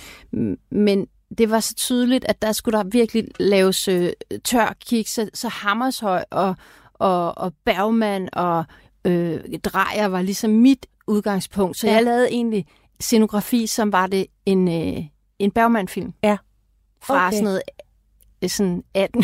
men 0.71 1.07
det 1.37 1.49
var 1.51 1.59
så 1.59 1.75
tydeligt, 1.75 2.25
at 2.25 2.41
der 2.41 2.51
skulle 2.51 2.77
der 2.77 2.83
virkelig 2.83 3.27
laves 3.39 3.87
øh, 3.87 4.09
tør 4.43 4.75
kick, 4.87 5.07
så, 5.07 5.29
så 5.33 5.47
Hammershøj 5.47 6.23
og, 6.31 6.55
og, 6.93 7.37
og 7.37 7.53
Bergman 7.65 8.29
og 8.33 8.63
øh, 9.05 9.39
Drejer 9.63 10.05
var 10.05 10.21
ligesom 10.21 10.49
mit 10.49 10.85
udgangspunkt. 11.07 11.77
Så 11.77 11.87
ja. 11.87 11.93
jeg 11.93 12.03
lavede 12.03 12.31
egentlig 12.31 12.65
scenografi, 13.03 13.67
som 13.67 13.91
var 13.91 14.07
det 14.07 14.25
en, 14.45 14.67
øh, 14.67 15.03
en 15.39 15.51
Bergman-film. 15.51 16.13
Ja. 16.23 16.37
Fra 17.03 17.27
Okay. 17.27 17.31
sådan 17.35 17.43
noget 17.43 17.61
øh, 18.43 18.49
sådan 18.49 18.83
18, 18.93 19.23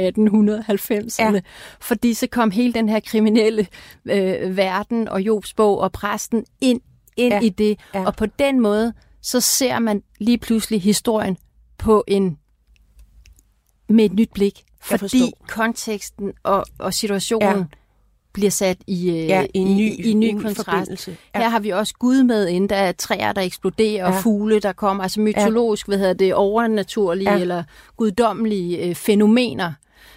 1890'erne. 0.00 1.22
Ja. 1.34 1.40
Fordi 1.80 2.14
så 2.14 2.26
kom 2.26 2.50
hele 2.50 2.72
den 2.72 2.88
her 2.88 3.00
kriminelle 3.00 3.66
øh, 4.04 4.56
verden 4.56 5.08
og 5.08 5.22
Jobs 5.22 5.54
bog 5.54 5.78
og 5.78 5.92
præsten 5.92 6.44
ind, 6.60 6.80
ind 7.16 7.32
Ja. 7.34 7.40
i 7.40 7.48
det. 7.48 7.78
Ja. 7.94 8.04
Og 8.06 8.16
på 8.16 8.26
den 8.26 8.60
måde, 8.60 8.92
så 9.22 9.40
ser 9.40 9.78
man 9.78 10.02
lige 10.18 10.38
pludselig 10.38 10.82
historien 10.82 11.36
på 11.78 12.04
en 12.08 12.38
med 13.88 14.04
et 14.04 14.12
nyt 14.12 14.30
blik. 14.34 14.64
Fordi 14.80 15.32
konteksten 15.48 16.32
og, 16.42 16.64
og 16.78 16.94
situationen 16.94 17.58
Ja. 17.58 17.64
Bliver 18.32 18.50
sat 18.50 18.78
i, 18.86 19.10
øh, 19.10 19.16
Ja, 19.16 19.46
i 19.54 19.58
en 19.58 19.76
ny, 19.76 19.80
i, 19.80 20.02
i 20.02 20.10
en 20.10 20.20
ny 20.20 20.40
kontrast. 20.42 21.08
Ja. 21.08 21.12
Her 21.34 21.48
har 21.48 21.60
vi 21.60 21.70
også 21.70 21.94
Gud 21.98 22.22
med 22.22 22.48
inden, 22.48 22.70
der 22.70 22.76
er 22.76 22.92
træer, 22.92 23.32
der 23.32 23.42
eksploderer, 23.42 24.08
ja. 24.08 24.16
Og 24.16 24.22
fugle, 24.22 24.60
der 24.60 24.72
kommer. 24.72 25.02
Altså 25.02 25.20
mytologisk, 25.20 25.88
ja. 25.88 25.90
hvad 25.90 25.98
hedder 25.98 26.14
det, 26.14 26.34
overnaturlige 26.34 27.32
ja. 27.32 27.38
eller 27.38 27.62
guddommelige 27.96 28.88
øh, 28.88 28.94
fænomener. 28.94 29.72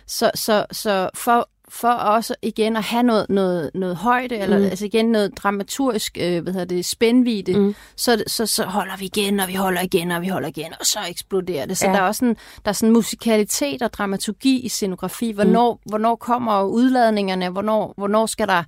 Så, 0.07 0.31
så, 0.35 0.65
så 0.71 1.09
for, 1.13 1.49
for 1.73 1.87
også 1.89 2.35
igen 2.41 2.75
at 2.77 2.83
have 2.83 3.03
noget, 3.03 3.25
noget, 3.29 3.71
noget 3.73 3.95
højde, 3.95 4.37
eller 4.37 4.57
Mm. 4.57 4.63
altså 4.63 4.85
igen 4.85 5.05
noget 5.05 5.37
dramaturgisk, 5.37 6.17
øh, 6.21 6.43
hvad 6.43 6.53
hedder 6.53 6.65
det, 6.65 6.85
spændvide, 6.85 7.59
Mm. 7.59 7.75
så, 7.95 8.23
så, 8.27 8.45
så 8.45 8.63
holder 8.65 8.97
vi 8.97 9.05
igen, 9.05 9.39
og 9.39 9.47
vi 9.47 9.53
holder 9.53 9.81
igen, 9.81 10.11
og 10.11 10.21
vi 10.21 10.27
holder 10.27 10.47
igen, 10.49 10.73
og 10.79 10.85
så 10.85 10.99
eksploderer 11.09 11.65
det. 11.65 11.77
Så 11.77 11.85
Ja. 11.87 11.91
der 11.93 11.99
er 11.99 12.03
også 12.03 12.25
en, 12.25 12.35
der 12.65 12.69
er 12.69 12.73
sådan 12.73 12.93
musikalitet 12.93 13.81
og 13.81 13.93
dramaturgi 13.93 14.59
i 14.59 14.69
scenografi. 14.69 15.31
Hvornår, 15.31 15.73
mm. 15.73 15.89
hvornår 15.89 16.15
kommer 16.15 16.63
udladningerne? 16.63 17.49
Hvornår, 17.49 17.93
hvornår 17.97 18.25
skal 18.25 18.47
der 18.47 18.63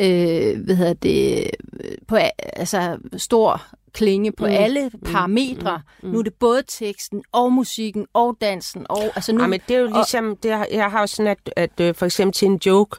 øh, 0.00 0.64
hvad 0.64 0.74
hedder 0.76 0.92
det, 0.92 1.50
øh, 1.84 1.90
på 2.08 2.16
altså 2.56 2.96
stor 3.16 3.62
klinge 3.98 4.32
på 4.32 4.44
Mm. 4.46 4.50
mm. 4.50 4.56
alle 4.58 4.90
parametre. 5.04 5.80
Mm. 6.02 6.06
Mm. 6.08 6.12
Nu 6.12 6.18
er 6.18 6.22
det 6.22 6.34
både 6.34 6.62
teksten 6.68 7.22
og 7.32 7.52
musikken 7.52 8.06
og 8.14 8.36
dansen. 8.40 8.86
Og, 8.88 9.02
altså 9.02 9.32
nu, 9.32 9.40
Ja, 9.40 9.46
men 9.46 9.60
det 9.68 9.76
er 9.76 9.80
jo 9.80 9.86
og- 9.86 9.92
ligesom, 9.92 10.36
det 10.36 10.50
er, 10.50 10.64
jeg 10.72 10.90
har 10.90 11.00
jo 11.00 11.06
sådan, 11.06 11.26
at, 11.26 11.52
at 11.56 11.80
øh, 11.80 11.94
for 11.94 12.06
eksempel 12.06 12.32
til 12.34 12.46
en 12.46 12.60
joke, 12.66 12.96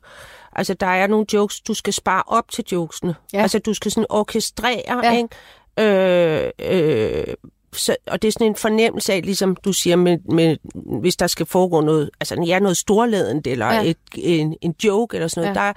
altså 0.56 0.74
der 0.74 0.88
er 0.88 1.08
nogle 1.08 1.26
jokes, 1.34 1.62
du 1.62 1.74
skal 1.74 1.94
spare 1.94 2.24
op 2.28 2.52
til 2.52 2.64
jokesene. 2.72 3.16
Ja. 3.34 3.42
Altså 3.42 3.60
du 3.60 3.74
skal 3.74 3.92
sådan 3.92 4.06
orkestrere, 4.10 5.02
Ja. 5.04 5.18
ikke? 5.18 5.30
Øh, 5.80 6.52
øh, 6.60 7.34
så, 7.74 7.96
og 8.08 8.22
det 8.22 8.28
er 8.28 8.32
sådan 8.32 8.48
en 8.48 8.56
fornemmelse 8.56 9.14
af, 9.14 9.22
ligesom 9.24 9.56
du 9.56 9.74
siger, 9.74 9.96
med, 9.96 10.18
med, 10.32 10.58
hvis 11.02 11.16
der 11.16 11.28
skal 11.28 11.46
foregå 11.46 11.82
noget, 11.82 12.10
altså 12.20 12.44
ja, 12.48 12.60
noget 12.60 12.78
storladent, 12.78 13.48
eller 13.48 13.66
ja. 13.74 13.82
Et, 13.84 13.98
en, 14.16 14.56
en 14.62 14.76
joke, 14.84 15.16
eller 15.18 15.28
sådan 15.28 15.42
noget. 15.44 15.56
Ja. 15.56 15.62
Der, 15.62 15.68
er- 15.68 15.74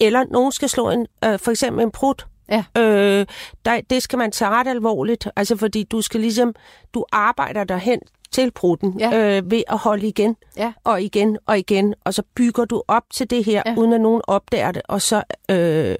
eller 0.00 0.24
nogen 0.30 0.52
skal 0.52 0.68
slå 0.68 0.90
en, 0.90 1.06
øh, 1.24 1.38
for 1.38 1.50
eksempel 1.50 1.82
en 1.84 1.90
prut. 1.90 2.26
Ja. 2.50 2.64
Øh, 2.82 3.26
der, 3.64 3.80
det 3.90 4.02
skal 4.02 4.18
man 4.18 4.30
tage 4.32 4.50
ret 4.50 4.66
alvorligt, 4.68 5.28
altså 5.36 5.56
fordi 5.56 5.82
du 5.82 6.02
skal 6.02 6.20
ligesom, 6.20 6.54
du 6.94 7.04
arbejder 7.12 7.64
derhen 7.64 8.00
til 8.32 8.50
prutten 8.50 8.98
Ja. 9.00 9.36
øh, 9.38 9.50
ved 9.50 9.62
at 9.68 9.78
holde 9.78 10.06
igen 10.08 10.36
Ja. 10.56 10.72
og 10.84 11.02
igen 11.02 11.38
og 11.46 11.58
igen, 11.58 11.94
og 12.04 12.14
så 12.14 12.22
bygger 12.34 12.64
du 12.64 12.82
op 12.88 13.02
til 13.12 13.30
det 13.30 13.44
her, 13.44 13.62
ja. 13.66 13.70
Ja. 13.72 13.78
uden 13.78 13.92
at 13.92 14.00
nogen 14.00 14.22
opdager 14.26 14.72
det, 14.72 14.82
og 14.88 15.02
så 15.02 15.16
øh, 15.50 15.96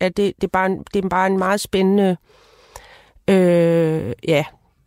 er 0.00 0.08
det, 0.08 0.16
det, 0.16 0.44
er 0.44 0.48
bare 0.52 0.66
en, 0.66 0.84
det 0.94 1.04
er 1.04 1.08
bare 1.08 1.26
en 1.26 1.38
meget 1.38 1.60
spændende, 1.60 2.16
øh, 3.28 4.12
ja, 4.28 4.44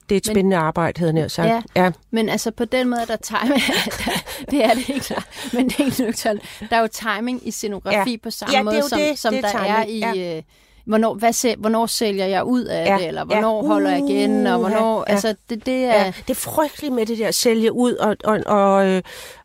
det 0.10 0.16
er 0.16 0.20
et 0.20 0.28
Men- 0.28 0.34
spændende 0.36 0.58
arbejde, 0.58 1.00
havde 1.00 1.18
jeg 1.18 1.32
sagt. 1.32 1.48
Ja. 1.48 1.62
ja. 1.76 1.92
Men 2.12 2.30
altså 2.30 2.52
på 2.52 2.66
den 2.66 2.90
måde 2.90 3.02
er 3.02 3.06
der 3.06 3.16
timing. 3.16 3.62
det 4.52 4.66
er 4.66 4.74
det 4.74 4.90
ikke 4.90 5.02
klart. 5.02 5.28
Men 5.54 5.70
det 5.70 5.80
er 5.80 5.86
ikke 5.86 6.02
nøgternt. 6.04 6.42
Der 6.70 6.76
er 6.78 6.82
jo 6.82 6.88
timing 6.88 7.48
i 7.48 7.52
scenografi 7.52 8.12
Ja. 8.12 8.18
på 8.24 8.30
samme 8.32 8.54
Ja, 8.54 8.60
er 8.60 8.64
måde, 8.64 8.82
som, 8.90 9.00
det. 9.00 9.20
som 9.20 9.34
Det 9.34 9.46
er 9.46 9.52
der 9.52 9.60
er 9.60 9.84
timing, 9.86 10.16
i... 10.18 10.36
Øh, 10.38 10.44
Hvornår, 10.86 11.14
hvad 11.14 11.58
hvornår 11.58 11.86
sælger 11.86 12.26
jeg 12.26 12.44
ud 12.44 12.64
af 12.64 12.86
Ja, 12.86 12.98
det, 12.98 13.08
eller 13.08 13.22
ja. 13.22 13.26
hvornår 13.26 13.68
holder 13.68 13.90
jeg 13.92 14.00
igen, 14.10 14.48
og 14.48 14.60
Uh, 14.60 14.66
hvornår... 14.68 15.06
ja. 15.08 15.12
Altså, 15.14 15.36
det, 15.50 15.66
det 15.66 15.86
er... 15.86 15.94
Ja, 16.04 16.14
det 16.28 16.30
er 16.30 16.34
frygteligt 16.36 16.94
med 16.94 17.06
det 17.06 17.18
der 17.18 17.28
at 17.28 17.36
sælge 17.36 17.72
ud, 17.74 17.94
og, 17.94 18.16
og, 18.24 18.40
og 18.46 18.88
øh, 18.88 19.02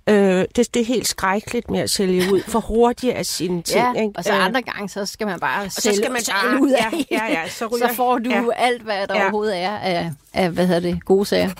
øh, 0.08 0.16
det, 0.56 0.74
det 0.74 0.76
er 0.76 0.84
helt 0.84 1.06
skrækkeligt 1.06 1.70
med 1.70 1.80
at 1.80 1.90
sælge 1.90 2.22
ud, 2.32 2.40
for 2.42 2.60
hurtigt 2.60 3.12
af 3.14 3.26
sine 3.26 3.62
ting. 3.62 3.84
Ja, 3.96 4.02
ikke? 4.02 4.12
og 4.18 4.24
så 4.24 4.32
Øh, 4.32 4.44
andre 4.44 4.62
gange, 4.62 4.88
så 4.88 5.06
skal 5.06 5.26
man 5.26 5.40
bare 5.40 5.70
så 5.70 5.80
sælge, 5.80 5.96
skal 5.96 6.12
man 6.12 6.20
sælge 6.20 6.38
bare- 6.50 6.62
ud 6.62 6.70
af 6.70 6.92
ja, 7.10 7.16
ja, 7.16 7.32
ja, 7.40 7.48
så 7.48 7.56
så, 7.58 7.66
ryger- 7.66 7.88
så 7.88 7.94
får 7.94 8.18
du 8.18 8.30
ja. 8.30 8.36
ja. 8.36 8.46
alt, 8.56 8.82
hvad 8.82 9.06
der 9.06 9.14
Ja. 9.14 9.16
ja. 9.16 9.22
overhovedet 9.22 9.62
er 9.62 9.70
af, 9.78 10.10
af, 10.34 10.50
hvad 10.50 10.66
hedder 10.66 10.80
det, 10.80 11.04
gode 11.04 11.24
sager. 11.26 11.50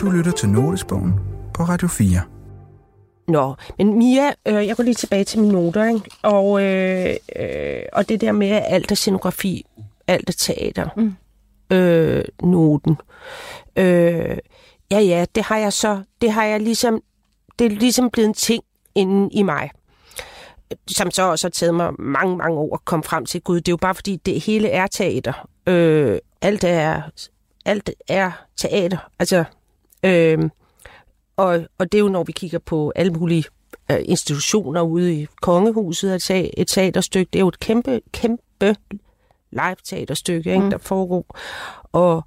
Du 0.00 0.10
lytter 0.10 0.32
til 0.32 0.48
Notesbogen 0.48 1.14
på 1.54 1.62
Radio 1.62 1.88
4. 1.88 2.20
Nå, 3.28 3.54
men 3.78 3.98
Mia, 3.98 4.32
øh, 4.46 4.66
jeg 4.66 4.76
går 4.76 4.84
lige 4.84 4.94
tilbage 4.94 5.24
til 5.24 5.40
mine 5.40 5.52
noter, 5.52 5.84
ikke? 5.84 6.10
Og, 6.22 6.62
øh, 6.62 7.16
øh, 7.36 7.82
og 7.92 8.08
det 8.08 8.20
der 8.20 8.32
med 8.32 8.48
alt 8.48 8.90
er 8.90 8.94
scenografi, 8.94 9.66
alt 10.06 10.28
er 10.28 10.32
teater, 10.32 10.88
mm. 10.96 11.14
øh, 11.76 12.24
noten. 12.42 12.96
Øh, 13.76 14.38
ja, 14.90 14.98
ja, 14.98 15.24
det 15.34 15.42
har 15.42 15.56
jeg 15.56 15.72
så, 15.72 16.02
det 16.20 16.32
har 16.32 16.44
jeg 16.44 16.60
ligesom, 16.60 17.02
det 17.58 17.64
er 17.64 17.70
ligesom 17.70 18.10
blevet 18.10 18.28
en 18.28 18.34
ting 18.34 18.64
inde 18.94 19.28
i 19.32 19.42
mig 19.42 19.70
som 20.88 21.10
så 21.10 21.22
også 21.22 21.46
har 21.46 21.50
taget 21.50 21.74
mig 21.74 21.92
mange, 21.98 22.36
mange 22.36 22.58
år 22.58 22.74
at 22.74 22.84
komme 22.84 23.02
frem 23.02 23.26
til. 23.26 23.40
Gud, 23.40 23.56
det 23.56 23.68
er 23.68 23.72
jo 23.72 23.76
bare 23.76 23.94
fordi, 23.94 24.16
det 24.16 24.40
hele 24.40 24.68
er 24.68 24.86
teater. 24.86 25.48
Øh, 25.66 26.18
alt, 26.42 26.64
er, 26.64 27.02
alt 27.64 27.90
er 28.08 28.30
teater. 28.56 28.98
Altså, 29.18 29.44
øh, 30.02 30.38
og, 31.36 31.66
og 31.78 31.92
det 31.92 31.98
er 31.98 32.02
jo, 32.02 32.08
når 32.08 32.22
vi 32.24 32.32
kigger 32.32 32.58
på 32.58 32.92
alle 32.96 33.12
mulige 33.12 33.44
øh, 33.90 33.98
institutioner 34.04 34.80
ude 34.82 35.14
i 35.14 35.26
kongehuset 35.42 36.12
at 36.12 36.22
tage 36.22 36.58
et 36.58 36.68
teaterstykke. 36.68 37.30
Det 37.32 37.38
er 37.38 37.40
jo 37.40 37.48
et 37.48 37.60
kæmpe, 37.60 38.00
kæmpe 38.12 38.76
live-teaterstykke, 39.50 40.50
ikke, 40.50 40.64
Mm. 40.64 40.70
der 40.70 40.78
foregår. 40.78 41.38
Og, 41.92 42.24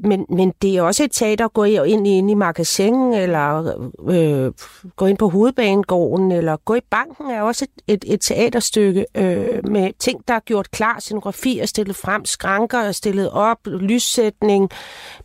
men, 0.00 0.26
men 0.28 0.52
det 0.62 0.76
er 0.76 0.82
også 0.82 1.04
et 1.04 1.12
teater 1.12 1.44
at 1.44 1.52
gå 1.52 1.64
ind 1.64 2.06
i, 2.06 2.10
ind 2.10 2.30
i 2.30 2.34
magasin, 2.34 3.12
eller 3.12 3.74
øh, 4.08 4.52
gå 4.96 5.06
ind 5.06 5.18
på 5.18 5.28
hovedbanegården, 5.28 6.32
eller 6.32 6.56
gå 6.56 6.74
i 6.74 6.80
banken 6.90 7.30
er 7.30 7.42
også 7.42 7.64
et, 7.64 7.94
et, 7.94 8.14
et 8.14 8.20
teaterstykke 8.20 9.06
øh, 9.14 9.70
med 9.70 9.90
ting, 9.98 10.20
der 10.28 10.34
er 10.34 10.40
gjort 10.40 10.70
klar. 10.70 10.96
Scenografi 11.00 11.58
er 11.58 11.66
stillet 11.66 11.96
frem, 11.96 12.24
skranker 12.24 12.78
er 12.78 12.92
stillet 12.92 13.30
op, 13.30 13.58
lyssætning, 13.66 14.70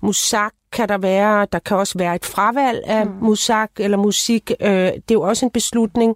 musak 0.02 0.54
kan 0.74 0.90
der 0.90 0.98
være. 0.98 1.48
Der 1.52 1.60
kan 1.60 1.78
også 1.78 1.98
være 1.98 2.16
et 2.16 2.26
fravalg 2.26 2.84
af 2.86 3.06
mm. 3.06 3.12
musak 3.22 3.72
eller 3.80 3.98
musik. 3.98 4.52
Øh, 4.62 4.70
det 4.70 4.94
er 4.96 5.02
jo 5.12 5.22
også 5.22 5.46
en 5.46 5.52
beslutning. 5.52 6.16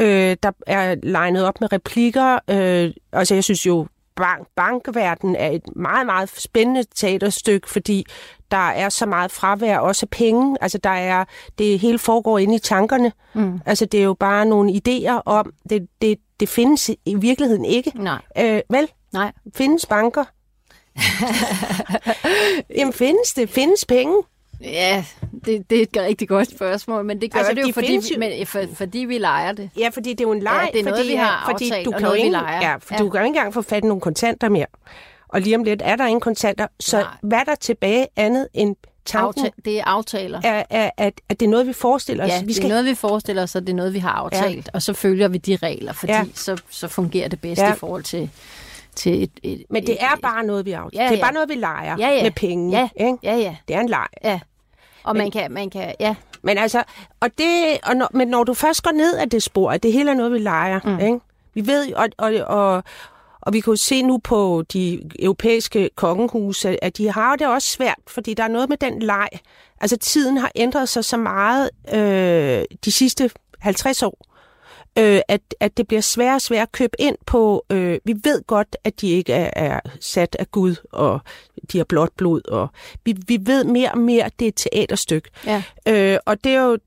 Øh, 0.00 0.36
der 0.42 0.50
er 0.66 0.96
legnet 1.02 1.44
op 1.44 1.60
med 1.60 1.72
replikker. 1.72 2.38
Øh, 2.50 2.92
altså 3.12 3.34
jeg 3.34 3.44
synes 3.44 3.66
jo, 3.66 3.86
bank, 4.16 4.46
bankverden 4.56 5.36
er 5.36 5.48
et 5.50 5.62
meget, 5.76 6.06
meget 6.06 6.30
spændende 6.30 6.84
teaterstykke, 6.94 7.70
fordi 7.70 8.06
der 8.50 8.56
er 8.70 8.88
så 8.88 9.06
meget 9.06 9.30
fravær, 9.30 9.78
også 9.78 10.06
penge. 10.10 10.56
Altså 10.60 10.78
der 10.78 10.90
er, 10.90 11.24
det 11.58 11.78
hele 11.78 11.98
foregår 11.98 12.38
inde 12.38 12.54
i 12.54 12.58
tankerne. 12.58 13.12
Mm. 13.34 13.60
Altså 13.66 13.84
det 13.86 14.00
er 14.00 14.04
jo 14.04 14.14
bare 14.14 14.46
nogle 14.46 14.72
idéer 14.88 15.20
om, 15.26 15.52
det, 15.70 15.88
det, 16.02 16.18
det 16.40 16.48
findes 16.48 16.90
i 17.06 17.14
virkeligheden 17.14 17.64
ikke. 17.64 17.92
Nej, 17.94 18.20
Øh, 18.38 18.60
vel, 18.70 18.88
nej. 19.12 19.32
findes 19.54 19.86
banker? 19.86 20.24
Jamen 22.78 22.92
findes 22.92 23.34
det? 23.36 23.50
Findes 23.50 23.84
penge? 23.84 24.16
Ja, 24.60 25.04
det, 25.44 25.70
det 25.70 25.78
er 25.78 25.82
et 25.82 25.96
rigtig 25.96 26.28
godt 26.28 26.50
spørgsmål, 26.50 27.04
men 27.04 27.20
det 27.20 27.32
gør 27.32 27.38
Altså, 27.38 27.54
det 27.54 27.62
jo, 27.62 27.66
de 27.66 27.72
fordi, 27.72 28.00
vi, 28.10 28.16
men, 28.18 28.46
for, 28.46 28.60
fordi 28.74 28.98
vi 28.98 29.18
leger 29.18 29.52
det. 29.52 29.70
Ja, 29.78 29.88
fordi 29.92 30.10
det 30.10 30.20
er 30.20 30.24
jo 30.24 30.32
en 30.32 30.42
leg. 30.42 30.60
Ja, 30.66 30.72
det 30.72 30.80
er 30.80 30.84
noget, 30.84 30.98
fordi, 30.98 31.08
vi 31.10 31.16
har 31.16 31.44
fordi 31.50 31.64
aftalt, 31.64 31.84
du 31.86 31.92
og 31.92 31.98
kan 31.98 32.06
jo 32.08 32.12
vi 32.12 32.18
ikke, 32.18 32.30
leger. 32.30 32.68
Ja, 32.70 32.76
for 32.76 32.94
Ja. 32.94 32.98
du 32.98 33.10
kan 33.10 33.20
jo 33.20 33.24
ikke 33.24 33.36
engang 33.38 33.54
få 33.54 33.62
fat 33.62 33.84
i 33.84 33.86
nogle 33.86 34.00
kontanter 34.00 34.48
mere. 34.48 34.66
Og 35.28 35.40
lige 35.40 35.56
om 35.56 35.64
lidt 35.64 35.82
er 35.84 35.96
der 35.96 36.06
ingen 36.06 36.20
kontanter. 36.20 36.66
Så 36.80 36.96
Nej. 36.96 37.06
hvad 37.22 37.38
er 37.38 37.44
der 37.44 37.54
tilbage 37.54 38.06
andet 38.16 38.48
end 38.54 38.76
tanken, 39.04 39.46
Afta- 39.46 39.60
det 39.64 39.78
er 39.78 39.84
aftaler. 39.84 40.40
er, 40.44 40.62
er, 40.70 40.90
at, 40.96 41.20
at 41.28 41.40
det 41.40 41.46
er 41.46 41.50
noget, 41.50 41.66
vi 41.66 41.72
forestiller 41.72 42.24
os? 42.24 42.30
Ja, 42.30 42.42
vi 42.44 42.52
det 42.52 42.64
er 42.64 42.68
noget, 42.68 42.84
vi 42.84 42.94
forestiller 42.94 43.42
os, 43.42 43.54
og 43.54 43.62
det 43.62 43.68
er 43.68 43.76
noget, 43.76 43.94
vi 43.94 43.98
har 43.98 44.10
aftalt. 44.10 44.68
Og 44.72 44.82
så 44.82 44.92
følger 44.92 45.28
vi 45.28 45.38
de 45.38 45.56
regler, 45.56 45.92
fordi 45.92 46.12
Ja. 46.12 46.18
ja. 46.18 46.24
så, 46.34 46.56
så 46.70 46.88
fungerer 46.88 47.28
det 47.28 47.40
bedst 47.40 47.60
Ja. 47.62 47.66
ja. 47.66 47.74
i 47.74 47.76
forhold 47.76 48.02
til, 48.02 48.30
til 48.96 49.22
et, 49.22 49.30
et... 49.42 49.64
Men 49.70 49.86
det 49.86 49.96
er 50.02 50.16
bare 50.22 50.44
noget, 50.44 50.66
vi 50.66 50.70
har 50.70 50.82
aftalt. 50.82 51.02
Ja, 51.02 51.08
Det 51.08 51.18
er 51.18 51.22
bare 51.22 51.32
noget, 51.32 51.48
vi 51.48 51.54
leger 51.54 51.96
Ja, 51.98 52.08
ja. 52.08 52.22
med 52.22 52.30
penge. 52.30 52.78
Ja. 52.78 52.88
Ikke? 53.06 53.18
Ja, 53.22 53.36
ja, 53.36 53.56
Det 53.68 53.76
er 53.76 53.80
en 53.80 53.88
leg. 53.88 54.06
ja. 54.24 54.40
Og 55.04 55.16
Men- 55.16 55.22
man 55.22 55.30
kan, 55.30 55.52
man 55.52 55.70
kan, 55.70 55.94
ja. 56.00 56.14
Men 56.42 56.58
altså, 56.58 56.82
og 57.20 57.28
det, 57.38 57.78
og 57.86 57.96
når, 57.96 58.08
men 58.14 58.28
når 58.28 58.44
du 58.44 58.54
først 58.54 58.82
går 58.82 58.90
ned 58.90 59.16
af 59.16 59.30
det 59.30 59.42
spor, 59.42 59.70
at 59.70 59.82
det 59.82 59.92
hele 59.92 60.10
er 60.10 60.14
noget, 60.14 60.32
vi 60.32 60.38
leger, 60.38 60.80
mm. 60.84 60.98
ikke? 61.00 61.18
Vi 61.54 61.66
ved, 61.66 61.92
og, 61.92 62.08
og, 62.18 62.32
og, 62.46 62.82
og 63.40 63.52
vi 63.52 63.60
kan 63.60 63.70
jo 63.72 63.76
se 63.76 64.02
nu 64.02 64.18
på 64.18 64.64
de 64.72 65.02
europæiske 65.18 65.90
kongehuse, 65.96 66.84
at 66.84 66.96
de 66.96 67.12
har 67.12 67.36
det 67.36 67.46
også 67.46 67.68
svært, 67.68 67.98
fordi 68.06 68.34
der 68.34 68.44
er 68.44 68.48
noget 68.48 68.68
med 68.68 68.76
den 68.76 69.02
leg. 69.02 69.28
Altså, 69.80 69.96
tiden 69.96 70.36
har 70.36 70.50
ændret 70.54 70.88
sig 70.88 71.04
så 71.04 71.16
meget 71.16 71.70
øh, 71.94 72.64
de 72.84 72.92
sidste 72.92 73.30
50 73.60 74.02
år, 74.02 74.18
øh, 74.98 75.20
at, 75.28 75.40
at 75.60 75.76
det 75.76 75.88
bliver 75.88 76.00
sværere 76.00 76.34
og 76.34 76.42
sværere 76.42 76.62
at 76.62 76.72
købe 76.72 76.96
ind 76.98 77.16
på. 77.26 77.64
Øh, 77.70 77.98
vi 78.04 78.14
ved 78.24 78.42
godt, 78.46 78.76
at 78.84 79.00
de 79.00 79.10
ikke 79.10 79.32
er, 79.32 79.50
er 79.56 79.80
sat 80.00 80.36
af 80.38 80.50
Gud, 80.50 80.76
og 80.92 81.20
de 81.72 81.78
har 81.78 81.84
blåt 81.84 82.12
blod, 82.16 82.48
og 82.48 82.68
vi, 83.04 83.16
vi 83.26 83.38
ved 83.40 83.64
mere 83.64 83.92
og 83.92 83.98
mere, 83.98 84.24
at 84.24 84.32
det 84.38 84.44
er 84.44 84.48
et 84.48 84.56
teaterstykke. 84.72 85.30
ja. 85.46 85.62
Øh, 85.88 86.18
og 86.26 86.44
det 86.44 86.52
er 86.52 86.60
jo, 86.60 86.78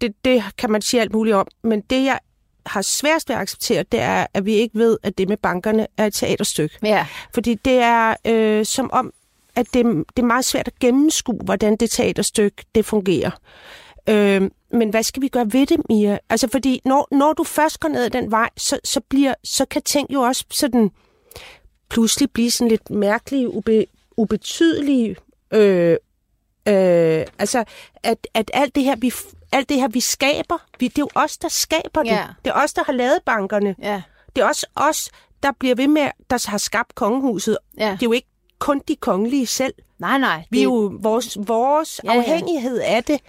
det, 0.00 0.14
det 0.24 0.44
kan 0.58 0.70
man 0.70 0.82
sige 0.82 1.00
alt 1.00 1.12
muligt 1.12 1.36
om, 1.36 1.46
men 1.62 1.80
det 1.80 2.04
jeg 2.04 2.18
har 2.66 2.82
sværest 2.82 3.28
ved 3.28 3.36
at 3.36 3.42
acceptere, 3.42 3.84
det 3.92 4.00
er, 4.00 4.26
at 4.34 4.44
vi 4.44 4.52
ikke 4.52 4.78
ved, 4.78 4.98
at 5.02 5.18
det 5.18 5.28
med 5.28 5.36
bankerne 5.36 5.86
er 5.96 6.06
et 6.06 6.14
teaterstykke. 6.14 6.78
Ja, 6.82 7.06
Fordi 7.34 7.54
det 7.54 7.78
er 7.78 8.14
øh, 8.24 8.64
som 8.64 8.90
om, 8.92 9.12
at 9.56 9.66
det, 9.74 9.84
det 10.16 10.22
er 10.22 10.26
meget 10.26 10.44
svært 10.44 10.68
at 10.68 10.78
gennemskue, 10.78 11.38
hvordan 11.44 11.76
det 11.76 11.90
teaterstykke 11.90 12.64
det 12.74 12.84
fungerer. 12.84 13.30
Øh, 14.08 14.50
men 14.70 14.90
hvad 14.90 15.02
skal 15.02 15.22
vi 15.22 15.28
gøre 15.28 15.52
ved 15.52 15.66
det, 15.66 15.80
Mia? 15.88 16.18
Altså, 16.30 16.48
fordi 16.48 16.80
når, 16.84 17.08
når 17.10 17.32
du 17.32 17.44
først 17.44 17.80
går 17.80 17.88
ned 17.88 18.10
den 18.10 18.30
vej, 18.30 18.50
så, 18.56 18.78
så, 18.84 19.00
bliver, 19.00 19.34
så 19.44 19.64
kan 19.64 19.82
ting 19.82 20.12
jo 20.12 20.20
også 20.20 20.44
sådan 20.50 20.90
pludselig 21.90 22.30
blive 22.30 22.50
sådan 22.50 22.68
lidt 22.68 22.90
mærkelige, 22.90 23.48
ube, 23.54 23.86
ubetydelige. 24.16 25.16
Øh, 25.50 25.96
øh, 26.68 27.24
altså, 27.38 27.64
at, 28.02 28.26
at 28.34 28.50
alt 28.54 28.74
det 28.74 28.84
her, 28.84 28.96
vi, 28.96 29.12
alt 29.52 29.68
det 29.68 29.76
her, 29.80 29.88
vi 29.88 30.00
skaber, 30.00 30.58
vi, 30.78 30.88
det 30.88 30.98
er 30.98 31.02
jo 31.02 31.08
os, 31.14 31.38
der 31.38 31.48
skaber 31.48 32.02
det. 32.02 32.10
Ja. 32.10 32.26
Det 32.44 32.50
er 32.50 32.62
os, 32.62 32.72
der 32.72 32.84
har 32.84 32.92
lavet 32.92 33.18
bankerne. 33.26 33.74
ja, 33.82 34.02
Det 34.36 34.42
er 34.42 34.46
også 34.46 34.66
os, 34.74 35.10
der 35.42 35.52
bliver 35.58 35.74
ved 35.74 35.88
med, 35.88 36.08
der 36.30 36.50
har 36.50 36.58
skabt 36.58 36.94
kongehuset. 36.94 37.58
ja. 37.78 37.84
Det 37.84 37.92
er 37.92 38.06
jo 38.06 38.12
ikke 38.12 38.28
kun 38.58 38.82
de 38.88 38.96
kongelige 38.96 39.46
selv. 39.46 39.74
Nej, 39.98 40.18
nej. 40.18 40.44
Vi 40.50 40.58
er 40.58 40.62
jo, 40.64 40.92
vores, 41.00 41.38
vores 41.40 42.00
Ja, 42.04 42.12
ja. 42.12 42.18
afhængighed 42.18 42.78
af 42.78 43.04
det 43.04 43.20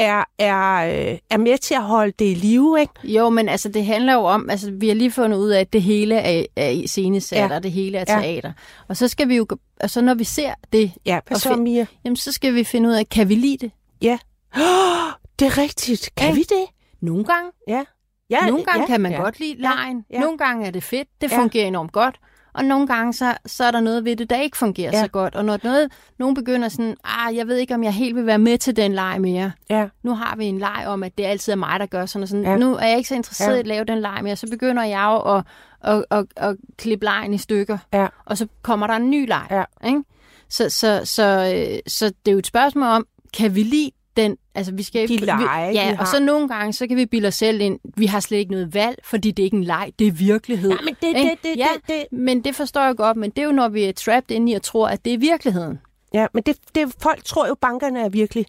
er, 0.00 0.24
er, 0.38 0.76
øh, 1.12 1.18
er 1.30 1.36
med 1.36 1.58
til 1.58 1.74
at 1.74 1.82
holde 1.82 2.12
det 2.18 2.24
i 2.24 2.34
live, 2.34 2.80
ikke? 2.80 2.92
Jo, 3.04 3.28
men 3.28 3.48
altså, 3.48 3.68
det 3.68 3.84
handler 3.86 4.12
jo 4.14 4.20
om, 4.20 4.50
altså, 4.50 4.70
vi 4.70 4.88
har 4.88 4.94
lige 4.94 5.10
fundet 5.10 5.38
ud 5.38 5.50
af, 5.50 5.60
at 5.60 5.72
det 5.72 5.82
hele 5.82 6.14
er, 6.14 6.44
er 6.56 6.82
scenesat, 6.86 7.38
Ja. 7.38 7.46
ja. 7.46 7.54
og 7.56 7.62
det 7.62 7.72
hele 7.72 7.98
er 7.98 8.04
Ja. 8.16 8.20
teater. 8.22 8.52
Og 8.88 8.96
så 8.96 9.08
skal 9.08 9.28
vi 9.28 9.36
jo, 9.36 9.46
altså, 9.80 10.00
når 10.00 10.14
vi 10.14 10.24
ser 10.24 10.54
det, 10.72 10.92
Ja, 11.06 11.20
Og 11.30 11.36
så, 11.40 11.48
fi- 11.52 11.56
Mia? 11.56 11.86
jamen, 12.04 12.16
så 12.16 12.32
skal 12.32 12.54
vi 12.54 12.64
finde 12.64 12.88
ud 12.88 12.94
af, 12.94 13.08
kan 13.08 13.28
vi 13.28 13.34
lide 13.34 13.56
det? 13.66 13.70
Ja. 14.02 14.18
Oh, 14.56 14.60
det 15.38 15.46
er 15.46 15.58
rigtigt. 15.58 16.10
Kan 16.16 16.28
Ja. 16.28 16.34
vi 16.34 16.40
det? 16.42 16.64
Nogle 17.00 17.24
gange. 17.24 17.50
Ja. 17.68 17.84
ja 18.30 18.46
Nogle 18.46 18.64
gange 18.64 18.80
ja, 18.80 18.86
kan 18.86 19.00
man 19.00 19.12
ja. 19.12 19.18
godt 19.22 19.40
lide 19.40 19.56
Ja, 19.56 19.62
lejen. 19.62 20.04
ja. 20.12 20.20
Nogle 20.20 20.38
gange 20.38 20.66
er 20.66 20.70
det 20.70 20.82
fedt. 20.82 21.08
Det 21.20 21.32
Ja. 21.32 21.38
fungerer 21.38 21.66
enormt 21.66 21.92
godt. 21.92 22.16
Og 22.52 22.64
nogle 22.64 22.86
gange, 22.86 23.12
så, 23.12 23.34
så 23.46 23.64
er 23.64 23.70
der 23.70 23.80
noget 23.80 24.04
ved 24.04 24.16
det, 24.16 24.30
der 24.30 24.40
ikke 24.40 24.56
fungerer 24.56 24.90
Ja. 24.92 25.02
så 25.02 25.08
godt. 25.08 25.34
Og 25.34 25.44
når 25.44 25.58
noget, 25.64 25.92
nogen 26.18 26.34
begynder 26.34 26.68
sådan, 26.68 26.96
ah, 27.04 27.36
jeg 27.36 27.46
ved 27.46 27.56
ikke, 27.56 27.74
om 27.74 27.84
jeg 27.84 27.92
helt 27.92 28.16
vil 28.16 28.26
være 28.26 28.38
med 28.38 28.58
til 28.58 28.76
den 28.76 28.92
leg 28.92 29.20
mere. 29.20 29.52
Ja. 29.70 29.88
Nu 30.02 30.14
har 30.14 30.36
vi 30.36 30.44
en 30.44 30.58
leg 30.58 30.84
om, 30.86 31.02
at 31.02 31.18
det 31.18 31.24
altid 31.24 31.52
er 31.52 31.56
mig, 31.56 31.80
der 31.80 31.86
gør 31.86 32.06
sådan 32.06 32.22
og 32.22 32.28
sådan. 32.28 32.44
Ja. 32.44 32.56
Nu 32.56 32.74
er 32.76 32.86
jeg 32.86 32.96
ikke 32.96 33.08
så 33.08 33.14
interesseret 33.14 33.50
Ja. 33.50 33.56
i 33.56 33.60
at 33.60 33.66
lave 33.66 33.84
den 33.84 34.00
leg 34.00 34.18
mere. 34.22 34.36
Så 34.36 34.46
begynder 34.50 34.82
jeg 34.84 35.04
jo 35.04 35.36
at, 35.36 35.44
at, 35.84 36.04
at, 36.10 36.26
at 36.36 36.56
klippe 36.78 37.04
lejen 37.04 37.34
i 37.34 37.38
stykker. 37.38 37.78
Ja. 37.92 38.06
Og 38.24 38.38
så 38.38 38.46
kommer 38.62 38.86
der 38.86 38.94
en 38.94 39.10
ny 39.10 39.28
leg. 39.28 39.46
Ja. 39.50 39.64
Ikke? 39.88 40.02
Så, 40.48 40.68
så, 40.70 41.00
så, 41.04 41.54
øh, 41.56 41.78
så 41.86 42.06
det 42.06 42.28
er 42.28 42.32
jo 42.32 42.38
et 42.38 42.46
spørgsmål 42.46 42.88
om, 42.88 43.06
kan 43.36 43.54
vi 43.54 43.62
lide 43.62 43.90
den, 44.16 44.36
altså 44.54 44.72
vi 44.72 44.82
skal 44.82 45.08
De 45.08 45.18
vi, 45.18 45.24
lege, 45.24 45.72
ja, 45.72 45.86
vi 45.86 45.92
og 45.92 45.98
har. 45.98 46.04
så 46.04 46.20
nogle 46.20 46.48
gange, 46.48 46.72
så 46.72 46.86
kan 46.86 46.96
vi 46.96 47.06
bilde 47.06 47.28
os 47.28 47.34
selv 47.34 47.60
ind, 47.60 47.78
vi 47.96 48.06
har 48.06 48.20
slet 48.20 48.38
ikke 48.38 48.50
noget 48.50 48.74
valg, 48.74 48.98
fordi 49.04 49.30
det 49.30 49.42
er 49.42 49.44
ikke 49.44 49.56
en 49.56 49.64
leg, 49.64 49.92
det 49.98 50.06
er 50.06 50.12
virkelighed. 50.12 50.70
Ja, 50.70 50.76
men 50.84 50.94
det, 51.00 51.06
Ikke? 51.08 51.20
det, 51.30 51.38
det, 51.42 51.56
ja, 51.56 51.68
det, 51.74 51.88
det, 51.88 52.18
men 52.18 52.44
det 52.44 52.54
forstår 52.54 52.84
jeg 52.84 52.96
godt, 52.96 53.16
men 53.16 53.30
det 53.30 53.38
er 53.38 53.44
jo, 53.46 53.52
når 53.52 53.68
vi 53.68 53.84
er 53.84 53.92
trapped 53.92 54.36
inde 54.36 54.52
i 54.52 54.54
at 54.54 54.62
tro, 54.62 54.84
at 54.84 55.04
det 55.04 55.14
er 55.14 55.18
virkeligheden. 55.18 55.78
ja, 56.14 56.26
men 56.34 56.42
det, 56.42 56.56
det, 56.74 56.94
folk 57.02 57.24
tror 57.24 57.46
jo, 57.48 57.54
bankerne 57.60 58.00
er 58.00 58.08
virkelig. 58.08 58.46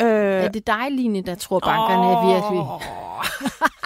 Øh, 0.00 0.06
Er 0.08 0.48
det 0.48 0.66
dig, 0.66 0.86
Line, 0.90 1.22
der 1.22 1.34
tror, 1.34 1.58
bankerne 1.58 2.04
er 2.12 2.26
virkelig? 2.26 2.62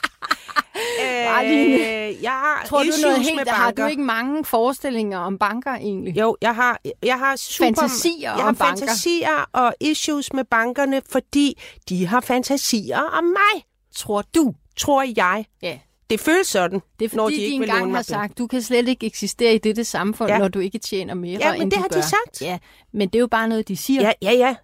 Øh, 1.45 2.23
jeg 2.23 2.31
har 2.31 2.63
Tror 2.67 2.79
du 2.83 2.89
noget 3.03 3.19
med 3.19 3.25
helt, 3.25 3.37
banker. 3.39 3.53
har 3.53 3.71
du 3.71 3.85
ikke 3.87 4.03
mange 4.03 4.45
forestillinger 4.45 5.19
om 5.19 5.39
banker 5.39 5.75
egentlig? 5.75 6.19
Jo, 6.19 6.37
jeg 6.43 6.55
har, 6.55 6.81
jeg 7.03 7.19
har 7.19 7.37
super, 7.37 7.67
Fantasier 7.81 8.21
jeg 8.21 8.33
om 8.33 8.41
har 8.41 8.53
banker. 8.53 8.79
fantasier 8.79 9.49
og 9.53 9.75
issues 9.81 10.33
med 10.33 10.45
bankerne, 10.45 11.03
fordi 11.11 11.59
de 11.89 12.07
har 12.07 12.21
fantasier 12.21 12.99
om 13.01 13.25
mig, 13.25 13.65
Tror 13.97 14.23
du? 14.35 14.55
tror 14.77 15.05
jeg. 15.17 15.45
Ja. 15.63 15.79
Det 16.11 16.21
føles 16.21 16.47
sådan, 16.47 16.81
Det 16.99 17.13
er 17.13 17.17
når 17.17 17.25
fordi, 17.27 17.37
de 17.37 17.41
de 17.41 17.47
ikke 17.47 17.59
vil 17.59 17.69
engang 17.69 17.85
har 17.87 17.93
mig 17.93 18.05
sagt, 18.05 18.39
du 18.39 18.47
kan 18.47 18.63
slet 18.63 18.89
ikke 18.89 19.07
eksistere 19.07 19.55
i 19.55 19.59
dette 19.59 19.85
samfund, 19.85 20.31
Ja. 20.31 20.39
når 20.39 20.49
du 20.49 20.59
ikke 20.59 20.79
tjener 20.79 21.15
mere, 21.15 21.39
Ja, 21.41 21.53
men 21.53 21.63
end 21.63 21.71
det 21.71 21.79
har 21.81 21.89
de 21.89 21.95
gør. 21.95 22.01
sagt. 22.01 22.41
Ja, 22.43 22.59
men 22.93 23.09
det 23.09 23.15
er 23.15 23.21
jo 23.21 23.27
bare 23.27 23.49
noget, 23.49 23.69
de 23.69 23.77
siger. 23.77 24.01
Ja, 24.03 24.13
ja, 24.23 24.33
ja. 24.33 24.55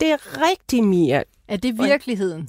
Det 0.00 0.10
er 0.12 0.50
rigtigt, 0.50 0.84
Mia. 0.86 1.22
Er 1.48 1.56
det 1.56 1.78
virkeligheden? 1.78 2.48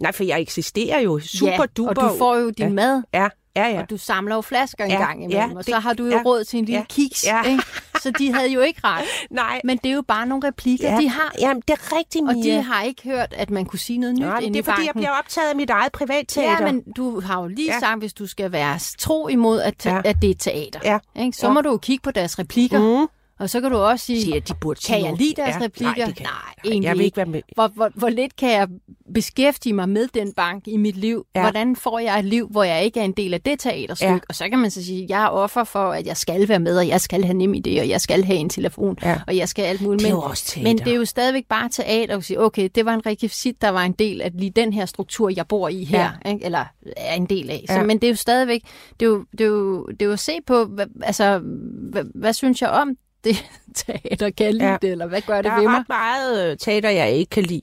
Nej, 0.00 0.12
for 0.12 0.24
jeg 0.24 0.40
eksisterer 0.40 0.98
jo 1.00 1.20
super 1.20 1.52
ja, 1.52 1.66
duper. 1.76 1.88
og 1.88 1.96
du 1.96 2.18
får 2.18 2.36
jo 2.36 2.50
din 2.50 2.66
Ja. 2.66 2.72
mad, 2.72 3.02
Ja, 3.14 3.28
ja, 3.56 3.66
ja. 3.68 3.80
og 3.82 3.90
du 3.90 3.96
samler 3.96 4.34
jo 4.34 4.40
flasker 4.40 4.84
en 4.84 4.90
Ja, 4.90 4.96
gang 5.06 5.24
imellem, 5.24 5.50
ja, 5.50 5.56
og 5.56 5.66
det- 5.66 5.74
så 5.74 5.78
har 5.80 5.92
du 5.92 6.04
jo 6.04 6.10
ja, 6.10 6.22
råd 6.24 6.44
til 6.44 6.58
en 6.58 6.64
lille 6.64 6.78
ja, 6.78 6.84
kiks. 6.88 7.26
ja. 7.26 7.42
Ikke? 7.42 7.62
Så 8.02 8.10
de 8.10 8.32
havde 8.34 8.48
jo 8.52 8.60
ikke 8.60 8.80
ret. 8.84 9.04
Nej, 9.30 9.60
Men 9.64 9.76
det 9.84 9.90
er 9.90 9.94
jo 9.94 10.02
bare 10.08 10.26
nogle 10.26 10.48
replikker, 10.48 10.92
ja, 10.94 11.00
de 11.00 11.08
har. 11.08 11.34
Jamen, 11.40 11.62
det 11.68 11.70
er 11.70 11.96
rigtigt, 11.98 12.24
Og 12.28 12.34
Mia. 12.34 12.56
de 12.56 12.62
har 12.62 12.82
ikke 12.82 13.02
hørt, 13.04 13.34
at 13.36 13.50
man 13.50 13.64
kunne 13.66 13.78
sige 13.78 13.98
noget 13.98 14.14
nyt 14.14 14.20
Nej, 14.26 14.34
men 14.34 14.42
inde 14.44 14.58
det 14.58 14.68
er 14.68 14.72
i 14.72 14.74
fordi, 14.74 14.86
jeg 14.86 14.94
banken. 14.94 15.00
bliver 15.00 15.10
optaget 15.18 15.48
af 15.50 15.56
mit 15.56 15.70
eget 15.70 15.92
privatteater. 15.92 16.66
Ja, 16.66 16.72
men 16.72 16.82
du 16.96 17.20
har 17.20 17.40
jo 17.40 17.46
lige 17.46 17.72
Ja. 17.72 17.80
sagt, 17.80 17.98
hvis 17.98 18.12
du 18.12 18.26
skal 18.26 18.52
være 18.52 18.78
tro 18.98 19.28
imod, 19.28 19.60
at, 19.60 19.86
ja. 19.86 20.00
at 20.04 20.16
det 20.22 20.30
er 20.30 20.34
teater, 20.34 20.80
Ja. 20.84 20.98
ikke? 21.22 21.36
så 21.36 21.46
Ja. 21.46 21.52
må 21.52 21.60
du 21.60 21.70
jo 21.70 21.76
kigge 21.76 22.02
på 22.02 22.10
deres 22.10 22.38
replikker, 22.38 22.78
Mm. 23.02 23.06
Og 23.38 23.50
så 23.50 23.60
kan 23.60 23.70
du 23.70 23.76
også 23.76 24.06
sige, 24.06 24.22
Siger, 24.22 24.40
de 24.40 24.54
burde 24.60 24.80
kan 24.86 25.00
jeg 25.04 25.14
lide 25.18 25.34
deres 25.36 25.56
Ja, 25.60 25.64
replikker? 25.64 26.04
Nej, 26.04 26.12
kan, 26.12 26.26
nej, 26.26 26.54
egentlig 26.64 26.86
jeg 26.88 26.96
vil 26.96 27.04
ikke 27.04 27.16
være 27.16 27.26
med. 27.26 27.42
Hvor, 27.54 27.68
hvor, 27.68 27.90
hvor 27.94 28.08
lidt 28.08 28.36
kan 28.36 28.50
jeg 28.52 28.68
beskæftige 29.14 29.72
mig 29.72 29.88
med 29.88 30.08
den 30.14 30.32
bank 30.32 30.68
i 30.68 30.76
mit 30.76 30.96
liv? 30.96 31.26
Ja. 31.34 31.40
Hvordan 31.40 31.76
får 31.76 31.98
jeg 31.98 32.18
et 32.18 32.24
liv, 32.24 32.48
hvor 32.48 32.62
jeg 32.62 32.84
ikke 32.84 33.00
er 33.00 33.04
en 33.04 33.12
del 33.12 33.34
af 33.34 33.40
det 33.40 33.58
teaterstykke? 33.60 34.12
Ja. 34.12 34.18
Og 34.28 34.34
så 34.34 34.48
kan 34.48 34.58
man 34.58 34.70
så 34.70 34.84
sige, 34.84 35.04
at 35.04 35.10
jeg 35.10 35.22
er 35.24 35.28
offer 35.28 35.64
for, 35.64 35.92
at 35.92 36.06
jeg 36.06 36.16
skal 36.16 36.48
være 36.48 36.58
med, 36.60 36.78
og 36.78 36.88
jeg 36.88 37.00
skal 37.00 37.24
have 37.24 37.34
nem 37.34 37.54
idé, 37.54 37.80
og 37.80 37.88
jeg 37.88 38.00
skal 38.00 38.24
have 38.24 38.38
en 38.38 38.48
telefon, 38.48 38.96
Ja. 39.02 39.20
og 39.26 39.36
jeg 39.36 39.48
skal 39.48 39.62
alt 39.62 39.80
muligt. 39.80 40.02
Det 40.02 40.10
er 40.10 40.14
men, 40.14 40.22
også 40.24 40.44
teater. 40.46 40.68
men 40.68 40.78
det 40.78 40.88
er 40.88 40.96
jo 40.96 41.04
stadigvæk 41.04 41.44
bare 41.48 41.68
teater 41.68 42.16
at 42.16 42.24
sige, 42.24 42.40
okay, 42.40 42.68
det 42.74 42.84
var 42.84 42.94
en 42.94 43.06
rekvisit, 43.06 43.62
der 43.62 43.68
var 43.68 43.82
en 43.82 43.92
del 43.92 44.20
af 44.20 44.30
lige 44.34 44.50
den 44.50 44.72
her 44.72 44.86
struktur, 44.86 45.32
jeg 45.36 45.46
bor 45.48 45.68
i 45.68 45.84
her, 45.84 46.10
ja. 46.24 46.30
ikke? 46.32 46.44
eller 46.44 46.64
er 46.96 47.14
en 47.14 47.26
del 47.26 47.50
af. 47.50 47.64
Så, 47.68 47.74
Ja. 47.74 47.82
Men 47.82 47.98
det 47.98 48.04
er 48.04 48.10
jo 48.10 48.16
stadigvæk, 48.16 48.60
det 49.00 49.06
er 49.06 49.10
jo, 49.10 49.24
det 49.32 49.40
er 49.40 49.44
jo, 49.48 49.86
det 49.86 50.02
er 50.02 50.06
jo 50.06 50.12
at 50.12 50.18
se 50.20 50.32
på, 50.46 50.64
hvad, 50.64 50.86
altså, 51.02 51.38
hvad, 51.92 52.04
hvad 52.14 52.32
synes 52.32 52.62
jeg 52.62 52.70
om 52.70 52.96
det 53.24 53.44
teater, 53.86 54.30
kan 54.30 54.46
jeg 54.46 54.54
lide 54.54 54.70
Ja. 54.70 54.76
det, 54.82 54.90
eller 54.90 55.06
hvad 55.06 55.20
gør 55.20 55.36
det 55.36 55.44
Der 55.44 55.54
ved 55.56 55.64
er 55.64 55.68
mig? 55.70 55.78
ret 55.78 55.88
meget 55.88 56.50
øh, 56.50 56.56
teater, 56.56 56.90
jeg 56.90 57.12
ikke 57.12 57.30
kan 57.30 57.42
lide. 57.42 57.62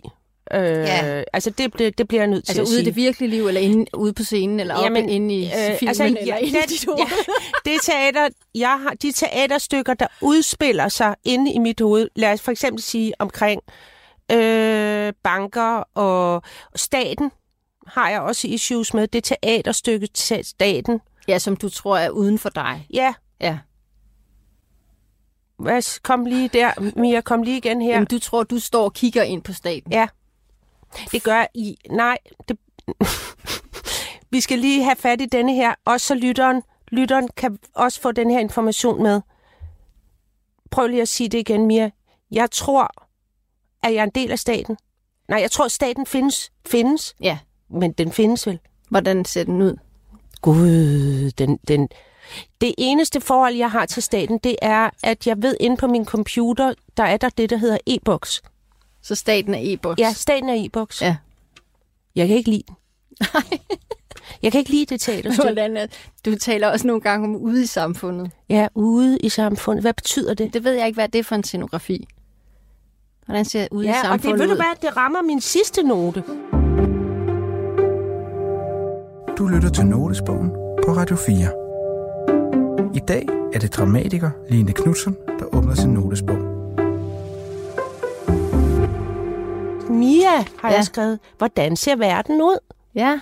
Øh, 0.53 0.61
Ja. 0.63 1.23
Altså, 1.33 1.49
det, 1.49 1.79
det, 1.79 1.97
det 1.97 2.07
bliver 2.07 2.21
jeg 2.21 2.27
nødt 2.27 2.45
til 2.45 2.51
Altså 2.59 2.61
at 2.61 2.75
ude 2.75 2.81
i 2.81 2.85
det 2.85 2.95
virkelige 2.95 3.29
liv, 3.29 3.47
eller 3.47 3.61
inde, 3.61 3.85
ude 3.97 4.13
på 4.13 4.23
scenen, 4.23 4.59
eller 4.59 4.75
oppe 4.75 4.83
Jamen, 4.83 5.09
inde 5.09 5.35
i 5.35 5.45
øh, 5.45 5.51
filmen, 5.51 5.87
altså, 5.87 6.03
eller 6.03 6.19
ja, 6.25 6.37
inde 6.37 6.59
i 6.59 6.61
dit 6.69 6.85
hoved. 6.85 6.99
ja, 6.99 7.05
det 7.71 7.81
teater, 7.83 8.29
jeg 8.55 8.79
har, 8.83 8.93
de 9.01 9.11
teaterstykker, 9.11 9.93
der 9.93 10.07
udspiller 10.21 10.89
sig 10.89 11.15
inde 11.23 11.51
i 11.53 11.59
mit 11.59 11.79
hoved, 11.81 12.09
lad 12.15 12.33
os 12.33 12.41
for 12.41 12.51
eksempel 12.51 12.83
sige 12.83 13.13
omkring 13.19 13.61
øh, 14.31 15.13
banker 15.23 15.83
og 15.95 16.41
staten, 16.75 17.31
har 17.87 18.09
jeg 18.09 18.21
også 18.21 18.47
issues 18.47 18.93
med. 18.93 19.07
Det 19.07 19.23
teaterstykke 19.23 20.07
til 20.07 20.45
staten. 20.45 20.99
Ja, 21.27 21.39
som 21.39 21.55
du 21.55 21.69
tror 21.69 21.97
er 21.97 22.09
uden 22.09 22.39
for 22.39 22.49
dig. 22.49 22.87
Ja, 22.93 23.13
Ja. 23.41 23.57
Kom 26.03 26.25
lige 26.25 26.47
der. 26.47 26.91
Mia, 26.99 27.21
kom 27.21 27.43
lige 27.43 27.57
igen 27.57 27.81
her. 27.81 27.93
Jamen, 27.93 28.07
du 28.07 28.19
tror, 28.19 28.43
du 28.43 28.59
står 28.59 28.83
og 28.83 28.93
kigger 28.93 29.23
ind 29.23 29.41
på 29.41 29.53
staten. 29.53 29.91
Ja, 29.91 30.07
det 31.11 31.23
gør 31.23 31.45
I. 31.53 31.77
Nej, 31.89 32.17
det... 32.47 32.57
vi 34.31 34.41
skal 34.41 34.59
lige 34.59 34.83
have 34.83 34.95
fat 34.95 35.21
i 35.21 35.25
denne 35.25 35.53
her, 35.53 35.73
også 35.85 36.07
så 36.07 36.15
lytteren, 36.15 36.63
lytteren 36.91 37.27
kan 37.37 37.59
også 37.75 38.01
få 38.01 38.11
den 38.11 38.31
her 38.31 38.39
information 38.39 39.03
med. 39.03 39.21
Prøv 40.71 40.87
lige 40.87 41.01
at 41.01 41.07
sige 41.07 41.29
det 41.29 41.37
igen, 41.37 41.65
Mia. 41.65 41.89
Jeg 42.31 42.51
tror, 42.51 42.91
at 43.83 43.93
jeg 43.93 43.99
er 43.99 44.03
en 44.03 44.09
del 44.15 44.31
af 44.31 44.39
staten. 44.39 44.77
Nej, 45.29 45.39
jeg 45.41 45.51
tror, 45.51 45.65
at 45.65 45.71
staten 45.71 46.05
findes. 46.05 46.51
Findes, 46.67 47.15
Ja. 47.21 47.37
men 47.69 47.91
den 47.91 48.11
findes 48.11 48.47
vel. 48.47 48.59
Hvordan 48.89 49.25
ser 49.25 49.43
den 49.43 49.61
ud? 49.61 49.77
Gud, 50.41 51.31
den, 51.31 51.59
den... 51.67 51.89
Det 52.61 52.75
eneste 52.77 53.21
forhold, 53.21 53.55
jeg 53.55 53.71
har 53.71 53.85
til 53.85 54.03
staten, 54.03 54.39
det 54.43 54.55
er, 54.61 54.89
at 55.03 55.27
jeg 55.27 55.41
ved, 55.41 55.55
inde 55.59 55.77
på 55.77 55.87
min 55.87 56.05
computer, 56.05 56.73
der 56.97 57.03
er 57.03 57.17
der 57.17 57.29
det, 57.29 57.49
der 57.49 57.57
hedder 57.57 57.77
e-boks. 57.87 58.41
Så 59.01 59.15
staten 59.15 59.53
er 59.53 59.59
e-boks. 59.61 59.99
Ja, 59.99 60.13
staten 60.13 60.49
er 60.49 60.65
e-boks. 60.65 61.01
Ja. 61.01 61.15
Jeg 62.15 62.27
kan 62.27 62.37
ikke 62.37 62.49
lide 62.49 62.63
den. 62.67 62.75
jeg 64.43 64.51
kan 64.51 64.59
ikke 64.59 64.71
lide 64.71 64.85
det 64.85 65.01
teaterstykke. 65.01 65.43
Hvordan 65.43 65.77
er, 65.77 65.87
du 66.25 66.35
taler 66.35 66.67
også 66.67 66.87
nogle 66.87 67.01
gange 67.01 67.27
om 67.27 67.35
ude 67.35 67.63
i 67.63 67.65
samfundet. 67.65 68.31
Er 68.49 68.67
ude 68.75 69.17
i 69.19 69.29
samfundet. 69.29 69.83
Hvad 69.83 69.93
betyder 69.93 70.33
det? 70.33 70.53
Det 70.53 70.63
ved 70.63 70.73
jeg 70.73 70.87
ikke, 70.87 70.97
hvad 70.97 71.09
det 71.09 71.19
er 71.19 71.23
for 71.23 71.35
en 71.35 71.43
scenografi. 71.43 72.07
Hvordan 73.25 73.45
ser 73.45 73.67
ude 73.71 73.85
i 73.85 73.89
Ja, 73.89 73.95
og 73.95 74.01
det 74.01 74.05
samfundet 74.05 74.39
ved 74.39 74.47
du 74.47 74.55
hvad, 74.55 74.81
det 74.81 74.97
rammer 74.97 75.21
min 75.21 75.41
sidste 75.41 75.83
note. 75.83 76.23
Du 79.37 79.47
lytter 79.47 79.69
til 79.69 79.85
Notesbogen 79.85 80.49
på 80.85 80.91
Radio 80.91 81.15
4. 81.15 81.60
I 82.95 82.99
dag 82.99 83.27
er 83.53 83.59
det 83.59 83.73
dramatiker 83.75 84.29
Line 84.49 84.73
Knudsen, 84.73 85.15
der 85.39 85.45
åbner 85.55 85.75
sin 85.75 85.89
notesbog. 85.89 86.37
Mia 89.89 90.29
har 90.59 90.69
ja. 90.69 90.75
Jeg 90.75 90.83
skrevet, 90.85 91.19
hvordan 91.37 91.75
ser 91.75 91.95
verden 91.95 92.41
ud? 92.41 92.57
Ja, 92.95 93.19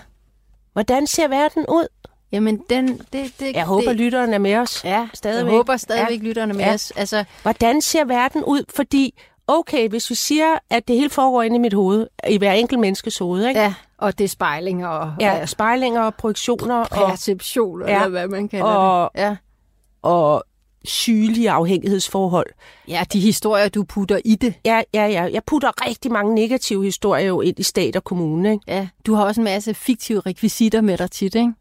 Hvordan 0.73 1.07
ser 1.07 1.27
verden 1.27 1.65
ud? 1.69 1.87
jamen 2.31 2.61
den... 2.69 2.87
Det, 3.13 3.33
det, 3.39 3.55
Jeg 3.55 3.65
håber, 3.65 3.87
det, 3.87 3.95
lytteren 3.95 4.33
er 4.33 4.37
med 4.37 4.55
os. 4.55 4.85
Ja, 4.85 5.07
stadigvæk. 5.13 5.51
jeg 5.51 5.57
håber 5.57 5.77
stadigvæk 5.77 6.19
Ja. 6.21 6.27
lytterne 6.27 6.53
med 6.53 6.65
Ja. 6.65 6.73
os. 6.73 6.91
Altså, 6.91 7.23
Hvordan 7.41 7.81
ser 7.81 8.05
verden 8.05 8.43
ud? 8.43 8.63
Fordi, 8.75 9.19
okay, 9.47 9.89
hvis 9.89 10.09
vi 10.09 10.15
siger, 10.15 10.57
at 10.69 10.87
det 10.87 10.95
hele 10.95 11.09
foregår 11.09 11.41
inde 11.41 11.55
i 11.55 11.59
mit 11.59 11.73
hoved, 11.73 12.07
i 12.29 12.37
hver 12.37 12.51
enkelt 12.53 12.79
menneskes 12.79 13.17
hoved, 13.17 13.47
ikke? 13.47 13.59
ja, 13.59 13.73
og 13.97 14.17
det 14.17 14.23
er 14.23 14.27
spejlinger 14.27 14.87
og 14.87 15.13
Ja, 15.21 15.35
ja, 15.35 15.45
spejlinger 15.45 16.01
og 16.01 16.15
projektioner 16.15 16.75
og, 16.75 16.87
perception, 16.89 17.81
Ja. 17.87 17.95
eller 17.95 18.07
hvad 18.09 18.27
man 18.27 18.47
kalder 18.47 18.65
Og- 18.65 19.11
det. 19.15 19.21
Ja. 19.21 19.35
Og 20.01 20.43
sygelige 20.85 21.51
afhængighedsforhold. 21.51 22.47
ja, 22.87 23.03
de 23.13 23.19
historier, 23.19 23.69
du 23.69 23.83
putter 23.83 24.19
i 24.25 24.35
det. 24.35 24.53
Ja, 24.65 24.81
ja, 24.93 25.05
ja. 25.07 25.23
Jeg 25.33 25.43
putter 25.43 25.87
rigtig 25.87 26.11
mange 26.11 26.35
negative 26.35 26.83
historier 26.83 27.25
jo 27.27 27.41
ind 27.41 27.59
i 27.59 27.63
stat 27.63 27.95
og 27.95 28.03
kommune, 28.03 28.51
ikke? 28.51 28.63
Ja, 28.67 28.87
du 29.05 29.13
har 29.13 29.25
også 29.25 29.41
en 29.41 29.45
masse 29.45 29.73
fiktive 29.73 30.19
rekvisitter 30.19 30.81
med 30.81 30.97
dig 30.97 31.11
tit, 31.11 31.35
ikke? 31.35 31.53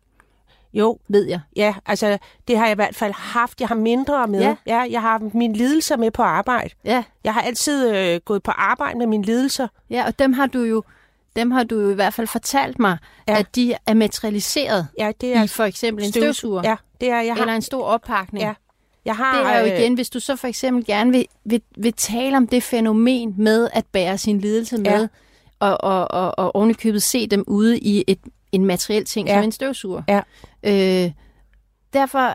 Jo, 0.72 0.98
Ved 1.08 1.26
jeg. 1.28 1.40
ja, 1.56 1.74
altså 1.86 2.18
det 2.48 2.58
har 2.58 2.64
jeg 2.64 2.72
i 2.72 2.74
hvert 2.74 2.94
fald 2.96 3.12
haft. 3.12 3.60
Jeg 3.60 3.68
har 3.68 3.74
mindre 3.74 4.26
med. 4.26 4.40
Ja. 4.40 4.56
ja 4.66 4.78
jeg 4.90 5.02
har 5.02 5.30
mine 5.34 5.54
lidelser 5.54 5.96
med 5.96 6.10
på 6.10 6.22
arbejde. 6.22 6.70
Ja, 6.84 7.04
Jeg 7.24 7.34
har 7.34 7.40
altid 7.40 7.94
øh, 7.96 8.20
gået 8.24 8.42
på 8.42 8.50
arbejde 8.50 8.98
med 8.98 9.06
mine 9.06 9.22
lidelser. 9.24 9.68
ja 9.90 10.06
og 10.06 10.18
dem 10.18 10.32
har 10.32 10.46
du 10.46 10.60
jo 10.62 10.82
dem 11.36 11.50
har 11.50 11.64
du 11.64 11.80
jo 11.80 11.90
i 11.90 11.94
hvert 11.94 12.14
fald 12.14 12.26
fortalt 12.26 12.78
mig, 12.78 12.98
ja. 13.28 13.38
at 13.38 13.54
de 13.54 13.74
er 13.86 13.94
materialiseret 13.94 14.88
Ja, 14.98 15.12
det 15.20 15.36
er 15.36 15.42
i 15.42 15.46
for 15.46 15.64
eksempel 15.64 16.04
en 16.04 16.10
støvsuger, 16.12 16.62
Ja, 16.64 16.76
det 17.00 17.10
er 17.10 17.20
jeg 17.20 17.34
har. 17.34 17.40
eller 17.40 17.54
en 17.54 17.62
stor 17.62 17.84
oppakning. 17.84 18.44
Ja. 18.44 18.54
Jeg 19.04 19.16
har 19.16 19.38
Det 19.38 19.52
er 19.56 19.60
jo 19.60 19.66
øh, 19.72 19.78
igen, 19.80 19.94
hvis 19.94 20.10
du 20.10 20.20
så 20.20 20.36
for 20.36 20.48
eksempel 20.48 20.84
gerne 20.86 21.10
vil, 21.12 21.24
vil, 21.44 21.62
vil 21.76 21.92
tale 21.92 22.36
om 22.36 22.46
det 22.46 22.62
fænomen 22.62 23.34
med 23.38 23.68
at 23.72 23.86
bære 23.86 24.18
sin 24.18 24.40
lidelse 24.40 24.76
med, 24.78 24.84
Ja. 24.84 25.06
og, 25.60 25.80
og, 25.84 26.10
og, 26.10 26.38
og 26.38 26.56
ovenikøbet 26.56 27.02
se 27.02 27.26
dem 27.26 27.44
ude 27.46 27.78
i 27.78 28.04
et, 28.06 28.18
en 28.52 28.64
materiel 28.64 29.04
ting 29.04 29.28
Ja. 29.28 29.34
som 29.34 29.44
en 29.44 29.52
støvsuger. 29.52 30.02
Ja. 30.08 30.20
Øh, 30.62 31.12
derfor 31.92 32.34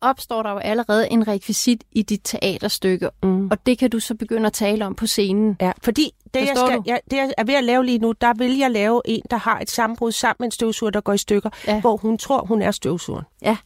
opstår 0.00 0.42
der 0.42 0.50
jo 0.50 0.58
allerede 0.58 1.10
en 1.10 1.28
rekvisit 1.28 1.84
i 1.92 2.02
dit 2.02 2.20
teaterstykke, 2.24 3.08
Mm. 3.22 3.48
og 3.50 3.66
det 3.66 3.78
kan 3.78 3.90
du 3.90 4.00
så 4.00 4.14
begynde 4.14 4.46
at 4.46 4.52
tale 4.52 4.86
om 4.86 4.94
på 4.94 5.06
scenen. 5.06 5.56
Ja, 5.60 5.72
fordi 5.82 6.10
det 6.34 6.40
jeg, 6.40 6.52
skal, 6.56 6.76
du? 6.78 6.82
jeg, 6.86 7.00
det, 7.10 7.16
jeg 7.16 7.32
er 7.38 7.44
ved 7.44 7.54
at 7.54 7.64
lave 7.64 7.84
lige 7.86 7.98
nu, 7.98 8.12
der 8.20 8.32
vil 8.38 8.58
jeg 8.58 8.70
lave 8.70 9.02
en, 9.04 9.22
der 9.30 9.36
har 9.36 9.58
et 9.58 9.70
sammenbrud 9.70 10.12
sammen 10.12 10.36
med 10.38 10.46
en 10.46 10.50
støvsuger, 10.52 10.90
der 10.90 11.00
går 11.00 11.12
i 11.12 11.18
stykker, 11.18 11.50
Ja. 11.66 11.80
hvor 11.80 11.96
hun 11.96 12.18
tror, 12.18 12.44
hun 12.46 12.62
er 12.62 12.70
støvsugeren. 12.70 13.24
Ja. 13.42 13.56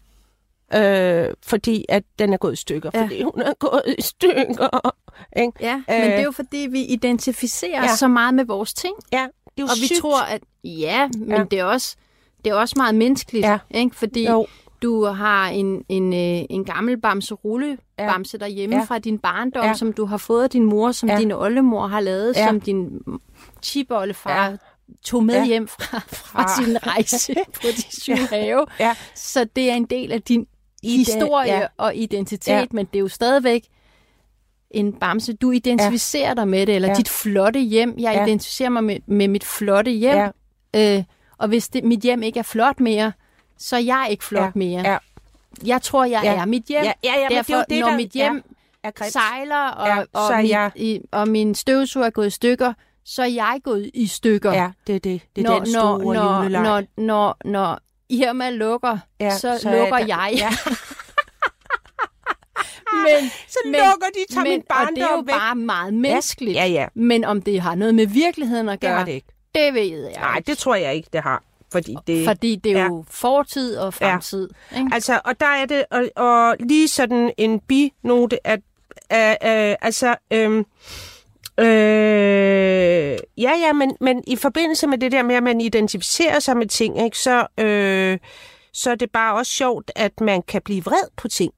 Øh, 0.75 1.29
fordi 1.43 1.85
at 1.89 2.03
den 2.19 2.33
er 2.33 2.37
gået 2.37 2.53
i 2.53 2.57
stykker. 2.57 2.91
Ja. 2.95 3.03
Fordi 3.03 3.23
hun 3.23 3.41
er 3.43 3.53
gået 3.59 3.95
i 3.99 4.03
stykker. 4.03 4.93
Ikke? 5.37 5.53
Ja, 5.61 5.75
Øh. 5.75 6.01
men 6.01 6.11
det 6.11 6.19
er 6.19 6.23
jo 6.25 6.31
fordi, 6.33 6.67
vi 6.71 6.81
identificerer 6.83 7.71
Ja. 7.83 7.83
ja. 7.83 7.97
så 7.97 8.09
meget 8.09 8.35
med 8.35 8.45
vores 8.45 8.75
ting. 8.75 8.95
Ja, 9.13 9.19
det 9.45 9.63
er 9.63 9.63
jo 9.63 9.65
Og 9.65 9.77
vi 9.81 9.87
sygt. 9.87 10.01
tror, 10.01 10.21
at 10.23 10.41
ja, 10.65 11.09
men 11.19 11.29
Ja. 11.29 11.37
ja. 11.39 11.45
det 11.51 11.59
er 11.59 11.65
også 11.65 11.97
det 12.45 12.51
er 12.51 12.57
også 12.57 12.75
meget 12.77 12.95
menneskeligt, 12.95 13.47
Ja. 13.47 13.59
ikke? 13.71 13.97
Fordi 13.97 14.27
Jo. 14.31 14.47
du 14.83 15.05
har 15.05 15.49
en, 15.49 15.85
en, 15.89 16.13
øh, 16.13 16.45
en 16.51 16.65
gammel 16.65 17.01
bamse 17.01 17.35
rulle 17.35 17.79
Ja. 17.99 18.13
bamse 18.13 18.39
derhjemme 18.39 18.75
Ja. 18.77 18.81
ja. 18.81 18.85
fra 18.87 18.99
din 18.99 19.19
barndom, 19.19 19.63
Ja. 19.63 19.69
ja. 19.69 19.75
som 19.75 19.93
du 19.93 20.05
har 20.05 20.17
fået 20.17 20.43
af 20.43 20.51
din 20.51 20.65
mor, 20.65 20.93
som 20.93 21.09
Ja. 21.09 21.15
ja. 21.15 21.21
din 21.21 21.33
oldemor 21.33 21.87
har 21.87 22.01
lavet, 22.01 22.33
Ja. 22.37 22.41
ja. 22.41 22.47
som 22.47 22.61
din 22.61 23.01
chiboldefar 23.63 24.45
Ja. 24.45 24.51
ja. 24.51 24.57
tog 25.05 25.25
med 25.25 25.35
Ja. 25.35 25.41
ja. 25.41 25.47
hjem 25.47 25.69
fra, 25.69 25.99
fra 25.99 26.43
Fra- 26.43 26.65
sin 26.65 26.87
rejse 26.87 27.35
på 27.55 27.61
de 27.77 28.01
syv 28.03 28.13
Ja. 28.33 28.37
have. 28.37 28.67
Ja. 28.81 28.95
Så 29.15 29.47
det 29.57 29.71
er 29.71 29.75
en 29.75 29.85
del 29.85 30.13
af 30.13 30.23
din 30.23 30.47
I 30.83 30.97
historie 30.97 31.53
ja. 31.53 31.59
ja. 31.61 31.67
og 31.77 31.97
identitet, 31.97 32.49
Ja. 32.53 32.59
ja. 32.59 32.65
men 32.71 32.87
det 32.87 32.97
er 32.99 33.01
jo 33.01 33.09
stadigvæk 33.09 33.65
en 34.71 34.93
bamse. 34.93 35.33
Du 35.33 35.51
identificerer 35.51 36.29
ja. 36.29 36.35
dig 36.35 36.49
med 36.49 36.67
det, 36.67 36.75
eller 36.75 36.89
Ja. 36.89 36.93
ja. 36.93 36.97
dit 36.99 37.09
flotte 37.09 37.61
hjem. 37.61 37.95
Jeg 37.99 38.13
Ja. 38.13 38.19
ja. 38.19 38.25
identificerer 38.27 38.69
mig 38.71 38.85
med, 38.85 38.97
med 39.07 39.29
mit 39.29 39.45
flotte 39.45 39.91
hjem. 39.91 40.17
Ja. 40.17 40.31
Ja. 40.75 40.97
Øh, 40.99 41.05
og 41.39 41.49
hvis 41.49 41.69
det, 41.69 41.85
mit 41.85 42.01
hjem 42.01 42.23
ikke 42.23 42.39
er 42.39 42.43
flot 42.43 42.81
mere, 42.81 43.13
så 43.59 43.77
er 43.77 43.81
jeg 43.81 44.07
ikke 44.11 44.25
flot 44.25 44.43
Ja. 44.43 44.51
mere. 44.55 44.91
Ja. 44.91 44.97
Jeg 45.67 45.83
tror, 45.83 46.05
jeg 46.05 46.21
Ja. 46.25 46.35
er 46.41 46.45
mit 46.45 46.65
hjem. 46.65 46.85
Ja, 46.85 46.93
ja, 47.05 47.11
ja, 47.15 47.21
men 47.21 47.29
det 47.29 47.37
er 47.37 47.43
Derfor, 47.43 47.65
det, 47.69 47.81
når 47.81 47.89
der- 47.89 47.97
mit 47.97 48.11
hjem 48.11 48.43
er 48.85 48.91
grimt. 48.91 49.13
sejler, 49.13 49.69
og, 49.69 49.87
Ja, 49.89 49.95
ja, 49.95 50.01
er 50.01 50.07
og, 50.13 50.43
mit, 50.43 50.51
jeg- 50.51 50.71
i, 50.77 51.01
og 51.13 51.29
min 51.29 51.55
støvsuger 51.55 52.07
er 52.07 52.11
gået 52.11 52.27
i 52.27 52.31
stykker, 52.31 52.73
så 53.05 53.23
er 53.23 53.27
jeg 53.27 53.61
gået 53.65 53.91
i 53.95 54.07
stykker. 54.07 54.53
Ja, 54.53 54.71
det 54.87 54.95
er 54.95 54.99
det. 55.01 55.21
Det 55.37 55.45
er 55.47 55.49
når, 55.51 55.59
den 55.59 55.67
store 55.73 55.99
når, 56.15 56.49
når, 56.49 56.49
når, 56.49 56.83
når, 56.97 57.37
når 57.45 57.79
Irma 58.09 58.51
lukker, 58.51 58.99
Ja, 59.21 59.25
ja, 59.25 59.39
så, 59.39 59.59
så 59.63 59.69
er 59.71 59.79
lukker 59.79 59.97
der- 59.99 60.07
jeg. 60.07 60.31
Ja. 60.37 60.49
men, 63.07 63.31
Så 63.49 63.59
lukker 63.65 64.07
de, 64.15 64.35
tager 64.35 64.45
men, 64.45 64.53
min 64.53 64.63
og 64.71 64.89
det 64.97 64.99
er 64.99 65.03
jo 65.03 65.07
barndom 65.09 65.27
væk. 65.27 65.35
bare 65.35 65.55
meget 65.55 65.95
menneskeligt. 65.95 66.57
Ja, 66.57 66.65
ja. 66.67 66.87
Men 66.95 67.25
om 67.25 67.43
det 67.43 67.61
har 67.61 67.75
noget 67.75 67.95
med 67.95 68.07
virkeligheden 68.07 68.69
at 68.69 68.73
Det 68.73 68.89
gøre, 68.89 68.99
har 68.99 69.05
det 69.05 69.13
ikke. 69.13 69.29
det 69.55 69.75
ved 69.75 69.83
jeg 70.11 70.13
Nej, 70.21 70.37
ikke. 70.37 70.47
det 70.51 70.59
tror 70.59 70.75
jeg 70.75 70.95
ikke, 70.95 71.09
det 71.13 71.23
har. 71.23 71.43
Fordi 71.73 71.97
det, 72.07 72.27
Fordi 72.27 72.57
det 72.57 72.73
er 72.73 72.79
Ja. 72.79 72.85
jo 72.87 73.05
fortid 73.11 73.77
og 73.77 73.95
fremtid. 73.95 74.49
Ikke? 74.77 74.91
Altså, 74.93 75.21
og 75.25 75.41
der 75.41 75.47
er 75.47 75.67
det, 75.67 75.85
og, 75.91 76.09
og 76.17 76.57
lige 76.61 76.89
sådan 76.89 77.33
en 77.39 77.61
binote, 77.61 78.47
at, 78.47 78.61
uh, 79.13 79.17
uh, 79.19 79.75
altså, 79.87 80.15
øhm, 80.31 80.65
øh, 81.59 83.19
ja, 83.39 83.53
ja, 83.67 83.73
men, 83.73 83.97
men 84.01 84.25
i 84.27 84.37
forbindelse 84.37 84.87
med 84.87 84.99
det 84.99 85.13
der 85.13 85.23
med, 85.23 85.35
at 85.35 85.43
man 85.43 85.61
identificerer 85.61 86.39
sig 86.39 86.57
med 86.57 86.67
ting, 86.67 87.05
ikke, 87.05 87.19
så, 87.19 87.47
øh, 87.61 88.19
så 88.73 88.91
er 88.91 88.95
det 88.95 89.11
bare 89.11 89.35
også 89.37 89.53
sjovt, 89.53 89.93
at 89.97 90.21
man 90.21 90.43
kan 90.43 90.63
blive 90.65 90.85
vred 90.85 91.09
på 91.17 91.29
ting. 91.29 91.53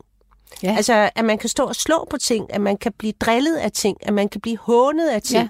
Ja. 0.62 0.74
Altså, 0.76 1.11
at 1.14 1.24
man 1.24 1.38
kan 1.38 1.49
stå 1.49 1.64
og 1.64 1.74
slå 1.76 2.07
på 2.11 2.16
ting, 2.16 2.55
at 2.55 2.61
man 2.61 2.76
kan 2.76 2.92
blive 2.99 3.12
drillet 3.20 3.57
af 3.57 3.72
ting, 3.72 3.96
at 4.03 4.14
man 4.14 4.28
kan 4.28 4.40
blive 4.40 4.59
hånet 4.59 5.09
af 5.09 5.22
ting. 5.22 5.42
Ja. 5.42 5.49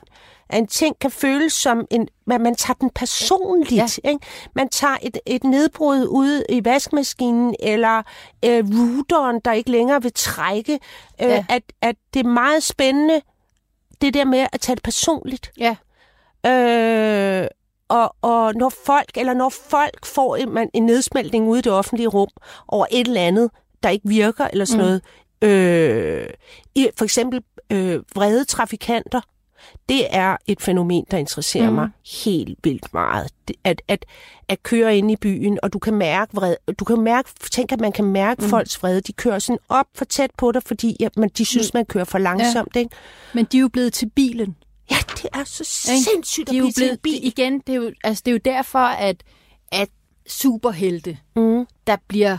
At 0.50 0.58
en 0.58 0.66
ting 0.66 0.98
kan 1.00 1.10
føles 1.10 1.52
som 1.52 1.86
en... 1.90 2.08
at 2.30 2.40
man 2.40 2.54
tager 2.54 2.74
den 2.80 2.90
personligt. 2.90 3.98
Ja. 4.04 4.10
Ikke? 4.10 4.26
Man 4.54 4.68
tager 4.68 4.96
et, 5.02 5.18
et 5.26 5.44
nedbrud 5.44 6.06
ude 6.06 6.44
i 6.48 6.64
vaskemaskinen, 6.64 7.54
eller 7.60 8.02
øh, 8.44 8.64
routeren, 8.64 9.40
der 9.44 9.52
ikke 9.52 9.70
længere 9.70 10.02
vil 10.02 10.12
trække. 10.14 10.72
Øh, 11.22 11.28
Ja. 11.28 11.44
at, 11.48 11.62
at 11.82 11.96
det 12.14 12.20
er 12.20 12.28
meget 12.28 12.62
spændende, 12.62 13.20
det 14.00 14.14
der 14.14 14.24
med 14.24 14.46
at 14.52 14.60
tage 14.60 14.76
det 14.76 14.82
personligt. 14.82 15.52
Ja. 15.58 15.76
Øh, 16.46 17.48
og, 17.88 18.14
og 18.22 18.54
når 18.54 18.68
folk, 18.86 19.16
eller 19.16 19.34
når 19.34 19.48
folk 19.48 20.06
får 20.06 20.36
en, 20.36 20.50
man, 20.50 20.70
en 20.74 20.86
nedsmeltning 20.86 21.48
ude 21.48 21.58
i 21.58 21.62
det 21.62 21.72
offentlige 21.72 22.08
rum 22.08 22.28
over 22.68 22.86
et 22.90 23.06
eller 23.06 23.20
andet, 23.20 23.50
der 23.82 23.88
ikke 23.88 24.08
virker, 24.08 24.48
eller 24.52 24.64
sådan 24.64 24.84
mm. 24.84 24.86
noget, 24.86 25.02
øh, 26.22 26.30
i, 26.74 26.88
for 26.96 27.04
eksempel 27.04 27.42
øh, 27.72 28.00
vrede 28.14 28.44
trafikanter, 28.44 29.20
det 29.88 30.06
er 30.10 30.36
et 30.46 30.60
fænomen, 30.62 31.04
der 31.10 31.18
interesserer 31.18 31.70
mm. 31.70 31.74
mig 31.74 31.88
helt 32.24 32.58
vildt 32.64 32.94
meget. 32.94 33.30
At, 33.64 33.82
at, 33.88 34.04
at 34.48 34.62
køre 34.62 34.98
ind 34.98 35.10
i 35.10 35.16
byen, 35.16 35.58
og 35.62 35.72
du 35.72 35.78
kan 35.78 35.94
mærke 35.94 36.34
vrede, 36.34 36.56
du 36.78 36.84
kan 36.84 37.00
mærke, 37.00 37.30
tænk 37.50 37.72
at 37.72 37.80
man 37.80 37.92
kan 37.92 38.04
mærke 38.04 38.42
mm. 38.42 38.48
folks 38.48 38.82
vrede. 38.82 39.00
De 39.00 39.12
kører 39.12 39.38
sådan 39.38 39.58
op 39.68 39.86
for 39.94 40.04
tæt 40.04 40.30
på 40.38 40.52
dig, 40.52 40.62
fordi 40.62 40.96
ja, 41.00 41.08
man, 41.16 41.28
de 41.38 41.44
synes, 41.44 41.74
man 41.74 41.84
kører 41.86 42.04
for 42.04 42.18
langsomt. 42.18 42.74
Ja. 42.74 42.80
Ikke? 42.80 42.96
Men 43.34 43.44
de 43.52 43.56
er 43.56 43.60
jo 43.60 43.68
blevet 43.68 43.92
til 43.92 44.10
bilen. 44.10 44.56
Ja, 44.90 44.96
det 45.22 45.26
er 45.34 45.44
så 45.44 45.64
sindssygt 45.64 46.48
at 46.48 46.52
de 46.52 46.58
jo 46.58 46.62
blive 46.62 46.72
til 46.72 46.80
blevet, 46.80 47.00
bil. 47.00 47.26
igen, 47.26 47.58
det 47.66 47.72
er 47.72 47.76
jo, 47.76 47.92
altså, 48.04 48.22
det 48.26 48.30
er 48.30 48.34
jo 48.34 48.40
derfor, 48.56 48.78
at, 48.78 49.22
at 49.72 49.88
superhelte, 50.26 51.18
Mm. 51.36 51.66
der 51.86 51.96
bliver 52.08 52.38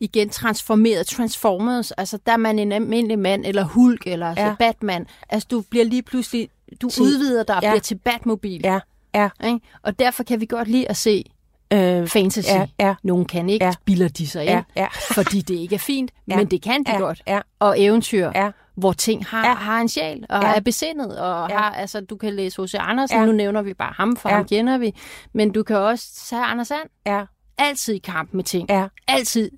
igen 0.00 0.28
transformeret, 0.30 1.06
transformers, 1.06 1.90
altså 1.90 2.18
der 2.26 2.32
er 2.32 2.36
man 2.36 2.58
en 2.58 2.72
almindelig 2.72 3.18
mand, 3.18 3.44
eller 3.46 3.64
Hulk, 3.64 4.06
eller 4.06 4.26
ja. 4.26 4.32
Ja. 4.36 4.42
altså 4.48 4.56
Batman. 4.58 5.06
Altså 5.28 5.48
du 5.50 5.60
bliver 5.70 5.84
lige 5.84 6.02
pludselig, 6.02 6.48
du 6.82 6.88
Til- 6.90 7.02
udvider 7.02 7.42
dig 7.42 7.56
og 7.56 7.62
ja. 7.62 7.70
bliver 7.70 7.80
til 7.80 7.94
Batmobil. 7.94 8.60
Ja, 8.64 8.80
ja. 9.14 9.28
Ikke? 9.44 9.60
Og 9.82 9.98
derfor 9.98 10.22
kan 10.22 10.40
vi 10.40 10.46
godt 10.46 10.68
lide 10.68 10.88
at 10.88 10.96
se 10.96 11.24
Øh, 11.72 12.06
fantasy. 12.08 12.48
Ja, 12.50 12.66
ja. 12.80 12.94
Nogen 13.02 13.24
kan 13.24 13.48
ikke, 13.50 13.64
ja. 13.64 13.72
spiller 13.72 14.08
de 14.08 14.28
sig 14.28 14.42
ind, 14.42 14.50
ja, 14.50 14.62
ja. 14.76 14.86
fordi 15.14 15.40
det 15.40 15.54
ikke 15.54 15.74
er 15.74 15.78
fint, 15.78 16.10
Ja. 16.28 16.36
men 16.36 16.46
det 16.46 16.62
kan 16.62 16.82
de 16.84 16.90
Ja, 16.92 16.98
godt. 16.98 17.22
ja. 17.26 17.40
Og 17.58 17.80
eventyr, 17.80 18.30
Ja. 18.34 18.50
hvor 18.74 18.92
ting 18.92 19.26
har, 19.26 19.46
Ja. 19.48 19.54
har 19.54 19.80
en 19.80 19.88
sjæl, 19.88 20.26
og 20.28 20.42
Ja. 20.42 20.54
er 20.54 20.60
besindet, 20.60 21.18
og 21.18 21.48
Ja. 21.50 21.56
har, 21.56 21.70
altså, 21.70 22.00
du 22.00 22.16
kan 22.16 22.34
læse 22.34 22.62
H.C. 22.62 22.74
Andersen, 22.78 23.18
Ja. 23.18 23.24
nu 23.26 23.32
nævner 23.32 23.62
vi 23.62 23.74
bare 23.74 23.92
ham, 23.96 24.16
for 24.16 24.28
Ja. 24.28 24.34
ham 24.34 24.44
kender 24.44 24.78
vi, 24.78 24.94
men 25.32 25.52
du 25.52 25.62
kan 25.62 25.76
også 25.76 26.26
tage 26.28 26.42
Anders 26.44 26.68
Sand, 26.68 26.88
Ja, 27.06 27.22
altid 27.58 27.94
i 27.94 27.98
kamp 27.98 28.34
med 28.34 28.44
ting, 28.44 28.70
ja. 28.70 28.86
altid 29.08 29.50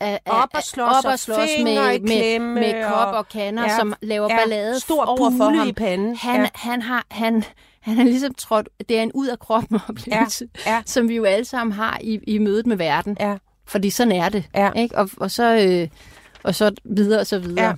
er, 0.00 0.18
er, 0.26 0.30
Op 0.30 0.48
og 0.54 0.62
slås, 0.62 0.88
op 1.04 1.12
og 1.12 1.18
slås 1.18 1.38
med, 1.62 2.00
med, 2.00 2.38
med 2.38 2.84
kop 2.88 3.06
og- 3.06 3.12
og 3.18 3.28
kander, 3.28 3.62
ja, 3.62 3.76
som 3.78 3.94
laver 4.02 4.28
ja, 4.30 4.36
ballade 4.38 4.80
stor 4.80 5.04
over 5.04 5.30
for 5.38 5.50
ham. 5.58 5.68
i 5.68 5.72
panden, 5.72 6.16
Han, 6.16 6.40
ja. 6.40 6.48
han, 6.54 6.82
har, 6.82 7.04
han, 7.10 7.44
han 7.80 7.98
er 7.98 8.04
ligesom 8.04 8.34
trådt, 8.34 8.68
det 8.88 8.98
er 8.98 9.02
en 9.02 9.12
ud 9.14 9.26
af 9.28 9.38
kroppen 9.38 9.80
oplevelse, 9.88 10.48
Ja, 10.66 10.74
ja. 10.74 10.82
som 10.86 11.08
vi 11.08 11.16
jo 11.16 11.24
alle 11.24 11.44
sammen 11.44 11.72
har 11.72 11.98
i, 12.00 12.20
i 12.26 12.38
mødet 12.38 12.66
med 12.66 12.76
verden. 12.76 13.16
Ja. 13.20 13.34
Fordi 13.66 13.90
sådan 13.90 14.12
er 14.12 14.28
det. 14.28 14.44
Ja. 14.54 14.70
Ikke? 14.72 14.98
Og, 14.98 15.10
og, 15.16 15.30
så, 15.30 15.56
øh, 15.68 15.88
og 16.42 16.54
så 16.54 16.72
videre 16.84 17.20
og 17.20 17.26
så 17.26 17.38
videre. 17.38 17.64
Ja. 17.66 17.72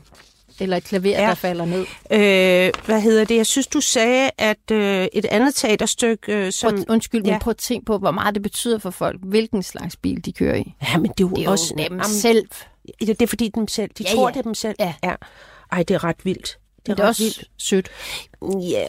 Eller 0.61 0.77
et 0.77 0.85
klaver, 0.85 1.09
Ja. 1.09 1.21
der 1.29 1.35
falder 1.35 1.65
ned. 1.65 1.81
Øh, 2.11 2.73
hvad 2.87 3.01
hedder 3.01 3.25
det? 3.25 3.37
Jeg 3.37 3.47
synes, 3.47 3.67
du 3.67 3.81
sagde, 3.81 4.31
at 4.39 4.71
øh, 4.73 5.09
et 5.13 5.25
andet 5.25 5.55
teaterstykke, 5.55 6.33
øh, 6.47 6.53
som... 6.53 6.75
Prøv, 6.75 6.85
undskyld, 6.89 7.23
men 7.23 7.31
ja. 7.33 7.39
prøv 7.39 7.51
at 7.51 7.57
tænke 7.57 7.85
på, 7.85 7.99
hvor 7.99 8.11
meget 8.11 8.35
det 8.35 8.43
betyder 8.43 8.79
for 8.79 8.91
folk, 8.91 9.21
hvilken 9.23 9.63
slags 9.63 9.97
bil 9.97 10.25
de 10.25 10.33
kører 10.33 10.55
i. 10.57 10.75
Ja, 10.83 10.97
men 10.99 11.11
det 11.11 11.11
er 11.11 11.15
jo, 11.21 11.29
Det 11.29 11.39
er 11.39 11.45
jo 11.45 11.51
også... 11.51 11.75
dem 11.79 11.79
Jamen, 11.79 12.05
selv. 12.05 12.47
Det 13.01 13.23
er 13.23 13.27
fordi 13.27 13.49
dem 13.49 13.69
selv. 13.69 13.91
De 13.99 14.05
Ja, 14.09 14.15
tror, 14.15 14.29
ja. 14.29 14.33
det 14.33 14.39
er 14.39 14.43
dem 14.43 14.55
selv. 14.55 14.77
Ja. 14.79 14.95
ja. 15.05 15.15
Ej, 15.73 15.83
det 15.83 15.95
er 15.95 16.05
ret 16.05 16.25
vildt. 16.25 16.59
Det 16.87 16.93
er, 16.93 16.97
det 16.97 17.03
er 17.03 17.07
også 17.09 17.47
sødt. 17.59 17.89
Ja. 18.71 18.85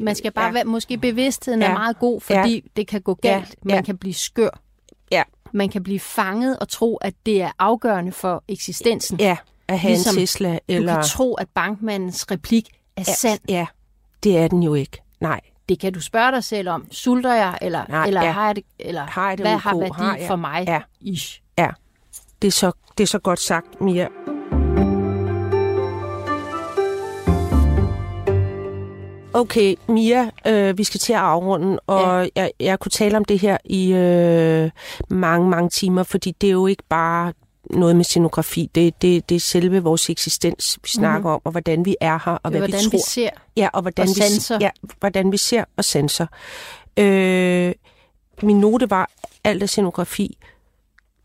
Man 0.00 0.14
skal 0.14 0.32
bare 0.32 0.44
Ja. 0.44 0.48
ja. 0.48 0.52
være, 0.52 0.64
måske 0.64 0.98
bevidstheden 0.98 1.60
Ja. 1.62 1.68
er 1.68 1.72
meget 1.72 1.98
god, 1.98 2.20
fordi 2.20 2.54
ja. 2.54 2.60
det 2.76 2.86
kan 2.88 3.00
gå 3.02 3.18
Ja. 3.24 3.28
galt. 3.32 3.54
Man 3.64 3.74
Ja. 3.76 3.82
kan 3.82 3.98
blive 3.98 4.14
skør. 4.14 4.60
Ja. 5.10 5.22
Man 5.52 5.68
kan 5.68 5.82
blive 5.82 6.00
fanget 6.00 6.58
og 6.58 6.68
tro, 6.68 6.96
at 6.96 7.14
det 7.26 7.42
er 7.42 7.50
afgørende 7.58 8.12
for 8.12 8.44
eksistensen. 8.48 9.20
Ja, 9.20 9.36
at 9.68 9.78
have 9.78 9.90
Ligesom 9.90 10.14
en 10.14 10.20
Tesla. 10.20 10.52
Du 10.52 10.58
Eller... 10.68 10.94
kan 10.94 11.04
tro, 11.04 11.34
at 11.34 11.48
bankmandens 11.54 12.30
replik 12.30 12.68
er 12.96 13.04
ja, 13.08 13.14
sand. 13.14 13.40
Ja, 13.48 13.66
det 14.22 14.38
er 14.38 14.48
den 14.48 14.62
jo 14.62 14.74
ikke. 14.74 15.02
Nej. 15.20 15.40
Det 15.68 15.80
kan 15.80 15.92
du 15.92 16.00
spørge 16.00 16.32
dig 16.32 16.44
selv 16.44 16.68
om. 16.68 16.86
Sulter 16.90 17.34
jeg, 17.34 17.58
eller, 17.62 17.84
Nej, 17.88 18.06
eller 18.06 18.22
ja. 18.22 18.30
har 18.30 18.46
jeg 18.46 18.56
det, 18.56 18.64
eller 18.78 19.06
Har 19.06 19.28
jeg 19.28 19.38
det 19.38 19.46
hvad 19.46 19.54
ok? 19.54 19.62
har 19.62 19.78
værdi 19.78 19.92
Har 19.94 20.16
jeg? 20.16 20.26
for 20.26 20.36
mig? 20.36 20.64
Ja. 20.66 20.80
Ish. 21.00 21.40
Ja, 21.58 21.68
det 22.42 22.48
er 22.48 22.52
så, 22.52 22.72
det 22.98 23.04
er 23.04 23.08
så 23.08 23.18
godt 23.18 23.40
sagt, 23.40 23.80
Mia. 23.80 24.08
Okay, 29.32 29.74
Mia, 29.88 30.30
øh, 30.46 30.78
vi 30.78 30.84
skal 30.84 31.00
til 31.00 31.12
at 31.12 31.18
afrunde, 31.18 31.80
og 31.86 32.24
ja. 32.36 32.42
jeg, 32.42 32.50
jeg 32.60 32.78
kunne 32.78 32.90
tale 32.90 33.16
om 33.16 33.24
det 33.24 33.38
her 33.38 33.56
i 33.64 33.92
øh, 33.92 34.70
mange, 35.10 35.48
mange 35.48 35.70
timer, 35.70 36.02
fordi 36.02 36.30
det 36.40 36.46
er 36.46 36.52
jo 36.52 36.66
ikke 36.66 36.82
bare 36.88 37.32
noget 37.70 37.96
med 37.96 38.04
scenografi, 38.04 38.70
det, 38.74 39.02
det, 39.02 39.28
det 39.28 39.34
er 39.34 39.40
selve 39.40 39.82
vores 39.82 40.10
eksistens, 40.10 40.78
vi 40.82 40.88
snakker 40.88 41.18
mm-hmm. 41.18 41.26
om, 41.34 41.40
og 41.44 41.50
hvordan 41.50 41.84
vi 41.84 41.96
er 42.00 42.18
her, 42.24 42.32
og 42.42 42.50
hvad 42.50 42.60
hvordan 42.60 42.78
vi 42.78 42.84
tror. 42.84 42.90
vi 42.90 43.02
ser. 43.08 43.30
Ja, 43.56 43.68
og 43.72 43.82
hvordan, 43.82 44.02
Og 44.02 44.08
vi, 44.08 44.14
sanser. 44.20 44.58
ja, 44.60 44.70
hvordan 45.00 45.32
vi 45.32 45.36
ser 45.36 45.64
og 45.76 45.84
sanser. 45.84 46.26
Øh, 46.96 47.72
min 48.42 48.60
note 48.60 48.90
var, 48.90 49.10
alt 49.44 49.62
er 49.62 49.66
scenografi, 49.66 50.38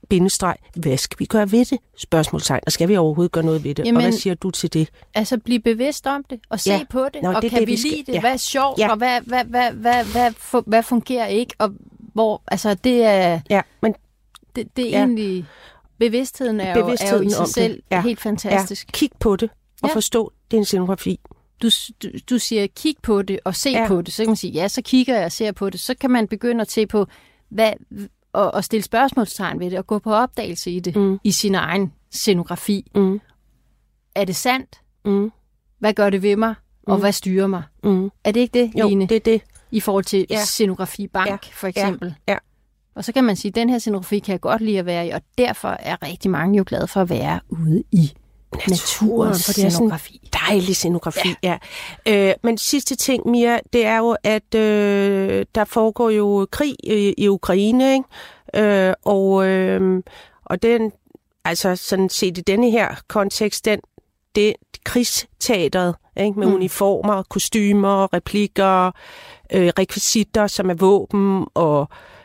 bindestreg, 0.09 0.55
hvad 0.75 0.97
skal 0.97 1.19
vi 1.19 1.25
gøre 1.25 1.51
ved 1.51 1.65
det? 1.65 1.77
Spørgsmålstegn. 1.97 2.61
Og 2.65 2.71
skal 2.71 2.87
vi 2.89 2.97
overhovedet 2.97 3.31
gøre 3.31 3.43
noget 3.43 3.63
ved 3.63 3.75
det? 3.75 3.85
Jamen, 3.85 3.95
og 3.97 4.01
hvad 4.03 4.11
siger 4.11 4.33
du 4.33 4.51
til 4.51 4.73
det? 4.73 4.89
Altså 5.13 5.37
blive 5.37 5.59
bevidst 5.59 6.07
om 6.07 6.23
det, 6.29 6.39
og 6.49 6.59
se 6.59 6.71
Ja. 6.71 6.81
på 6.89 7.05
det, 7.13 7.21
Nå, 7.23 7.31
og 7.33 7.41
det 7.41 7.51
kan 7.51 7.59
det, 7.59 7.67
vi 7.67 7.71
vi 7.83 7.89
lide 7.89 8.03
det? 8.05 8.13
ja. 8.13 8.19
Hvad 8.19 8.31
er 8.33 8.37
sjovt, 8.37 8.79
Ja. 8.79 8.89
og 8.91 8.97
hvad, 8.97 9.21
hvad, 9.21 9.43
hvad, 9.45 9.71
hvad, 9.71 10.03
hvad, 10.05 10.31
fu- 10.31 10.63
hvad 10.67 10.83
fungerer 10.83 11.25
ikke? 11.25 11.53
Og 11.57 11.71
hvor, 12.13 12.41
altså 12.47 12.73
det 12.73 13.03
er, 13.03 13.39
Ja, 13.49 13.61
men 13.81 13.95
det, 14.55 14.67
det 14.77 14.85
er 14.85 14.89
Ja. 14.89 14.97
egentlig, 14.97 15.45
bevidstheden 15.99 16.59
er, 16.59 16.65
jo, 16.65 16.71
er 16.75 16.79
jo 16.79 16.85
Bevidstheden 16.85 17.27
i 17.27 17.29
sig 17.29 17.45
det. 17.45 17.53
selv 17.53 17.83
Ja. 17.91 18.01
helt 18.01 18.19
fantastisk. 18.19 18.87
ja, 18.87 18.91
kig 18.91 19.09
på 19.19 19.35
det 19.35 19.49
og 19.81 19.89
Ja. 19.89 19.95
forstå, 19.95 20.33
det 20.51 20.57
er 20.57 20.61
en 20.61 20.65
scenografi. 20.65 21.19
Du, 21.61 21.69
du, 22.03 22.07
du 22.29 22.39
siger, 22.39 22.67
kig 22.75 22.95
på 23.03 23.21
det 23.21 23.39
og 23.45 23.55
se 23.55 23.69
Ja. 23.69 23.81
ja. 23.81 23.87
på 23.87 24.01
det. 24.01 24.13
Så 24.13 24.23
kan 24.23 24.29
man 24.29 24.35
sige, 24.35 24.51
ja, 24.53 24.67
så 24.67 24.81
kigger 24.81 25.15
jeg 25.15 25.25
og 25.25 25.31
ser 25.31 25.51
på 25.51 25.69
det. 25.69 25.79
Så 25.79 25.93
kan 26.01 26.11
man 26.11 26.27
begynde 26.27 26.61
at 26.61 26.71
se 26.71 26.87
på, 26.87 27.05
hvad, 27.49 27.73
og, 28.33 28.51
og 28.53 28.63
stille 28.63 28.83
spørgsmålstegn 28.83 29.59
ved 29.59 29.71
det, 29.71 29.79
og 29.79 29.87
gå 29.87 29.99
på 29.99 30.13
opdagelse 30.13 30.71
i 30.71 30.79
det, 30.79 30.95
Mm. 30.95 31.19
i 31.23 31.31
sin 31.31 31.55
egen 31.55 31.93
scenografi. 32.11 32.91
Mm. 32.95 33.21
Er 34.15 34.25
det 34.25 34.35
sandt? 34.35 34.81
Mm. 35.05 35.31
Hvad 35.79 35.93
gør 35.93 36.09
det 36.09 36.21
ved 36.21 36.35
mig? 36.35 36.55
Og 36.87 36.95
Mm. 36.95 37.01
hvad 37.01 37.11
styrer 37.11 37.47
mig? 37.47 37.63
Mm. 37.83 38.11
Er 38.23 38.31
det 38.31 38.39
ikke 38.39 38.59
det, 38.59 38.71
Jo, 38.79 38.87
Line? 38.89 39.07
det 39.07 39.15
er 39.15 39.19
det. 39.19 39.41
I 39.71 39.79
forhold 39.79 40.03
til 40.03 40.25
Ja. 40.29 40.35
ja. 40.35 40.45
scenografi 40.45 41.07
bank, 41.07 41.27
Ja. 41.27 41.31
ja. 41.31 41.37
for 41.53 41.67
eksempel. 41.67 42.15
Ja. 42.27 42.37
Og 42.99 43.05
så 43.05 43.11
kan 43.11 43.23
man 43.23 43.35
sige, 43.35 43.49
at 43.49 43.55
den 43.55 43.69
her 43.69 43.79
scenografi 43.79 44.19
kan 44.19 44.31
jeg 44.31 44.41
godt 44.41 44.61
lide 44.61 44.79
at 44.79 44.85
være 44.85 45.07
i, 45.07 45.09
og 45.09 45.21
derfor 45.37 45.67
er 45.67 46.03
rigtig 46.03 46.31
mange 46.31 46.57
jo 46.57 46.63
glade 46.67 46.87
for 46.87 47.01
at 47.01 47.09
være 47.09 47.39
ude 47.49 47.83
i 47.91 48.13
naturens 48.69 49.45
for 49.45 49.53
det 49.53 49.65
er 49.65 49.69
scenografi. 49.69 50.29
dejlig 50.47 50.75
scenografi, 50.75 51.35
ja. 51.43 51.57
ja. 52.05 52.29
Øh, 52.29 52.35
men 52.43 52.57
sidste 52.57 52.95
ting, 52.95 53.29
Mia, 53.29 53.59
det 53.73 53.85
er 53.85 53.97
jo, 53.97 54.15
at 54.23 54.55
øh, 54.55 55.45
der 55.55 55.65
foregår 55.65 56.09
jo 56.09 56.47
krig 56.51 56.75
i, 56.83 57.13
i 57.17 57.27
Ukraine, 57.27 57.93
ikke? 57.93 58.87
Øh, 58.89 58.93
og, 59.05 59.47
øh, 59.47 60.03
og 60.45 60.61
den, 60.61 60.91
altså 61.45 61.75
sådan 61.75 62.09
set 62.09 62.37
i 62.37 62.41
denne 62.41 62.71
her 62.71 62.95
kontekst, 63.07 63.65
den, 63.65 63.79
det 64.35 64.53
krigsteateret, 64.83 65.95
ikke? 66.17 66.39
med 66.39 66.47
mm. 66.47 66.51
Mm. 66.51 66.55
uniformer, 66.55 67.23
kostymer, 67.23 68.13
replikker, 68.13 68.91
øh, 69.53 69.71
rekvisitter, 69.79 70.47
som 70.47 70.69
er 70.69 70.73
våben 70.73 71.45
og 71.53 71.87
øh, 71.91 72.18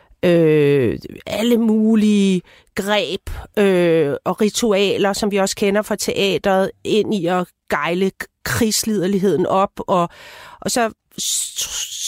alle 1.25 1.57
mulige 1.57 2.41
greb 2.75 3.29
øh, 3.59 4.13
og 4.25 4.41
ritualer, 4.41 5.13
som 5.13 5.31
vi 5.31 5.37
også 5.37 5.55
kender 5.55 5.81
fra 5.81 5.95
teateret, 5.95 6.71
ind 6.83 7.13
i 7.13 7.25
at 7.25 7.47
gejle 7.69 8.11
krigsliderligheden 8.43 9.45
op. 9.45 9.71
Og, 9.77 10.09
og 10.61 10.71
så, 10.71 10.91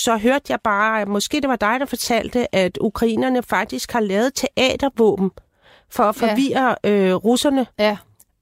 så 0.03 0.18
hørte 0.18 0.45
jeg 0.49 0.59
bare, 0.63 1.05
måske 1.05 1.41
det 1.41 1.49
var 1.49 1.55
dig, 1.55 1.80
der 1.80 1.86
fortalte, 1.86 2.55
at 2.55 2.78
ukrainerne 2.82 3.43
faktisk 3.43 3.91
har 3.91 3.99
lavet 3.99 4.32
teatervåben 4.36 5.32
for 5.89 6.03
at 6.03 6.22
Ja. 6.22 6.28
forvirre 6.32 6.76
øh, 6.84 7.13
russerne. 7.13 7.65
Ja. 7.80 7.97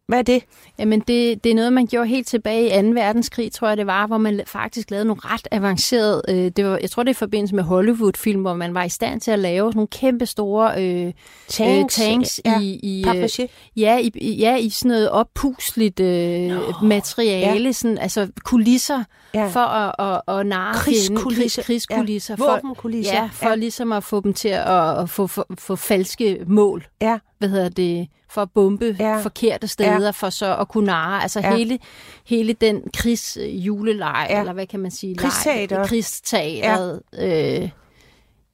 Hvad 0.07 0.17
er 0.19 0.23
det? 0.23 0.43
Jamen, 0.79 0.99
det, 0.99 1.43
det 1.43 1.51
er 1.51 1.55
noget, 1.55 1.73
man 1.73 1.85
gjorde 1.87 2.07
helt 2.07 2.27
tilbage 2.27 2.79
i 2.79 2.81
2. 2.81 2.87
verdenskrig, 2.87 3.51
tror 3.51 3.67
jeg 3.67 3.77
det 3.77 3.87
var, 3.87 4.07
hvor 4.07 4.17
man 4.17 4.41
faktisk 4.47 4.91
lavede 4.91 5.05
nogle 5.05 5.21
ret 5.23 5.47
avancerede, 5.51 6.21
øh, 6.29 6.51
det 6.55 6.65
var, 6.65 6.77
jeg 6.81 6.91
tror 6.91 7.03
det 7.03 7.09
er 7.09 7.13
i 7.13 7.13
forbindelse 7.13 7.55
med 7.55 7.63
Hollywood-film, 7.63 8.41
hvor 8.41 8.53
man 8.53 8.73
var 8.73 8.83
i 8.83 8.89
stand 8.89 9.21
til 9.21 9.31
at 9.31 9.39
lave 9.39 9.71
nogle 9.71 9.87
kæmpe 9.87 10.25
store 10.25 10.83
øh, 10.83 11.13
Tanks, 11.47 11.99
øh, 11.99 12.05
tanks 12.05 12.41
ja. 12.45 12.59
i, 12.61 12.79
i, 12.83 13.05
øh, 13.15 13.29
ja, 13.77 13.97
i, 13.97 14.35
ja, 14.39 14.55
i 14.55 14.69
sådan 14.69 14.89
noget 14.89 15.09
oppusligt 15.11 15.99
øh, 15.99 16.51
materiale, 16.83 17.73
sådan, 17.73 17.97
altså 17.97 18.27
kulisser, 18.43 19.03
Ja. 19.33 19.47
for 19.47 19.59
at, 19.59 19.95
at, 20.27 20.39
at 20.39 20.45
narre 20.45 20.73
Krigskulisser. 20.75 21.61
Krig, 21.61 21.65
krigskulisser. 21.65 22.35
Ja. 22.39 22.45
For, 22.45 22.51
Våbenkulisser. 22.55 23.13
Ja, 23.15 23.29
for 23.33 23.49
Ja. 23.49 23.55
ligesom 23.55 23.91
at 23.91 24.03
få 24.03 24.21
dem 24.21 24.33
til 24.33 24.49
at, 24.49 24.99
at 24.99 25.09
få, 25.09 25.27
få, 25.27 25.45
få 25.59 25.75
falske 25.75 26.37
mål 26.47 26.85
Ja. 27.01 27.19
hvad 27.37 27.49
hedder 27.49 27.69
det, 27.69 28.07
for 28.35 28.41
at 28.41 28.51
bombe 28.51 28.95
Ja. 28.99 29.17
forkerte 29.21 29.67
steder, 29.67 30.03
Ja. 30.05 30.09
for 30.09 30.29
så 30.29 30.55
at 30.57 30.67
kunne 30.67 30.85
narre. 30.85 31.21
Altså 31.21 31.39
Ja. 31.39 31.55
hele, 31.55 31.79
hele 32.25 32.53
den 32.53 32.81
krigsjulelej, 32.93 34.25
Ja. 34.29 34.33
ja. 34.33 34.39
eller 34.39 34.53
hvad 34.53 34.67
kan 34.67 34.79
man 34.79 34.91
sige? 34.91 35.15
Krigsteater. 35.15 35.87
Krigsteateret. 35.87 37.01
Ja. 37.13 37.61
Øh, 37.63 37.69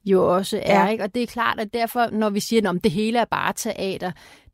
jo 0.04 0.34
også 0.36 0.60
er, 0.62 0.82
ja. 0.84 0.88
ikke? 0.88 1.04
Og 1.04 1.14
det 1.14 1.22
er 1.22 1.26
klart, 1.26 1.60
at 1.60 1.74
derfor, 1.74 2.08
når 2.12 2.30
vi 2.30 2.40
siger, 2.40 2.70
at 2.70 2.84
det 2.84 2.92
hele 2.92 3.18
er 3.18 3.24
bare 3.24 3.52
teater, 3.56 4.12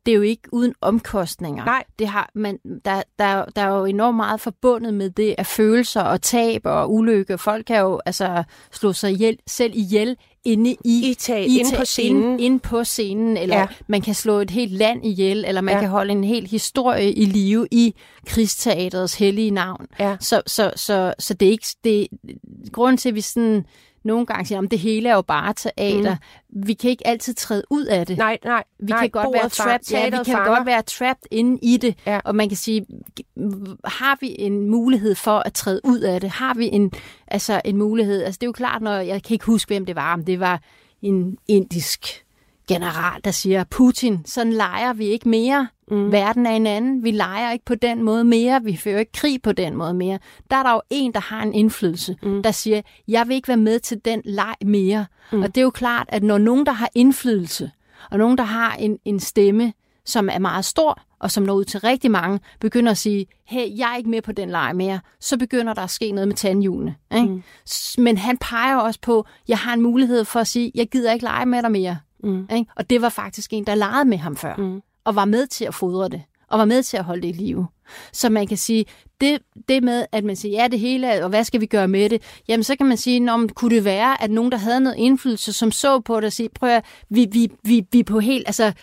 det 0.09 0.13
er 0.13 0.17
jo 0.17 0.23
ikke 0.23 0.43
uden 0.51 0.73
omkostninger. 0.81 1.65
Nej. 1.65 1.83
Det 1.99 2.07
har, 2.07 2.29
man, 2.35 2.59
der, 2.85 3.01
der, 3.19 3.45
der 3.55 3.61
er 3.61 3.77
jo 3.77 3.85
enormt 3.85 4.15
meget 4.15 4.41
forbundet 4.41 4.93
med 4.93 5.09
det 5.09 5.35
af 5.37 5.45
følelser 5.45 6.01
og 6.01 6.21
tab 6.21 6.61
og 6.65 6.93
ulykke. 6.93 7.37
Folk 7.37 7.65
kan 7.65 7.79
jo 7.79 8.01
altså 8.05 8.43
slå 8.71 8.93
sig 8.93 9.11
ihjel, 9.11 9.37
selv 9.47 9.73
ihjel 9.75 10.17
inde 10.45 10.75
i, 10.85 11.11
I 11.11 11.13
tag, 11.13 11.45
inde 11.47 11.77
på 11.77 11.85
scenen. 11.85 12.23
Inde, 12.23 12.43
inde 12.43 12.59
på 12.59 12.83
scenen, 12.83 13.37
eller 13.37 13.57
Ja. 13.57 13.67
man 13.87 14.01
kan 14.01 14.13
slå 14.15 14.39
et 14.39 14.51
helt 14.51 14.71
land 14.71 15.05
ihjel, 15.05 15.45
eller 15.47 15.61
man 15.61 15.73
ja. 15.73 15.79
kan 15.79 15.89
holde 15.89 16.11
en 16.11 16.23
hel 16.23 16.47
historie 16.47 17.13
i 17.13 17.25
live 17.25 17.67
i 17.71 17.95
krigsteaterets 18.25 19.15
hellige 19.15 19.51
navn. 19.51 19.87
Ja. 19.99 20.17
Så, 20.19 20.41
så, 20.47 20.71
så, 20.75 21.13
så 21.19 21.33
det 21.33 21.47
er 21.47 21.51
ikke... 21.51 21.67
Det, 21.83 22.07
grunden 22.71 22.97
til, 22.97 23.09
at 23.09 23.15
vi 23.15 23.21
sådan 23.21 23.65
nogle 24.09 24.25
gange 24.25 24.45
siger, 24.45 24.61
at 24.61 24.71
det 24.71 24.79
hele 24.79 25.09
er 25.09 25.13
jo 25.13 25.21
bare 25.21 25.53
teater. 25.53 26.15
Mm. 26.49 26.67
Vi 26.67 26.73
kan 26.73 26.89
ikke 26.89 27.07
altid 27.07 27.33
træde 27.33 27.63
ud 27.69 27.85
af 27.85 28.05
det. 28.05 28.17
Nej, 28.17 28.37
nej. 28.45 28.63
Vi 28.79 28.85
nej, 28.89 28.99
kan 28.99 29.09
godt 29.09 29.33
være 29.33 29.49
trapped, 29.49 29.91
ja, 29.91 30.05
vi 30.05 30.09
kan 30.11 30.25
fanger. 30.25 30.55
godt 30.55 30.65
være 30.65 30.81
trapped 30.81 31.23
inde 31.31 31.59
i 31.61 31.77
det, 31.77 31.95
Ja. 32.05 32.19
og 32.25 32.35
man 32.35 32.49
kan 32.49 32.57
sige, 32.57 32.85
har 33.85 34.17
vi 34.21 34.35
en 34.39 34.69
mulighed 34.69 35.15
for 35.15 35.39
at 35.45 35.53
træde 35.53 35.81
ud 35.83 35.99
af 35.99 36.21
det? 36.21 36.29
Har 36.29 36.53
vi 36.53 36.69
en, 36.73 36.91
altså 37.27 37.61
en 37.65 37.77
mulighed? 37.77 38.23
Altså 38.23 38.37
det 38.37 38.45
er 38.45 38.47
jo 38.47 38.51
klart, 38.51 38.81
når 38.81 38.91
jeg 38.95 39.23
kan 39.23 39.33
ikke 39.33 39.45
huske, 39.45 39.69
hvem 39.69 39.85
det 39.85 39.95
var, 39.95 40.13
om 40.13 40.25
det 40.25 40.39
var 40.39 40.61
en 41.01 41.37
indisk 41.47 42.25
general, 42.69 43.21
der 43.23 43.31
siger, 43.31 43.63
Putin, 43.63 44.25
sådan 44.25 44.53
leger 44.53 44.93
vi 44.93 45.05
ikke 45.05 45.29
mere. 45.29 45.67
Mm. 45.91 46.11
Verden 46.11 46.45
er 46.45 46.51
en 46.51 46.67
anden. 46.67 47.03
Vi 47.03 47.11
leger 47.11 47.51
ikke 47.51 47.65
på 47.65 47.75
den 47.75 48.03
måde 48.03 48.23
mere. 48.23 48.63
Vi 48.63 48.77
fører 48.77 48.99
ikke 48.99 49.11
krig 49.11 49.41
på 49.41 49.51
den 49.51 49.75
måde 49.75 49.93
mere. 49.93 50.19
Der 50.51 50.55
er 50.57 50.63
der 50.63 50.71
jo 50.71 50.81
en, 50.89 51.13
der 51.13 51.19
har 51.19 51.43
en 51.43 51.53
indflydelse, 51.53 52.17
mm. 52.23 52.43
der 52.43 52.51
siger, 52.51 52.81
jeg 53.07 53.27
vil 53.27 53.35
ikke 53.35 53.47
være 53.47 53.57
med 53.57 53.79
til 53.79 53.97
den 54.05 54.21
leg 54.25 54.55
mere. 54.65 55.05
Mm. 55.31 55.41
Og 55.41 55.47
det 55.47 55.57
er 55.57 55.63
jo 55.63 55.69
klart, 55.69 56.07
at 56.09 56.23
når 56.23 56.37
nogen, 56.37 56.65
der 56.65 56.71
har 56.71 56.89
indflydelse, 56.95 57.71
og 58.11 58.17
nogen, 58.17 58.37
der 58.37 58.43
har 58.43 58.75
en, 58.75 58.97
en 59.05 59.19
stemme, 59.19 59.73
som 60.05 60.29
er 60.31 60.39
meget 60.39 60.65
stor, 60.65 61.01
og 61.19 61.31
som 61.31 61.43
når 61.43 61.53
ud 61.53 61.63
til 61.63 61.79
rigtig 61.79 62.11
mange, 62.11 62.39
begynder 62.59 62.91
at 62.91 62.97
sige, 62.97 63.25
hey, 63.47 63.77
jeg 63.77 63.91
er 63.91 63.97
ikke 63.97 64.09
med 64.09 64.21
på 64.21 64.31
den 64.31 64.49
leg 64.49 64.75
mere, 64.75 64.99
så 65.19 65.37
begynder 65.37 65.73
der 65.73 65.81
at 65.81 65.89
ske 65.89 66.11
noget 66.11 66.27
med 66.27 66.35
tandhjulene. 66.35 66.95
Ikke? 67.15 67.27
Mm. 67.27 67.43
Men 67.97 68.17
han 68.17 68.37
peger 68.37 68.75
også 68.75 68.99
på, 69.01 69.25
jeg 69.47 69.57
har 69.57 69.73
en 69.73 69.81
mulighed 69.81 70.25
for 70.25 70.39
at 70.39 70.47
sige, 70.47 70.71
jeg 70.75 70.87
gider 70.89 71.13
ikke 71.13 71.25
lege 71.25 71.45
med 71.45 71.63
dig 71.63 71.71
mere. 71.71 71.97
Mm. 72.23 72.47
Ikke? 72.55 72.71
Og 72.75 72.89
det 72.89 73.01
var 73.01 73.09
faktisk 73.09 73.53
en, 73.53 73.63
der 73.63 73.75
legede 73.75 74.05
med 74.05 74.17
ham 74.17 74.35
før, 74.35 74.55
mm. 74.55 74.81
og 75.03 75.15
var 75.15 75.25
med 75.25 75.47
til 75.47 75.65
at 75.65 75.75
fodre 75.75 76.09
det, 76.09 76.21
og 76.47 76.59
var 76.59 76.65
med 76.65 76.83
til 76.83 76.97
at 76.97 77.03
holde 77.03 77.21
det 77.21 77.27
i 77.27 77.31
live. 77.31 77.67
Så 78.13 78.29
man 78.29 78.47
kan 78.47 78.57
sige, 78.57 78.85
det, 79.21 79.39
det 79.69 79.83
med, 79.83 80.05
at 80.11 80.23
man 80.23 80.35
siger, 80.35 80.61
ja, 80.61 80.67
det 80.67 80.79
hele, 80.79 81.23
og 81.23 81.29
hvad 81.29 81.43
skal 81.43 81.61
vi 81.61 81.65
gøre 81.65 81.87
med 81.87 82.09
det? 82.09 82.21
Jamen, 82.47 82.63
så 82.63 82.75
kan 82.75 82.85
man 82.85 82.97
sige, 82.97 83.19
Nå, 83.19 83.37
men 83.37 83.49
kunne 83.49 83.75
det 83.75 83.85
være, 83.85 84.23
at 84.23 84.31
nogen, 84.31 84.51
der 84.51 84.57
havde 84.57 84.79
noget 84.79 84.97
indflydelse, 84.97 85.53
som 85.53 85.71
så 85.71 85.99
på 85.99 86.15
det 86.15 86.23
og 86.23 86.33
sige, 86.33 86.49
prøv 86.49 86.69
at, 86.69 86.85
vi, 87.09 87.27
vi, 87.31 87.51
vi, 87.63 87.85
vi 87.91 88.03
på 88.03 88.19
helt, 88.19 88.43
altså, 88.47 88.73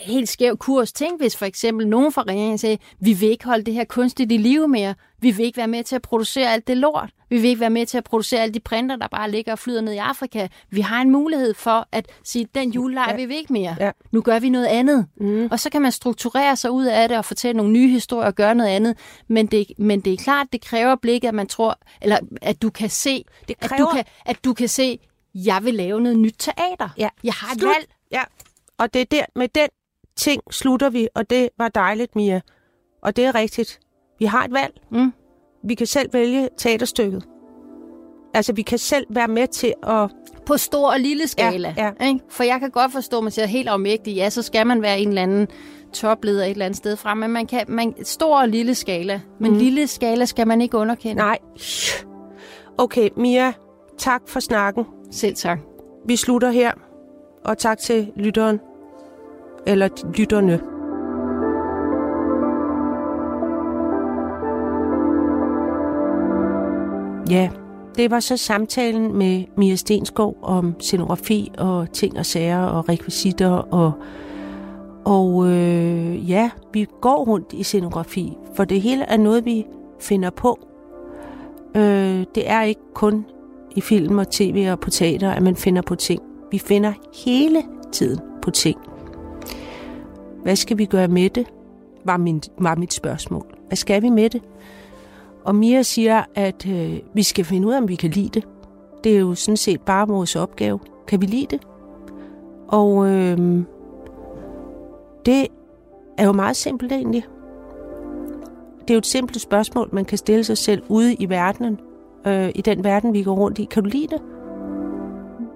helt 0.00 0.28
skæv 0.28 0.56
kurs. 0.56 0.92
Tænk, 0.92 1.20
hvis 1.20 1.36
for 1.36 1.46
eksempel 1.46 1.88
nogen 1.88 2.12
fra 2.12 2.22
regeringen 2.22 2.58
sagde, 2.58 2.78
vi 3.00 3.12
vil 3.12 3.28
ikke 3.28 3.44
holde 3.44 3.64
det 3.64 3.74
her 3.74 3.84
kunstigt 3.84 4.32
i 4.32 4.36
live 4.36 4.68
mere. 4.68 4.94
Vi 5.20 5.30
vil 5.30 5.46
ikke 5.46 5.56
være 5.56 5.68
med 5.68 5.84
til 5.84 5.96
at 5.96 6.02
producere 6.02 6.52
alt 6.52 6.66
det 6.66 6.76
lort. 6.76 7.10
Vi 7.28 7.36
vil 7.38 7.48
ikke 7.48 7.60
være 7.60 7.70
med 7.70 7.86
til 7.86 7.98
at 7.98 8.04
producere 8.04 8.40
alle 8.40 8.54
de 8.54 8.60
printer, 8.60 8.96
der 8.96 9.08
bare 9.08 9.30
ligger 9.30 9.52
og 9.52 9.58
flyder 9.58 9.80
ned 9.80 9.92
i 9.92 9.96
Afrika. 9.96 10.48
Vi 10.70 10.80
har 10.80 11.00
en 11.02 11.10
mulighed 11.10 11.54
for 11.54 11.88
at 11.92 12.06
sige, 12.24 12.46
den 12.54 12.70
julelejr 12.72 13.10
Ja. 13.10 13.16
vil 13.16 13.28
vi 13.28 13.36
ikke 13.36 13.52
mere. 13.52 13.76
Ja. 13.80 13.90
Nu 14.12 14.20
gør 14.20 14.38
vi 14.38 14.48
noget 14.48 14.66
andet. 14.66 15.06
Mm. 15.20 15.48
Og 15.50 15.60
så 15.60 15.70
kan 15.70 15.82
man 15.82 15.92
strukturere 15.92 16.56
sig 16.56 16.70
ud 16.70 16.84
af 16.84 17.08
det 17.08 17.18
og 17.18 17.24
fortælle 17.24 17.56
nogle 17.56 17.72
nye 17.72 17.88
historier 17.88 18.26
og 18.26 18.34
gøre 18.34 18.54
noget 18.54 18.70
andet. 18.70 18.96
Men 19.28 19.46
det, 19.46 19.66
men 19.78 20.00
det 20.00 20.12
er 20.12 20.16
klart, 20.16 20.46
det 20.52 20.60
kræver 20.64 20.96
blikket, 20.96 21.28
at 21.28 21.34
man 21.34 21.46
tror, 21.46 21.78
eller 22.02 22.18
at 22.42 22.62
du 22.62 22.70
kan 22.70 22.90
se, 22.90 23.24
Det 23.48 23.56
at, 23.60 23.70
du 23.70 23.76
kræver- 23.76 23.92
kan, 23.94 24.04
at 24.26 24.44
du 24.44 24.54
kan 24.54 24.68
se, 24.68 24.98
jeg 25.34 25.60
vil 25.62 25.74
lave 25.74 26.00
noget 26.00 26.18
nyt 26.18 26.34
teater. 26.38 26.88
Ja. 26.98 27.08
Jeg 27.24 27.32
har 27.32 27.52
et 27.54 27.60
Slut. 27.60 27.68
valg. 27.76 27.86
Ja, 28.12 28.22
og 28.78 28.94
det 28.94 29.00
er 29.00 29.04
der, 29.10 29.24
med 29.36 29.48
den 29.48 29.68
ting 30.20 30.42
slutter 30.50 30.90
vi, 30.90 31.08
og 31.14 31.30
det 31.30 31.48
var 31.58 31.68
dejligt, 31.68 32.16
Mia. 32.16 32.40
Og 33.02 33.16
det 33.16 33.24
er 33.24 33.34
rigtigt. 33.34 33.80
Vi 34.18 34.24
har 34.24 34.44
et 34.44 34.52
valg. 34.52 34.74
Mm. 34.92 35.12
Vi 35.64 35.74
kan 35.74 35.86
selv 35.86 36.12
vælge 36.12 36.48
teaterstykket. 36.56 37.24
Altså, 38.34 38.52
vi 38.52 38.62
kan 38.62 38.78
selv 38.78 39.06
være 39.10 39.28
med 39.28 39.46
til 39.46 39.74
at... 39.82 40.10
På 40.46 40.56
stor 40.56 40.92
og 40.92 41.00
lille 41.00 41.28
skala. 41.28 41.74
Ja, 41.76 42.06
Ikke? 42.06 42.20
For 42.28 42.42
jeg 42.44 42.60
kan 42.60 42.70
godt 42.70 42.92
forstå, 42.92 43.18
at 43.18 43.22
man 43.22 43.32
siger 43.32 43.46
helt 43.46 43.68
afmægtig, 43.68 44.14
ja, 44.14 44.30
så 44.30 44.42
skal 44.42 44.66
man 44.66 44.82
være 44.82 45.00
en 45.00 45.08
eller 45.08 45.22
anden 45.22 45.48
topleder 45.92 46.44
et 46.44 46.50
eller 46.50 46.64
andet 46.64 46.76
sted 46.76 46.96
fra, 46.96 47.14
men 47.14 47.30
man 47.30 47.46
kan 47.46 47.64
man, 47.68 47.94
stor 48.04 48.40
og 48.40 48.48
lille 48.48 48.74
skala. 48.74 49.20
Men 49.40 49.52
mm. 49.52 49.58
lille 49.58 49.86
skala 49.86 50.24
skal 50.24 50.46
man 50.46 50.60
ikke 50.60 50.76
underkende. 50.76 51.14
Nej. 51.14 51.38
Okay, 52.78 53.08
Mia, 53.16 53.52
tak 53.98 54.22
for 54.26 54.40
snakken. 54.40 54.86
Selv 55.10 55.34
tak. 55.34 55.58
Vi 56.06 56.16
slutter 56.16 56.50
her. 56.50 56.72
Og 57.44 57.58
tak 57.58 57.78
til 57.78 58.12
lytteren. 58.16 58.60
Eller 59.66 59.88
lytterne. 60.14 60.60
Ja, 67.30 67.50
det 67.96 68.10
var 68.10 68.20
så 68.20 68.36
samtalen 68.36 69.16
med 69.18 69.44
Mia 69.56 69.76
Stenskov 69.76 70.36
om 70.42 70.74
scenografi 70.80 71.52
og 71.58 71.92
ting 71.92 72.18
og 72.18 72.26
sager 72.26 72.62
og 72.62 72.88
rekvisitter 72.88 73.50
og 73.50 73.92
og 75.04 75.48
øh, 75.48 76.30
ja, 76.30 76.50
vi 76.72 76.86
går 77.00 77.24
rundt 77.24 77.52
i 77.52 77.62
scenografi, 77.62 78.36
for 78.54 78.64
det 78.64 78.80
hele 78.80 79.04
er 79.04 79.16
noget, 79.16 79.44
vi 79.44 79.66
finder 80.00 80.30
på. 80.30 80.58
Øh, 81.76 82.24
det 82.34 82.50
er 82.50 82.62
ikke 82.62 82.80
kun 82.94 83.26
i 83.76 83.80
film 83.80 84.18
og 84.18 84.30
tv 84.30 84.68
og 84.72 84.80
på 84.80 84.90
teater, 84.90 85.30
at 85.30 85.42
man 85.42 85.56
finder 85.56 85.82
på 85.82 85.94
ting. 85.94 86.22
Vi 86.50 86.58
finder 86.58 86.92
hele 87.24 87.62
tiden 87.92 88.20
på 88.42 88.50
ting. 88.50 88.89
Hvad 90.42 90.56
skal 90.56 90.78
vi 90.78 90.84
gøre 90.84 91.08
med 91.08 91.30
det? 91.30 91.46
Var, 92.04 92.16
min, 92.16 92.42
var 92.58 92.74
mit 92.74 92.92
spørgsmål. 92.92 93.46
Hvad 93.66 93.76
skal 93.76 94.02
vi 94.02 94.08
med 94.10 94.30
det? 94.30 94.42
Og 95.44 95.54
Mia 95.54 95.82
siger, 95.82 96.22
at 96.34 96.66
øh, 96.68 96.98
vi 97.14 97.22
skal 97.22 97.44
finde 97.44 97.68
ud 97.68 97.72
af, 97.72 97.78
om 97.78 97.88
vi 97.88 97.94
kan 97.94 98.10
lide 98.10 98.28
det. 98.28 98.48
Det 99.04 99.14
er 99.16 99.20
jo 99.20 99.34
sådan 99.34 99.56
set 99.56 99.80
bare 99.80 100.08
vores 100.08 100.36
opgave. 100.36 100.78
Kan 101.06 101.20
vi 101.20 101.26
lide 101.26 101.46
det? 101.50 101.60
Og 102.68 103.06
øh, 103.08 103.38
det 105.26 105.46
er 106.18 106.26
jo 106.26 106.32
meget 106.32 106.56
simpelt 106.56 106.92
egentlig. 106.92 107.24
Det 108.80 108.90
er 108.90 108.94
jo 108.94 108.98
et 108.98 109.06
simpelt 109.06 109.40
spørgsmål, 109.40 109.88
man 109.92 110.04
kan 110.04 110.18
stille 110.18 110.44
sig 110.44 110.58
selv 110.58 110.82
ude 110.88 111.14
i 111.14 111.28
verdenen. 111.28 111.78
Øh, 112.26 112.50
I 112.54 112.60
den 112.60 112.84
verden, 112.84 113.12
vi 113.12 113.22
går 113.22 113.34
rundt 113.34 113.58
i. 113.58 113.64
Kan 113.64 113.82
du 113.82 113.88
lide 113.88 114.06
det? 114.06 114.22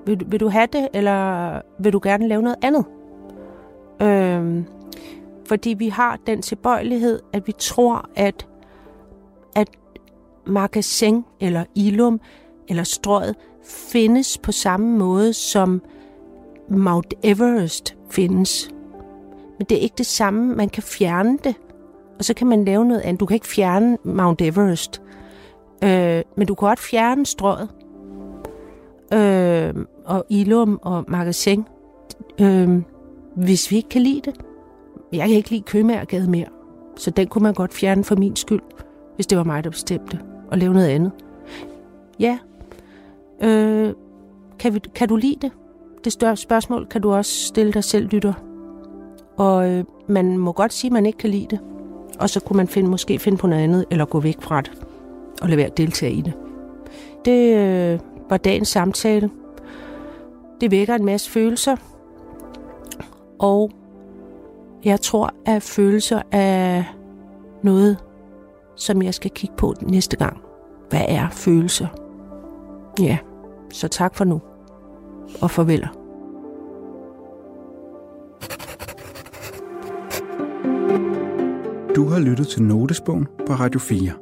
Vil, 0.07 0.21
du- 0.21 0.25
vil 0.29 0.41
du 0.41 0.49
have 0.49 0.67
det, 0.73 0.89
eller 0.95 1.61
vil 1.79 1.93
du 1.93 2.01
gerne 2.03 2.29
lave 2.29 2.43
noget 2.43 2.57
andet? 2.63 2.85
Øh, 4.03 4.65
fordi 5.47 5.75
vi 5.79 5.89
har 5.89 6.19
den 6.27 6.43
tilbøjelighed, 6.43 7.21
at 7.33 7.47
vi 7.47 7.53
tror, 7.59 8.09
at, 8.17 8.47
at 9.57 9.69
magasin 10.47 11.25
eller 11.41 11.65
ilum 11.75 12.21
eller 12.69 12.83
strøget 12.83 13.35
findes 13.65 14.39
på 14.39 14.53
samme 14.53 14.99
måde 14.99 15.33
som 15.33 15.83
Mount 16.71 17.15
Everest 17.23 17.97
findes. 18.11 18.71
Men 19.59 19.67
det 19.69 19.79
er 19.79 19.81
ikke 19.81 19.95
det 19.99 20.07
samme. 20.07 20.55
Man 20.55 20.69
kan 20.69 20.83
fjerne 20.83 21.39
det, 21.45 21.55
og 22.19 22.25
så 22.25 22.35
kan 22.35 22.47
man 22.47 22.65
lave 22.65 22.85
noget 22.85 23.01
andet. 23.01 23.21
Du 23.21 23.27
kan 23.27 23.35
ikke 23.35 23.47
fjerne 23.47 23.99
Mount 24.05 24.41
Everest, 24.41 25.03
øh, 25.85 26.23
men 26.37 26.47
du 26.47 26.55
kan 26.55 26.69
godt 26.69 26.81
fjerne 26.81 27.27
strøget. 27.27 27.69
Øh, 29.13 29.75
og 30.05 30.25
ilum 30.29 30.79
og 30.83 31.05
magasin, 31.09 31.65
øh, 32.41 32.83
hvis 33.37 33.71
vi 33.71 33.77
ikke 33.77 33.89
kan 33.89 34.03
lide 34.03 34.21
det. 34.21 34.41
Jeg 35.17 35.29
kan 35.29 35.37
ikke 35.37 35.51
lide 35.51 35.63
Købmagergade 35.63 36.31
mere, 36.31 36.47
så 36.97 37.11
den 37.11 37.27
kunne 37.27 37.43
man 37.43 37.55
godt 37.55 37.75
fjerne 37.75 38.05
for 38.05 38.17
min 38.17 38.37
skyld, 38.37 38.61
hvis 39.15 39.27
det 39.27 39.39
var 39.39 39.45
mig, 39.45 39.65
der 39.65 39.71
bestemte, 39.71 40.21
og 40.51 40.59
lave 40.59 40.75
noget 40.75 40.89
andet. 40.89 41.13
Ja, 42.21 42.39
øh, 43.43 43.93
kan, 44.59 44.75
vi, 44.75 44.81
kan 44.95 45.09
du 45.09 45.17
lide 45.17 45.37
det? 45.43 45.53
Det 46.05 46.13
større 46.13 46.37
spørgsmål 46.37 46.87
kan 46.87 47.01
du 47.01 47.13
også 47.13 47.47
stille 47.47 47.73
dig 47.73 47.85
selv, 47.85 48.09
lytter. 48.09 48.33
Og 49.37 49.71
øh, 49.71 49.85
man 50.09 50.39
må 50.39 50.53
godt 50.53 50.73
sige, 50.73 50.89
at 50.89 50.93
man 50.93 51.07
ikke 51.07 51.19
kan 51.19 51.31
lide 51.31 51.47
det. 51.51 51.61
Og 52.19 52.31
så 52.31 52.41
kunne 52.41 52.57
man 52.57 52.69
finde, 52.69 52.91
måske 52.91 53.19
finde 53.19 53.39
på 53.39 53.47
noget 53.47 53.63
andet, 53.63 53.85
eller 53.91 54.05
gå 54.05 54.21
væk 54.21 54.43
fra 54.43 54.61
det, 54.61 54.73
og 55.43 55.49
lade 55.49 55.57
være 55.57 55.67
at 55.67 55.77
deltage 55.77 56.13
i 56.13 56.21
det. 56.21 56.33
Det 57.25 57.57
øh, 57.57 58.01
var 58.31 58.37
dagens 58.37 58.69
samtale. 58.69 59.31
Det 60.61 60.71
vækker 60.71 60.95
en 60.95 61.05
masse 61.05 61.31
følelser. 61.31 61.77
Og 63.39 63.71
jeg 64.85 65.01
tror, 65.01 65.35
at 65.47 65.63
følelser 65.63 66.23
er 66.33 66.83
noget, 67.63 67.97
som 68.77 69.03
jeg 69.03 69.15
skal 69.15 69.31
kigge 69.31 69.57
på 69.57 69.75
næste 69.83 70.17
gang. 70.17 70.41
Hvad 70.91 71.05
er 71.09 71.29
følelser? 71.31 71.87
Ja, 73.01 73.19
så 73.73 73.89
tak 73.89 74.15
for 74.15 74.25
nu. 74.25 74.41
Og 75.43 75.51
farveler. 75.51 75.89
Du 81.97 82.05
har 82.09 82.21
lyttet 82.21 82.49
til 82.49 82.63
Notesbogen 82.63 83.27
på 83.47 83.53
Radio 83.53 83.81
4. 83.81 84.13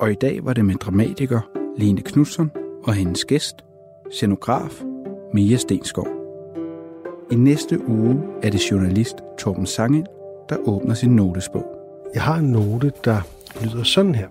Og 0.00 0.10
i 0.10 0.14
dag 0.14 0.44
var 0.44 0.52
det 0.52 0.64
med 0.64 0.74
dramatiker 0.74 1.40
Lene 1.76 2.00
Knudsen 2.00 2.50
og 2.84 2.94
hendes 2.94 3.24
gæst, 3.24 3.56
scenograf 4.10 4.82
Mia 5.34 5.56
Stenskov. 5.56 6.19
I 7.30 7.34
næste 7.34 7.88
uge 7.88 8.20
er 8.42 8.50
det 8.50 8.70
journalist 8.70 9.16
Torben 9.38 9.66
Sangen, 9.66 10.06
der 10.48 10.56
åbner 10.56 10.94
sin 10.94 11.16
notesbog. 11.16 11.64
Jeg 12.14 12.22
har 12.22 12.36
en 12.36 12.44
note, 12.44 12.92
der 13.04 13.20
lyder 13.62 13.82
sådan 13.82 14.14
her. 14.14 14.28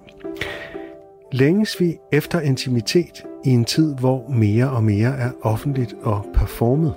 Længes 1.31 1.79
vi 1.79 1.97
efter 2.11 2.39
intimitet 2.39 3.25
i 3.45 3.49
en 3.49 3.65
tid, 3.65 3.95
hvor 3.95 4.25
mere 4.29 4.69
og 4.69 4.83
mere 4.83 5.17
er 5.17 5.31
offentligt 5.41 5.95
og 6.03 6.25
performet? 6.33 6.93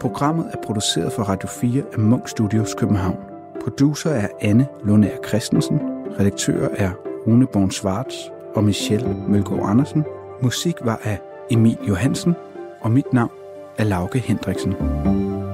Programmet 0.00 0.46
er 0.52 0.56
produceret 0.62 1.12
for 1.12 1.22
Radio 1.22 1.48
4 1.48 1.82
af 1.92 1.98
Munk 1.98 2.28
Studios 2.28 2.74
København. 2.74 3.16
Producer 3.64 4.10
er 4.10 4.28
Anne 4.40 4.66
Lundær 4.84 5.16
Christensen. 5.28 5.80
Redaktør 6.20 6.68
er 6.76 6.90
Rune 7.26 7.46
Born 7.46 7.70
Schwartz 7.70 8.14
og 8.54 8.64
Michelle 8.64 9.16
Mølgaard 9.28 9.70
Andersen. 9.70 10.04
Musik 10.42 10.74
var 10.84 11.00
af 11.04 11.18
Emil 11.50 11.78
Johansen, 11.88 12.34
og 12.80 12.90
mit 12.90 13.12
navn 13.12 13.30
af 13.78 13.88
Lauke 13.88 14.18
Hendriksen. 14.18 14.74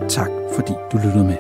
Tak 0.09 0.31
fordi 0.55 0.73
du 0.93 0.97
lyttede 0.97 1.25
med. 1.25 1.37